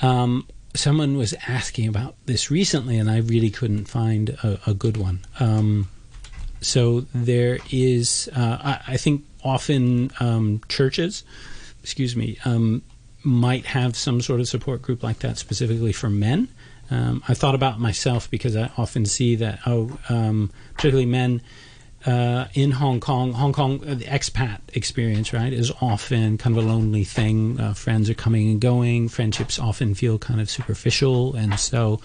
Um, 0.00 0.46
someone 0.74 1.16
was 1.16 1.34
asking 1.48 1.88
about 1.88 2.14
this 2.26 2.50
recently, 2.50 2.96
and 2.96 3.10
I 3.10 3.18
really 3.18 3.50
couldn't 3.50 3.86
find 3.86 4.30
a, 4.42 4.58
a 4.66 4.72
good 4.74 4.96
one. 4.96 5.20
Um, 5.40 5.88
so 6.62 7.06
there 7.14 7.58
is, 7.70 8.28
uh, 8.34 8.58
I, 8.62 8.94
I 8.94 8.96
think, 8.96 9.24
often 9.44 10.10
um, 10.20 10.60
churches, 10.68 11.24
excuse 11.82 12.14
me, 12.16 12.38
um, 12.44 12.82
might 13.22 13.66
have 13.66 13.96
some 13.96 14.20
sort 14.20 14.40
of 14.40 14.48
support 14.48 14.82
group 14.82 15.02
like 15.02 15.18
that 15.20 15.38
specifically 15.38 15.92
for 15.92 16.10
men. 16.10 16.48
Um, 16.90 17.22
I 17.28 17.34
thought 17.34 17.54
about 17.54 17.78
myself 17.78 18.30
because 18.30 18.56
I 18.56 18.70
often 18.76 19.06
see 19.06 19.36
that, 19.36 19.60
oh, 19.66 19.98
um, 20.08 20.50
particularly 20.74 21.06
men 21.06 21.40
uh, 22.06 22.46
in 22.54 22.70
Hong 22.70 22.98
Kong, 22.98 23.32
Hong 23.34 23.52
Kong, 23.52 23.80
uh, 23.86 23.94
the 23.94 24.06
expat 24.06 24.60
experience, 24.72 25.32
right, 25.32 25.52
is 25.52 25.70
often 25.80 26.38
kind 26.38 26.56
of 26.56 26.64
a 26.64 26.66
lonely 26.66 27.04
thing. 27.04 27.60
Uh, 27.60 27.74
friends 27.74 28.08
are 28.08 28.14
coming 28.14 28.50
and 28.50 28.60
going. 28.60 29.08
Friendships 29.08 29.58
often 29.58 29.94
feel 29.94 30.18
kind 30.18 30.40
of 30.40 30.48
superficial, 30.48 31.34
and 31.34 31.60
so, 31.60 32.00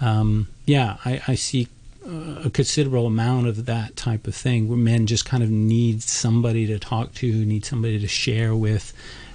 um, 0.00 0.48
yeah, 0.66 0.96
I, 1.04 1.22
I 1.28 1.34
see 1.36 1.68
uh, 2.04 2.42
a 2.44 2.50
considerable 2.50 3.06
amount 3.06 3.46
of 3.46 3.66
that 3.66 3.94
type 3.96 4.26
of 4.26 4.34
thing 4.34 4.68
where 4.68 4.76
men 4.76 5.06
just 5.06 5.24
kind 5.24 5.42
of 5.42 5.50
need 5.50 6.02
somebody 6.02 6.66
to 6.66 6.78
talk 6.78 7.14
to, 7.14 7.44
need 7.44 7.64
somebody 7.64 8.00
to 8.00 8.08
share 8.08 8.54
with, 8.54 8.92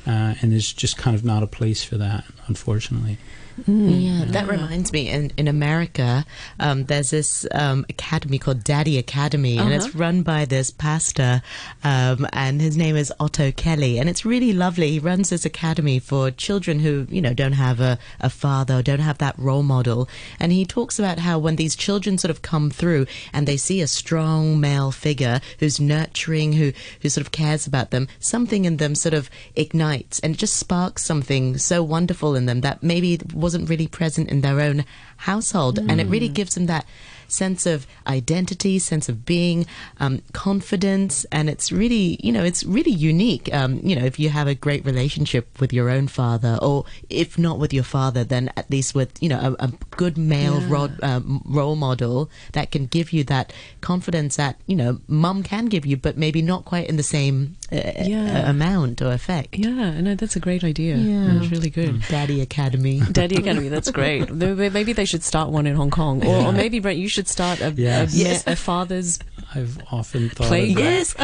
uh, 0.07 0.35
and 0.41 0.51
there's 0.51 0.73
just 0.73 0.97
kind 0.97 1.15
of 1.15 1.23
not 1.23 1.43
a 1.43 1.47
place 1.47 1.83
for 1.83 1.97
that, 1.97 2.25
unfortunately. 2.47 3.17
Yeah, 3.67 4.25
that 4.27 4.47
reminds 4.47 4.91
me. 4.91 5.09
In 5.09 5.31
in 5.37 5.47
America, 5.47 6.25
um, 6.59 6.85
there's 6.85 7.11
this 7.11 7.45
um, 7.51 7.85
academy 7.89 8.37
called 8.37 8.63
Daddy 8.63 8.97
Academy, 8.97 9.57
and 9.57 9.71
it's 9.73 9.95
run 9.95 10.23
by 10.23 10.45
this 10.45 10.71
pastor, 10.71 11.41
um, 11.83 12.27
and 12.33 12.61
his 12.61 12.77
name 12.77 12.95
is 12.95 13.13
Otto 13.19 13.51
Kelly, 13.51 13.99
and 13.99 14.09
it's 14.09 14.25
really 14.25 14.53
lovely. 14.53 14.91
He 14.91 14.99
runs 14.99 15.29
this 15.29 15.45
academy 15.45 15.99
for 15.99 16.31
children 16.31 16.79
who 16.79 17.07
you 17.09 17.21
know 17.21 17.33
don't 17.33 17.53
have 17.53 17.79
a, 17.79 17.99
a 18.19 18.29
father, 18.29 18.81
don't 18.81 18.99
have 18.99 19.17
that 19.19 19.37
role 19.37 19.63
model, 19.63 20.07
and 20.39 20.51
he 20.51 20.65
talks 20.65 20.99
about 20.99 21.19
how 21.19 21.37
when 21.39 21.55
these 21.55 21.75
children 21.75 22.17
sort 22.17 22.31
of 22.31 22.41
come 22.41 22.69
through 22.69 23.05
and 23.33 23.47
they 23.47 23.57
see 23.57 23.81
a 23.81 23.87
strong 23.87 24.59
male 24.59 24.91
figure 24.91 25.41
who's 25.59 25.79
nurturing, 25.79 26.53
who 26.53 26.71
who 27.01 27.09
sort 27.09 27.25
of 27.25 27.31
cares 27.31 27.67
about 27.67 27.91
them, 27.91 28.07
something 28.19 28.65
in 28.65 28.77
them 28.77 28.95
sort 28.95 29.13
of 29.13 29.29
ignites, 29.55 30.19
and 30.19 30.35
it 30.35 30.37
just 30.37 30.55
sparks 30.55 31.03
something 31.03 31.57
so 31.57 31.83
wonderful 31.83 32.35
in 32.35 32.45
them 32.45 32.61
that 32.61 32.81
maybe 32.81 33.19
wasn't 33.51 33.69
really 33.69 33.87
present 33.87 34.29
in 34.29 34.39
their 34.39 34.61
own 34.61 34.85
household, 35.17 35.77
and 35.77 35.99
it 35.99 36.07
really 36.07 36.29
mm. 36.29 36.33
gives 36.33 36.55
them 36.55 36.67
that 36.67 36.85
sense 37.31 37.65
of 37.65 37.87
identity, 38.07 38.79
sense 38.79 39.09
of 39.09 39.25
being, 39.25 39.65
um, 39.99 40.21
confidence, 40.33 41.25
and 41.31 41.49
it's 41.49 41.71
really, 41.71 42.19
you 42.23 42.31
know, 42.31 42.43
it's 42.43 42.63
really 42.63 42.91
unique. 42.91 43.51
Um, 43.53 43.79
you 43.83 43.95
know, 43.95 44.05
if 44.05 44.19
you 44.19 44.29
have 44.29 44.47
a 44.47 44.55
great 44.55 44.85
relationship 44.85 45.59
with 45.59 45.71
your 45.73 45.89
own 45.89 46.07
father, 46.07 46.57
or 46.61 46.85
if 47.09 47.37
not 47.37 47.57
with 47.57 47.73
your 47.73 47.83
father, 47.83 48.23
then 48.23 48.51
at 48.57 48.69
least 48.69 48.93
with, 48.93 49.11
you 49.23 49.29
know, 49.29 49.55
a, 49.59 49.65
a 49.67 49.71
good 49.91 50.17
male 50.17 50.59
Yeah. 50.61 50.67
rod, 50.69 51.03
um, 51.03 51.41
role 51.45 51.75
model 51.75 52.29
that 52.53 52.71
can 52.71 52.85
give 52.85 53.13
you 53.13 53.23
that 53.25 53.53
confidence 53.81 54.35
that, 54.35 54.57
you 54.67 54.75
know, 54.75 54.99
mum 55.07 55.41
can 55.43 55.65
give 55.67 55.85
you, 55.85 55.97
but 55.97 56.17
maybe 56.17 56.41
not 56.41 56.65
quite 56.65 56.87
in 56.89 56.97
the 56.97 57.03
same 57.03 57.55
uh, 57.71 57.75
Yeah. 58.03 58.43
uh, 58.45 58.49
amount 58.49 59.01
or 59.01 59.11
effect. 59.13 59.55
yeah 59.57 59.99
no 60.01 60.15
that's 60.15 60.35
a 60.35 60.39
great 60.39 60.63
idea 60.63 60.95
Yeah. 60.97 61.33
that's 61.39 61.51
really 61.51 61.69
good 61.69 62.01
Daddy 62.09 62.41
Academy. 62.41 62.99
Daddy 63.11 63.35
Academy, 63.37 63.69
that's 63.69 63.89
great. 63.91 64.29
Maybe 64.79 64.93
they 64.93 65.05
should 65.05 65.23
start 65.23 65.49
one 65.49 65.65
in 65.67 65.75
Hong 65.75 65.89
Kong, 65.91 66.25
or, 66.25 66.47
or 66.47 66.51
maybe 66.51 66.79
Brent, 66.79 66.97
you 66.99 67.07
should 67.07 67.20
start 67.27 67.61
a, 67.61 67.71
Yes. 67.75 68.13
a, 68.13 68.17
Yes. 68.17 68.43
a 68.47 68.55
father's. 68.55 69.19
I've 69.53 69.77
often 69.91 70.29
thought 70.29 70.47
Play 70.47 70.71
of. 70.71 70.79
Yes, 70.79 71.15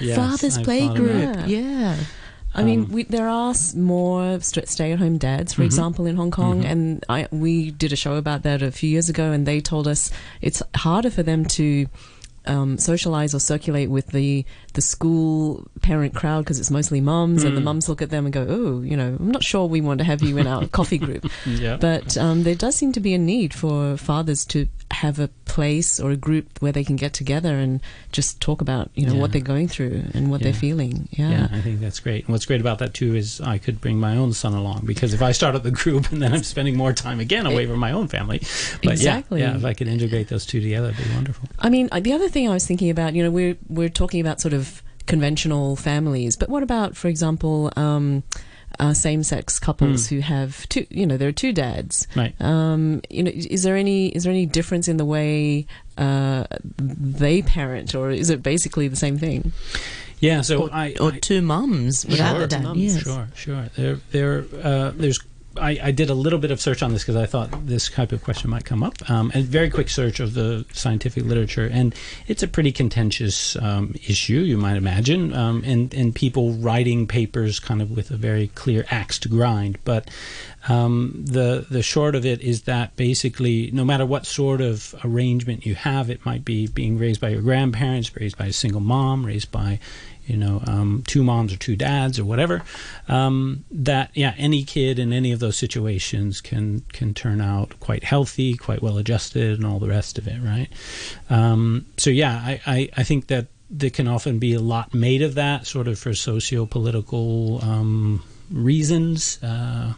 Yes, 0.00 0.16
Father's 0.22 0.58
I've 0.58 0.64
Play 0.64 0.80
thought 0.88 0.98
of 0.98 1.04
Group. 1.04 1.34
that. 1.34 1.48
Yeah. 1.48 1.96
I 2.54 2.62
mean, 2.62 2.84
Um, 2.84 2.92
we, 2.92 3.02
there 3.04 3.28
are 3.28 3.54
more 3.74 4.40
stay-at-home 4.40 5.18
dads, 5.18 5.52
for 5.52 5.60
Mhm. 5.62 5.66
example, 5.66 6.06
in 6.06 6.16
Hong 6.16 6.30
Kong, 6.30 6.62
Mhm. 6.62 6.70
and 6.70 7.04
I 7.08 7.28
we 7.30 7.70
did 7.70 7.92
a 7.92 7.96
show 7.96 8.14
about 8.14 8.44
that 8.44 8.62
a 8.62 8.70
few 8.72 8.88
years 8.88 9.08
ago, 9.10 9.30
and 9.30 9.46
they 9.46 9.60
told 9.60 9.86
us 9.86 10.10
it's 10.40 10.62
harder 10.74 11.10
for 11.10 11.22
them 11.22 11.44
to. 11.56 11.86
Um, 12.48 12.78
socialize 12.78 13.34
or 13.34 13.40
circulate 13.40 13.90
with 13.90 14.06
the 14.12 14.44
the 14.74 14.80
school 14.80 15.66
parent 15.82 16.14
crowd 16.14 16.44
because 16.44 16.60
it's 16.60 16.70
mostly 16.70 17.00
mums, 17.00 17.42
and 17.42 17.56
the 17.56 17.60
Mm. 17.60 17.64
mums 17.64 17.88
look 17.88 18.00
at 18.00 18.10
them 18.10 18.24
and 18.24 18.32
go, 18.32 18.46
"Oh, 18.48 18.82
you 18.82 18.96
know, 18.96 19.16
I'm 19.18 19.32
not 19.32 19.42
sure 19.42 19.66
we 19.66 19.80
want 19.80 19.98
to 19.98 20.04
have 20.04 20.22
you 20.22 20.36
in 20.38 20.46
our 20.46 20.64
coffee 20.78 20.98
group." 20.98 21.28
Yeah. 21.44 21.76
But 21.76 22.16
um, 22.16 22.44
there 22.44 22.54
does 22.54 22.76
seem 22.76 22.92
to 22.92 23.00
be 23.00 23.14
a 23.14 23.18
need 23.18 23.52
for 23.52 23.96
fathers 23.96 24.44
to 24.44 24.68
have 25.02 25.18
a 25.18 25.28
place 25.44 26.00
or 26.00 26.10
a 26.10 26.16
group 26.16 26.46
where 26.60 26.72
they 26.72 26.84
can 26.84 26.96
get 26.96 27.12
together 27.12 27.56
and 27.56 27.80
just 28.12 28.40
talk 28.40 28.60
about, 28.60 28.90
you 28.94 29.06
know, 29.06 29.14
what 29.14 29.32
they're 29.32 29.40
going 29.54 29.68
through 29.68 30.02
and 30.14 30.30
what 30.30 30.40
they're 30.42 30.52
feeling. 30.66 31.08
Yeah, 31.12 31.30
Yeah. 31.30 31.48
I 31.52 31.60
think 31.60 31.80
that's 31.80 32.00
great. 32.00 32.24
And 32.24 32.32
what's 32.32 32.46
great 32.46 32.60
about 32.60 32.78
that 32.78 32.94
too 32.94 33.14
is 33.14 33.40
I 33.40 33.58
could 33.58 33.80
bring 33.80 33.98
my 33.98 34.16
own 34.16 34.32
son 34.32 34.54
along 34.54 34.82
because 34.86 35.12
if 35.12 35.22
I 35.22 35.32
start 35.32 35.54
up 35.54 35.62
the 35.62 35.70
group 35.82 36.10
and 36.12 36.22
then 36.22 36.32
I'm 36.32 36.42
spending 36.44 36.76
more 36.76 36.92
time 36.92 37.20
again 37.20 37.46
away 37.46 37.66
from 37.66 37.78
my 37.78 37.92
own 37.92 38.08
family. 38.08 38.38
But 38.82 38.92
Exactly. 38.92 39.40
yeah, 39.40 39.50
yeah, 39.52 39.56
if 39.58 39.64
I 39.64 39.74
could 39.74 39.88
integrate 39.88 40.28
those 40.28 40.46
two 40.46 40.60
together, 40.60 40.90
it'd 40.90 41.04
be 41.08 41.14
wonderful. 41.14 41.48
I 41.58 41.68
mean, 41.68 41.88
uh, 41.92 42.00
the 42.00 42.12
other 42.12 42.28
thing 42.28 42.48
I 42.48 42.52
was 42.54 42.66
thinking 42.66 42.90
about, 42.90 43.14
you 43.14 43.22
know, 43.22 43.30
we're 43.30 43.56
we're 43.68 43.88
talking 43.90 44.20
about 44.20 44.40
sort 44.40 44.54
of 44.54 44.82
conventional 45.06 45.76
families, 45.76 46.36
but 46.36 46.48
what 46.48 46.62
about, 46.62 46.96
for 46.96 47.08
example, 47.08 47.70
um, 47.76 48.22
uh, 48.78 48.92
same-sex 48.94 49.58
couples 49.58 50.08
who 50.08 50.20
have 50.20 50.68
two. 50.68 50.86
You 50.90 51.06
know, 51.06 51.16
there 51.16 51.28
are 51.28 51.32
two 51.32 51.52
dads. 51.52 52.06
Right. 52.16 52.34
Um, 52.40 53.00
you 53.10 53.22
know, 53.22 53.30
is 53.34 53.62
there 53.62 53.76
any 53.76 54.08
is 54.08 54.24
there 54.24 54.32
any 54.32 54.46
difference 54.46 54.88
in 54.88 54.96
the 54.96 55.04
way 55.04 55.66
uh, 55.98 56.44
they 56.78 57.42
parent, 57.42 57.94
or 57.94 58.10
is 58.10 58.30
it 58.30 58.42
basically 58.42 58.88
the 58.88 58.96
same 58.96 59.18
thing? 59.18 59.52
Yeah. 60.20 60.40
So 60.42 60.62
or, 60.64 60.70
I, 60.72 60.94
or 61.00 61.12
I- 61.12 61.18
two 61.18 61.42
mums 61.42 62.06
without 62.06 62.32
Sure. 62.32 62.40
the 62.40 62.46
dad. 62.46 62.62
Mums, 62.62 62.78
yes. 62.94 63.02
Sure, 63.02 63.28
sure. 63.34 63.68
There, 63.76 63.96
there, 64.12 64.44
uh, 64.62 64.92
there's. 64.94 65.20
I, 65.58 65.78
I 65.82 65.90
did 65.90 66.10
a 66.10 66.14
little 66.14 66.38
bit 66.38 66.50
of 66.50 66.60
search 66.60 66.82
on 66.82 66.92
this 66.92 67.02
because 67.02 67.16
I 67.16 67.26
thought 67.26 67.66
this 67.66 67.88
type 67.88 68.12
of 68.12 68.22
question 68.22 68.50
might 68.50 68.64
come 68.64 68.82
up. 68.82 69.08
Um, 69.10 69.32
a 69.34 69.42
very 69.42 69.70
quick 69.70 69.88
search 69.88 70.20
of 70.20 70.34
the 70.34 70.64
scientific 70.72 71.24
literature, 71.24 71.68
and 71.70 71.94
it's 72.26 72.42
a 72.42 72.48
pretty 72.48 72.72
contentious 72.72 73.56
um, 73.56 73.94
issue, 74.06 74.40
you 74.40 74.56
might 74.56 74.76
imagine, 74.76 75.32
um, 75.34 75.62
and 75.64 75.92
and 75.94 76.14
people 76.14 76.52
writing 76.54 77.06
papers 77.06 77.60
kind 77.60 77.82
of 77.82 77.90
with 77.90 78.10
a 78.10 78.16
very 78.16 78.48
clear 78.48 78.84
axe 78.90 79.18
to 79.20 79.28
grind. 79.28 79.78
But 79.84 80.10
um, 80.68 81.24
the 81.26 81.66
the 81.70 81.82
short 81.82 82.14
of 82.14 82.26
it 82.26 82.40
is 82.40 82.62
that 82.62 82.96
basically, 82.96 83.70
no 83.72 83.84
matter 83.84 84.06
what 84.06 84.26
sort 84.26 84.60
of 84.60 84.94
arrangement 85.04 85.66
you 85.66 85.74
have, 85.74 86.10
it 86.10 86.24
might 86.24 86.44
be 86.44 86.66
being 86.66 86.98
raised 86.98 87.20
by 87.20 87.30
your 87.30 87.42
grandparents, 87.42 88.14
raised 88.16 88.38
by 88.38 88.46
a 88.46 88.52
single 88.52 88.80
mom, 88.80 89.24
raised 89.24 89.50
by 89.50 89.78
you 90.26 90.36
know, 90.36 90.62
um, 90.66 91.02
two 91.06 91.22
moms 91.22 91.52
or 91.52 91.56
two 91.56 91.76
dads 91.76 92.18
or 92.18 92.24
whatever. 92.24 92.62
Um, 93.08 93.64
that 93.70 94.10
yeah, 94.14 94.34
any 94.36 94.64
kid 94.64 94.98
in 94.98 95.12
any 95.12 95.32
of 95.32 95.40
those 95.40 95.56
situations 95.56 96.40
can 96.40 96.80
can 96.92 97.14
turn 97.14 97.40
out 97.40 97.78
quite 97.80 98.04
healthy, 98.04 98.54
quite 98.56 98.82
well 98.82 98.98
adjusted, 98.98 99.58
and 99.58 99.66
all 99.66 99.78
the 99.78 99.88
rest 99.88 100.18
of 100.18 100.26
it, 100.26 100.40
right? 100.42 100.68
Um, 101.30 101.86
so 101.96 102.10
yeah, 102.10 102.34
I, 102.34 102.60
I 102.66 102.88
I 102.96 103.02
think 103.02 103.28
that 103.28 103.46
there 103.68 103.90
can 103.90 104.06
often 104.08 104.38
be 104.38 104.54
a 104.54 104.60
lot 104.60 104.94
made 104.94 105.22
of 105.22 105.34
that, 105.34 105.66
sort 105.66 105.88
of 105.88 105.98
for 105.98 106.14
socio-political 106.14 107.64
um, 107.64 108.22
reasons. 108.50 109.42
Uh, 109.42 109.94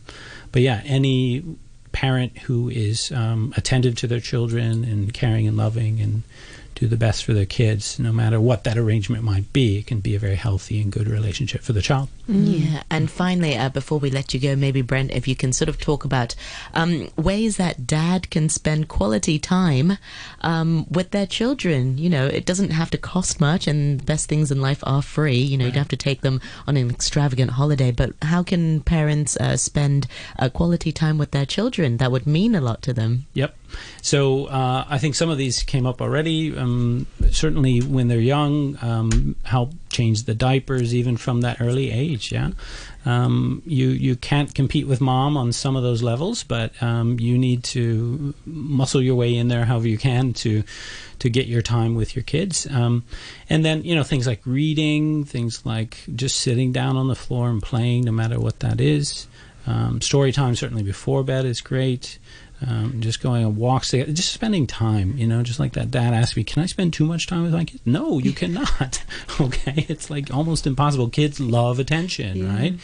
but 0.52 0.62
yeah, 0.62 0.80
any 0.84 1.44
parent 1.92 2.38
who 2.38 2.68
is 2.68 3.12
um, 3.12 3.52
attentive 3.56 3.94
to 3.96 4.06
their 4.06 4.20
children 4.20 4.84
and 4.84 5.12
caring 5.12 5.46
and 5.46 5.56
loving 5.56 6.00
and 6.00 6.22
do 6.78 6.86
the 6.86 6.96
best 6.96 7.24
for 7.24 7.32
their 7.32 7.46
kids, 7.46 7.98
no 7.98 8.12
matter 8.12 8.40
what 8.40 8.64
that 8.64 8.78
arrangement 8.78 9.24
might 9.24 9.52
be. 9.52 9.78
It 9.78 9.86
can 9.86 10.00
be 10.00 10.14
a 10.14 10.18
very 10.18 10.36
healthy 10.36 10.80
and 10.80 10.92
good 10.92 11.08
relationship 11.08 11.62
for 11.62 11.72
the 11.72 11.82
child. 11.82 12.08
Yeah, 12.28 12.82
and 12.90 13.10
finally, 13.10 13.56
uh, 13.56 13.70
before 13.70 13.98
we 13.98 14.10
let 14.10 14.34
you 14.34 14.40
go, 14.40 14.54
maybe 14.54 14.82
Brent, 14.82 15.10
if 15.10 15.26
you 15.26 15.34
can 15.34 15.52
sort 15.52 15.68
of 15.68 15.80
talk 15.80 16.04
about 16.04 16.34
um, 16.74 17.08
ways 17.16 17.56
that 17.56 17.86
dad 17.86 18.30
can 18.30 18.48
spend 18.48 18.88
quality 18.88 19.38
time 19.38 19.98
um, 20.42 20.86
with 20.90 21.10
their 21.10 21.26
children. 21.26 21.98
You 21.98 22.10
know, 22.10 22.26
it 22.26 22.44
doesn't 22.44 22.70
have 22.70 22.90
to 22.90 22.98
cost 22.98 23.40
much, 23.40 23.66
and 23.66 24.00
the 24.00 24.04
best 24.04 24.28
things 24.28 24.50
in 24.50 24.60
life 24.60 24.82
are 24.84 25.02
free. 25.02 25.38
You 25.38 25.56
know, 25.56 25.64
you 25.64 25.72
don't 25.72 25.78
have 25.78 25.88
to 25.88 25.96
take 25.96 26.20
them 26.20 26.40
on 26.66 26.76
an 26.76 26.90
extravagant 26.90 27.52
holiday, 27.52 27.90
but 27.90 28.12
how 28.22 28.42
can 28.42 28.82
parents 28.82 29.36
uh, 29.38 29.56
spend 29.56 30.06
uh, 30.38 30.48
quality 30.48 30.92
time 30.92 31.18
with 31.18 31.30
their 31.30 31.46
children? 31.46 31.96
That 31.96 32.12
would 32.12 32.26
mean 32.26 32.54
a 32.54 32.60
lot 32.60 32.82
to 32.82 32.92
them. 32.92 33.26
Yep. 33.34 33.56
So 34.02 34.46
uh, 34.46 34.84
I 34.88 34.98
think 34.98 35.14
some 35.14 35.30
of 35.30 35.38
these 35.38 35.62
came 35.62 35.86
up 35.86 36.00
already. 36.00 36.56
Um, 36.56 37.06
certainly, 37.30 37.80
when 37.80 38.08
they're 38.08 38.20
young, 38.20 38.78
um, 38.82 39.36
help 39.44 39.72
change 39.90 40.24
the 40.24 40.34
diapers 40.34 40.94
even 40.94 41.16
from 41.16 41.40
that 41.42 41.60
early 41.60 41.90
age. 41.90 42.32
Yeah, 42.32 42.50
um, 43.04 43.62
you 43.66 43.88
you 43.88 44.16
can't 44.16 44.54
compete 44.54 44.86
with 44.86 45.00
mom 45.00 45.36
on 45.36 45.52
some 45.52 45.76
of 45.76 45.82
those 45.82 46.02
levels, 46.02 46.42
but 46.42 46.80
um, 46.82 47.18
you 47.20 47.38
need 47.38 47.64
to 47.64 48.34
muscle 48.46 49.02
your 49.02 49.14
way 49.14 49.34
in 49.34 49.48
there 49.48 49.64
however 49.64 49.88
you 49.88 49.98
can 49.98 50.32
to 50.34 50.62
to 51.18 51.28
get 51.28 51.46
your 51.46 51.62
time 51.62 51.94
with 51.94 52.14
your 52.14 52.22
kids. 52.22 52.66
Um, 52.70 53.04
and 53.48 53.64
then 53.64 53.82
you 53.84 53.94
know 53.94 54.04
things 54.04 54.26
like 54.26 54.40
reading, 54.44 55.24
things 55.24 55.64
like 55.64 55.98
just 56.14 56.40
sitting 56.40 56.72
down 56.72 56.96
on 56.96 57.08
the 57.08 57.14
floor 57.14 57.48
and 57.50 57.62
playing, 57.62 58.04
no 58.04 58.12
matter 58.12 58.38
what 58.40 58.60
that 58.60 58.80
is. 58.80 59.26
Um, 59.66 60.00
story 60.00 60.32
time 60.32 60.56
certainly 60.56 60.82
before 60.82 61.22
bed 61.22 61.44
is 61.44 61.60
great. 61.60 62.18
Um, 62.66 63.00
just 63.00 63.22
going 63.22 63.44
on 63.44 63.54
walks 63.54 63.90
together, 63.90 64.10
just 64.12 64.32
spending 64.32 64.66
time, 64.66 65.16
you 65.16 65.28
know, 65.28 65.44
just 65.44 65.60
like 65.60 65.74
that 65.74 65.92
dad 65.92 66.12
asked 66.12 66.36
me, 66.36 66.42
can 66.42 66.60
I 66.60 66.66
spend 66.66 66.92
too 66.92 67.06
much 67.06 67.28
time 67.28 67.44
with 67.44 67.52
my 67.52 67.64
kids? 67.64 67.82
No, 67.86 68.18
you 68.18 68.32
cannot. 68.34 69.04
okay. 69.40 69.86
It's 69.88 70.10
like 70.10 70.34
almost 70.34 70.66
impossible. 70.66 71.08
Kids 71.08 71.38
love 71.38 71.78
attention, 71.78 72.48
right? 72.48 72.74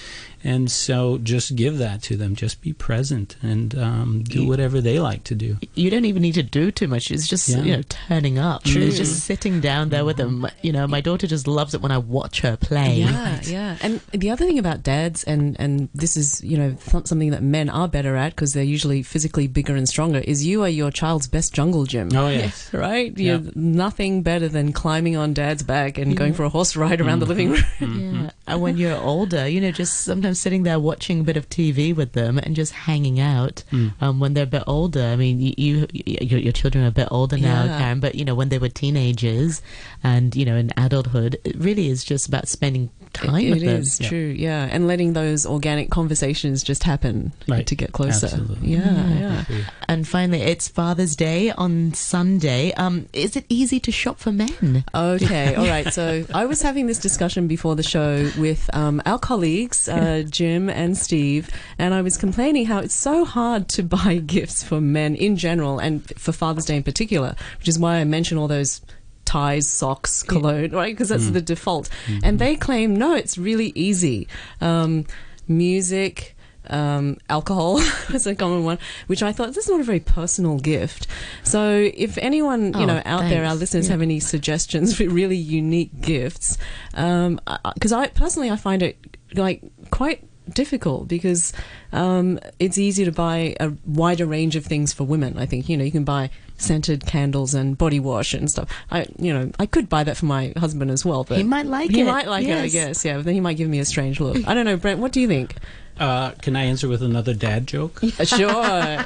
And 0.45 0.71
so 0.71 1.19
just 1.19 1.57
give 1.57 1.79
that 1.79 2.03
to 2.03 2.17
them. 2.17 2.37
Just 2.37 2.61
be 2.61 2.73
present 2.73 3.37
and 3.43 3.75
um, 3.77 4.23
do 4.25 4.43
You- 4.43 4.49
whatever 4.49 4.81
they 4.81 5.01
like 5.01 5.25
to 5.25 5.35
do. 5.35 5.57
You 5.75 5.91
don't 5.91 6.05
even 6.05 6.23
need 6.23 6.35
to 6.35 6.43
do 6.43 6.71
too 6.71 6.87
much. 6.87 7.11
It's 7.11 7.27
just 7.27 7.49
Yeah. 7.49 7.63
you 7.63 7.77
know 7.77 7.83
turning 7.89 8.39
up. 8.39 8.63
It's 8.67 8.97
just 8.97 9.25
sitting 9.25 9.61
down 9.61 9.89
there 9.89 10.05
with 10.05 10.19
them. 10.19 10.43
Mm-hmm. 10.43 10.67
You 10.67 10.73
know, 10.73 10.87
my 10.87 11.01
daughter 11.01 11.27
just 11.27 11.47
loves 11.47 11.75
it 11.75 11.81
when 11.81 11.91
I 11.93 11.99
watch 11.99 12.41
her 12.41 12.57
play. 12.57 13.01
Yeah, 13.01 13.41
yeah. 13.45 13.77
And 13.83 14.01
the 14.13 14.31
other 14.31 14.45
thing 14.45 14.59
about 14.59 14.83
dads, 14.83 15.25
and 15.25 15.57
and 15.59 15.89
this 15.95 16.17
is 16.17 16.43
you 16.45 16.59
know 16.59 16.71
th- 16.73 17.07
something 17.07 17.31
that 17.31 17.43
men 17.43 17.69
are 17.69 17.89
better 17.89 18.15
at 18.17 18.37
because 18.37 18.53
they're 18.53 18.63
usually 18.63 19.03
physically 19.03 19.47
bigger 19.47 19.75
and 19.75 19.89
stronger. 19.89 20.19
Is 20.19 20.45
you 20.45 20.63
are 20.63 20.69
your 20.69 20.91
child's 20.91 21.27
best 21.27 21.55
jungle 21.55 21.85
gym. 21.85 22.11
Oh, 22.15 22.29
yes. 22.29 22.73
Right, 22.73 23.17
Yeah. 23.17 23.39
You're 23.39 23.53
nothing 23.55 24.23
better 24.23 24.49
than 24.49 24.73
climbing 24.73 25.17
on 25.17 25.33
dad's 25.33 25.63
back 25.63 25.97
and 25.99 26.09
mm-hmm. 26.09 26.19
going 26.19 26.35
for 26.35 26.45
a 26.45 26.49
horse 26.49 26.77
ride 26.77 27.01
around 27.01 27.21
the 27.21 27.27
mm-hmm. 27.27 27.53
living 27.53 27.97
room. 28.01 28.25
Yeah. 28.25 28.31
And 28.47 28.61
when 28.61 28.77
you're 28.77 28.97
older, 28.99 29.49
you 29.49 29.61
know, 29.61 29.71
just 29.71 30.03
sometimes 30.03 30.34
sitting 30.35 30.63
there 30.65 30.79
watching 30.81 31.21
a 31.21 31.23
bit 31.25 31.37
of 31.37 31.49
TV 31.49 31.95
with 31.95 32.13
them 32.13 32.39
and 32.39 32.55
just 32.57 32.73
hanging 32.73 33.21
out. 33.21 33.63
Um, 34.01 34.21
when 34.21 34.35
they're 34.35 34.45
a 34.45 34.47
bit 34.47 34.65
older, 34.67 35.03
I 35.03 35.17
mean, 35.17 35.41
you, 35.41 35.55
you 35.57 35.87
your, 35.93 36.41
your 36.41 36.53
children 36.53 36.85
are 36.85 36.89
a 36.89 36.93
bit 36.93 37.09
older 37.11 37.37
now, 37.37 37.65
Yeah. 37.65 37.79
Karen, 37.79 38.01
but 38.01 38.15
you 38.15 38.25
know, 38.25 38.35
when 38.35 38.49
they 38.51 38.59
were 38.59 38.69
teenagers 38.69 39.63
and 40.03 40.35
you 40.35 40.45
know, 40.45 40.57
in 40.57 40.71
adulthood, 40.77 41.39
it 41.45 41.57
really 41.57 41.89
is 41.89 42.05
just 42.05 42.29
about 42.29 42.49
spending 42.49 42.91
time 43.13 43.37
It 43.47 43.51
with 43.51 43.61
them. 43.63 43.81
is 43.81 44.01
Yeah. 44.01 44.09
true, 44.09 44.35
yeah, 44.37 44.69
and 44.71 44.87
letting 44.87 45.13
those 45.13 45.47
organic 45.47 45.91
conversations 45.91 46.63
just 46.63 46.83
happen 46.85 47.33
Right. 47.49 47.67
to 47.67 47.75
get 47.77 47.93
closer. 47.93 48.27
Absolutely. 48.27 48.73
Yeah, 48.73 49.15
yeah. 49.19 49.45
And 49.89 50.07
finally, 50.09 50.41
it's 50.43 50.67
Father's 50.69 51.15
Day 51.15 51.51
on 51.53 51.95
Sunday. 51.95 52.73
Um, 52.73 53.07
is 53.13 53.37
it 53.37 53.45
easy 53.49 53.79
to 53.81 53.93
shop 53.93 54.19
for 54.19 54.33
men? 54.33 54.85
Okay, 54.95 55.55
all 55.59 55.67
right. 55.67 55.93
So 55.93 56.25
I 56.35 56.47
was 56.47 56.63
having 56.63 56.87
this 56.87 56.99
discussion 56.99 57.47
before 57.47 57.77
the 57.77 57.83
show 57.83 58.31
with 58.39 58.69
um, 58.75 59.01
our 59.07 59.19
colleagues, 59.19 59.89
uh, 59.89 60.24
Jim 60.31 60.69
and 60.69 60.97
Steve, 60.97 61.51
and 61.79 61.95
I 61.95 62.03
was 62.03 62.17
complaining 62.17 62.67
how 62.67 62.79
it's 62.79 62.95
so 62.95 63.25
hard 63.25 63.69
to 63.71 63.83
buy 63.97 64.17
gifts 64.19 64.63
for 64.63 64.81
men 64.81 65.15
in 65.15 65.37
general 65.37 65.79
and 65.79 66.03
for 66.19 66.33
Father's 66.33 66.65
Day 66.65 66.77
in 66.77 66.83
particular, 66.83 67.37
which 67.59 67.69
is 67.69 67.79
why 67.79 67.97
I 67.97 68.05
mention 68.05 68.39
all 68.39 68.49
those 68.49 68.81
ties, 69.25 69.67
socks, 69.69 70.23
cologne, 70.23 70.71
right? 70.73 70.93
Because 70.95 71.09
that's 71.09 71.31
the 71.31 71.41
default. 71.41 71.89
And 72.23 72.39
they 72.39 72.57
claim, 72.57 72.95
no, 72.95 73.15
it's 73.15 73.39
really 73.39 73.73
easy. 73.75 74.29
Um, 74.61 75.07
music. 75.49 76.31
Um, 76.67 77.19
alcohol 77.29 77.77
is 78.15 78.27
a 78.27 78.35
common 78.35 78.65
one, 78.65 78.79
which 79.07 79.23
I 79.23 79.33
thought 79.33 79.49
this 79.49 79.59
is 79.65 79.69
not 79.69 79.81
a 79.81 79.85
very 79.85 80.01
personal 80.01 80.59
gift. 80.59 81.07
So, 81.43 81.91
if 81.95 82.17
anyone 82.17 82.73
you 82.73 82.81
Oh, 82.81 82.85
know 82.87 83.03
out 83.05 83.29
there, 83.29 83.45
our 83.45 83.55
listeners 83.55 83.85
Yeah. 83.87 83.93
have 83.93 84.01
any 84.01 84.19
suggestions 84.19 84.95
for 84.97 85.07
really 85.07 85.37
unique 85.37 86.01
gifts, 86.01 86.57
because 86.93 87.93
I 87.93 88.07
personally 88.09 88.51
I 88.51 88.57
find 88.57 88.83
it 88.83 88.97
like 89.35 89.61
quite 89.95 90.25
difficult 90.53 91.07
because 91.09 91.53
um, 91.93 92.39
it's 92.59 92.77
easy 92.77 93.05
to 93.05 93.13
buy 93.13 93.55
a 93.61 93.73
wider 93.87 94.27
range 94.27 94.57
of 94.57 94.65
things 94.67 94.93
for 94.93 95.05
women. 95.05 95.39
I 95.39 95.47
think 95.47 95.69
you 95.69 95.77
know 95.77 95.85
you 95.85 95.93
can 95.93 96.05
buy 96.05 96.31
scented 96.59 97.07
candles 97.07 97.55
and 97.55 97.79
body 97.79 98.01
wash 98.01 98.35
and 98.35 98.51
stuff. 98.51 98.69
I 98.91 99.07
you 99.19 99.33
know 99.33 99.53
I 99.59 99.67
could 99.67 99.89
buy 99.89 100.03
that 100.05 100.17
for 100.17 100.27
my 100.27 100.53
husband 100.57 100.91
as 100.91 101.05
well, 101.05 101.23
but 101.23 101.39
He 101.39 101.45
might 101.45 101.67
like 101.67 101.91
he 101.91 102.01
it, 102.01 102.05
He 102.05 102.11
might 102.11 102.27
like 102.27 102.45
it, 102.45 102.59
I 102.59 102.65
yes. 102.65 102.73
guess. 102.73 103.05
Yeah, 103.05 103.17
but 103.17 103.25
then 103.25 103.35
he 103.35 103.41
might 103.41 103.57
give 103.57 103.69
me 103.69 103.79
a 103.79 103.85
strange 103.85 104.19
look. 104.21 104.47
I 104.49 104.53
don't 104.55 104.65
know, 104.65 104.77
Brent. 104.77 104.99
What 104.99 105.13
do 105.13 105.21
you 105.21 105.29
think? 105.29 105.55
Uh, 105.99 106.33
can 106.43 106.57
I 106.57 106.65
answer 106.65 106.89
with 106.89 107.03
another 107.03 107.35
dad 107.35 107.69
joke? 107.69 108.01
Uh, 108.19 108.25
sure. 108.25 109.05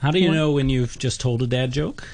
How 0.00 0.10
do 0.12 0.18
you 0.20 0.30
know 0.30 0.52
when 0.52 0.68
you've 0.68 0.98
just 0.98 1.20
told 1.20 1.42
a 1.42 1.46
dad 1.46 1.72
joke? 1.72 2.06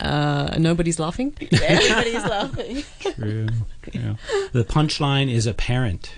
Uh, 0.00 0.54
nobody's 0.58 0.98
laughing. 0.98 1.34
Everybody's 1.52 2.24
laughing. 2.24 2.84
True. 3.00 3.48
True. 3.82 4.16
The 4.52 4.64
punchline 4.64 5.30
is 5.30 5.46
apparent. 5.46 6.12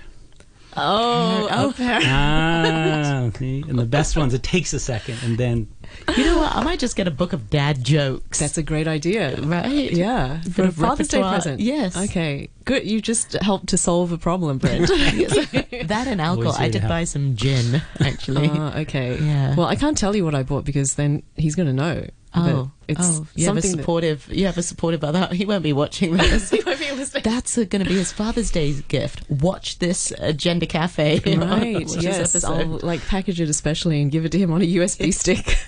Oh, 0.81 1.49
oh, 1.51 1.75
ah, 1.79 3.31
see? 3.39 3.65
and 3.69 3.79
the 3.79 3.85
best 3.85 4.17
ones, 4.17 4.35
it 4.35 4.43
takes 4.43 4.73
a 4.73 4.81
second, 4.81 5.19
and 5.23 5.37
then 5.39 5.69
You 6.17 6.25
know 6.25 6.39
what? 6.39 6.55
I 6.55 6.63
might 6.63 6.79
just 6.79 6.97
get 6.97 7.09
a 7.09 7.11
book 7.11 7.33
of 7.33 7.51
dad 7.51 7.85
jokes. 7.85 8.39
that's 8.39 8.59
a 8.59 8.63
great 8.63 8.87
idea. 8.87 9.41
right. 9.41 9.91
Yeah, 9.91 10.41
Bit 10.45 10.53
for 10.53 10.63
a 10.63 10.69
of 10.69 10.75
Father's 10.77 11.09
Day 11.09 11.21
present. 11.21 11.61
Yes. 11.61 11.97
Okay, 11.97 12.51
good. 12.65 12.85
You 12.89 13.01
just 13.01 13.33
helped 13.35 13.69
to 13.69 13.79
solve 13.79 14.13
a 14.13 14.19
problem, 14.19 14.59
Brent. 14.59 14.89
that 14.89 16.07
and 16.07 16.21
alcohol. 16.21 16.55
I 16.59 16.69
did 16.69 16.83
buy 16.83 17.05
some 17.05 17.37
gin, 17.37 17.83
actually. 18.01 18.49
Ah, 18.53 18.79
okay. 18.79 19.19
Yeah. 19.19 19.55
Well, 19.57 19.67
I 19.67 19.77
can't 19.77 19.97
tell 19.97 20.15
you 20.15 20.25
what 20.25 20.35
I 20.35 20.43
bought 20.43 20.65
because 20.65 20.95
then 20.95 21.23
he's 21.37 21.55
going 21.55 21.69
to 21.69 21.73
know. 21.73 22.07
That 22.35 22.55
oh, 22.55 22.71
it's 22.87 23.01
oh, 23.03 23.27
you 23.35 23.47
have 23.47 23.57
a 23.57 23.63
something 23.63 23.73
that- 23.73 23.83
supportive. 23.83 24.29
You 24.31 24.47
have 24.47 24.59
a 24.59 24.63
supportive 24.63 25.03
other. 25.05 25.29
He 25.39 25.47
won't 25.47 25.63
be 25.63 25.73
watching 25.73 26.17
this. 26.17 26.51
He 26.51 26.61
won't 26.65 26.79
be 26.79 26.91
listening. 26.93 27.23
That's 27.23 27.57
going 27.57 27.83
to 27.83 27.85
be 27.85 27.97
his 27.97 28.13
Father's 28.13 28.51
Day 28.51 28.75
gift. 28.89 29.29
Watch 29.31 29.79
this 29.79 30.13
Agender 30.19 30.69
Cafe. 30.69 31.21
Right. 31.39 31.87
Watch 31.87 32.03
yes. 32.03 32.45
I'll 32.45 32.67
like 32.83 33.01
package 33.07 33.41
it 33.41 33.49
especially 33.49 34.03
and 34.03 34.11
give 34.11 34.25
it 34.25 34.33
to 34.33 34.39
him 34.39 34.53
on 34.53 34.63
a 34.63 34.67
USB 34.67 35.15
stick. 35.15 35.59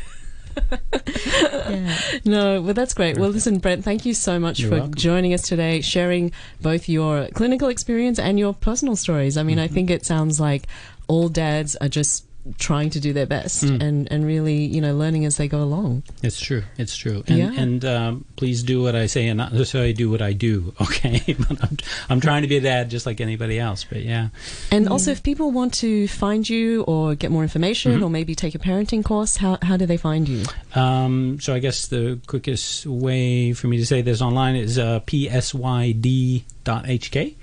Yeah. 1.70 1.98
No, 2.24 2.60
well, 2.60 2.74
that's 2.74 2.94
great. 2.94 3.18
Well, 3.18 3.30
listen, 3.30 3.58
Brent, 3.58 3.84
thank 3.84 4.04
you 4.04 4.14
so 4.14 4.38
much 4.38 4.60
You're 4.60 4.70
for 4.70 4.76
welcome. 4.76 4.94
joining 4.94 5.34
us 5.34 5.42
today, 5.42 5.80
sharing 5.80 6.32
both 6.60 6.88
your 6.88 7.28
clinical 7.28 7.68
experience 7.68 8.18
and 8.18 8.38
your 8.38 8.54
personal 8.54 8.96
stories. 8.96 9.36
I 9.36 9.42
mean, 9.42 9.58
I 9.58 9.66
mm-hmm. 9.66 9.74
think 9.74 9.90
it 9.90 10.04
sounds 10.04 10.40
like 10.40 10.66
all 11.08 11.28
dads 11.28 11.76
are 11.76 11.88
just 11.88 12.24
trying 12.58 12.88
to 12.90 13.00
do 13.00 13.12
their 13.12 13.26
best 13.26 13.62
and, 13.62 14.10
and 14.10 14.24
really, 14.24 14.64
you 14.64 14.80
know, 14.80 14.94
learning 14.94 15.26
as 15.26 15.36
they 15.36 15.46
go 15.46 15.62
along. 15.62 16.02
It's 16.22 16.40
true. 16.40 16.62
It's 16.78 16.96
true. 16.96 17.22
And, 17.28 17.38
Yeah. 17.38 17.52
and 17.54 17.84
um, 17.84 18.24
please 18.36 18.62
do 18.62 18.82
what 18.82 18.94
I 18.96 19.06
say 19.06 19.28
and 19.28 19.36
not 19.36 19.52
necessarily 19.52 19.92
do 19.92 20.10
what 20.10 20.22
I 20.22 20.32
do. 20.32 20.72
Okay, 20.80 21.34
but 21.38 21.62
I'm, 21.62 21.76
I'm 22.08 22.20
trying 22.20 22.42
to 22.42 22.48
be 22.48 22.56
a 22.56 22.60
dad 22.60 22.88
just 22.90 23.04
like 23.06 23.20
anybody 23.20 23.58
else. 23.58 23.84
But 23.84 24.02
yeah, 24.02 24.28
And 24.70 24.88
also, 24.88 25.10
if 25.10 25.22
people 25.22 25.50
want 25.50 25.74
to 25.74 26.08
find 26.08 26.48
you 26.48 26.82
or 26.84 27.14
get 27.14 27.30
more 27.30 27.42
information 27.42 28.02
or 28.02 28.08
maybe 28.10 28.34
take 28.34 28.54
a 28.54 28.58
parenting 28.58 29.04
course, 29.04 29.36
how, 29.36 29.58
how 29.62 29.76
do 29.76 29.84
they 29.86 29.96
find 29.98 30.28
you? 30.28 30.44
Um, 30.74 31.38
so 31.40 31.54
I 31.54 31.58
guess 31.58 31.86
the 31.88 32.18
quickest 32.26 32.86
way 32.86 33.52
for 33.52 33.66
me 33.68 33.76
to 33.76 33.86
say 33.86 34.00
this 34.02 34.20
online 34.22 34.56
is 34.56 34.78
uh, 34.78 35.00
psyd.hk. 36.00 37.34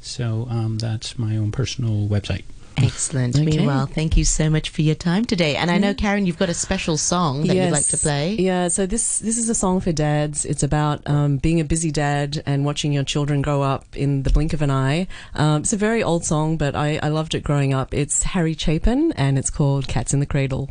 So 0.00 0.46
um, 0.50 0.78
that's 0.78 1.18
my 1.18 1.36
own 1.36 1.52
personal 1.52 2.08
website. 2.08 2.44
Excellent. 2.82 3.36
Okay. 3.36 3.44
Meanwhile, 3.44 3.86
thank 3.86 4.16
you 4.16 4.24
so 4.24 4.50
much 4.50 4.70
for 4.70 4.82
your 4.82 4.94
time 4.94 5.24
today. 5.24 5.56
And 5.56 5.70
I 5.70 5.78
know, 5.78 5.94
Karen, 5.94 6.26
you've 6.26 6.38
got 6.38 6.48
a 6.48 6.54
special 6.54 6.96
song 6.96 7.46
that 7.46 7.56
you'd 7.56 7.72
like 7.72 7.86
to 7.86 7.96
play. 7.96 8.34
Yeah, 8.34 8.68
so 8.68 8.86
this 8.86 9.18
this 9.18 9.38
is 9.38 9.48
a 9.48 9.54
song 9.54 9.80
for 9.80 9.92
dads. 9.92 10.44
It's 10.44 10.62
about 10.62 11.08
um, 11.08 11.38
being 11.38 11.60
a 11.60 11.64
busy 11.64 11.90
dad 11.90 12.42
and 12.46 12.64
watching 12.64 12.92
your 12.92 13.04
children 13.04 13.42
grow 13.42 13.62
up 13.62 13.84
in 13.96 14.22
the 14.22 14.30
blink 14.30 14.52
of 14.52 14.62
an 14.62 14.70
eye. 14.70 15.06
Um, 15.34 15.62
it's 15.62 15.72
a 15.72 15.76
very 15.76 16.02
old 16.02 16.24
song, 16.24 16.56
but 16.56 16.74
I, 16.74 16.98
I 17.02 17.08
loved 17.08 17.34
it 17.34 17.42
growing 17.42 17.74
up. 17.74 17.94
It's 17.94 18.22
Harry 18.22 18.54
Chapin, 18.54 19.12
and 19.12 19.38
it's 19.38 19.50
called 19.50 19.88
"Cats 19.88 20.12
in 20.12 20.20
the 20.20 20.26
Cradle." 20.26 20.70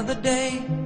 A 0.00 0.02
child 0.02 0.16
arrived 0.16 0.24
just 0.24 0.24
the 0.24 0.30
day. 0.30 0.79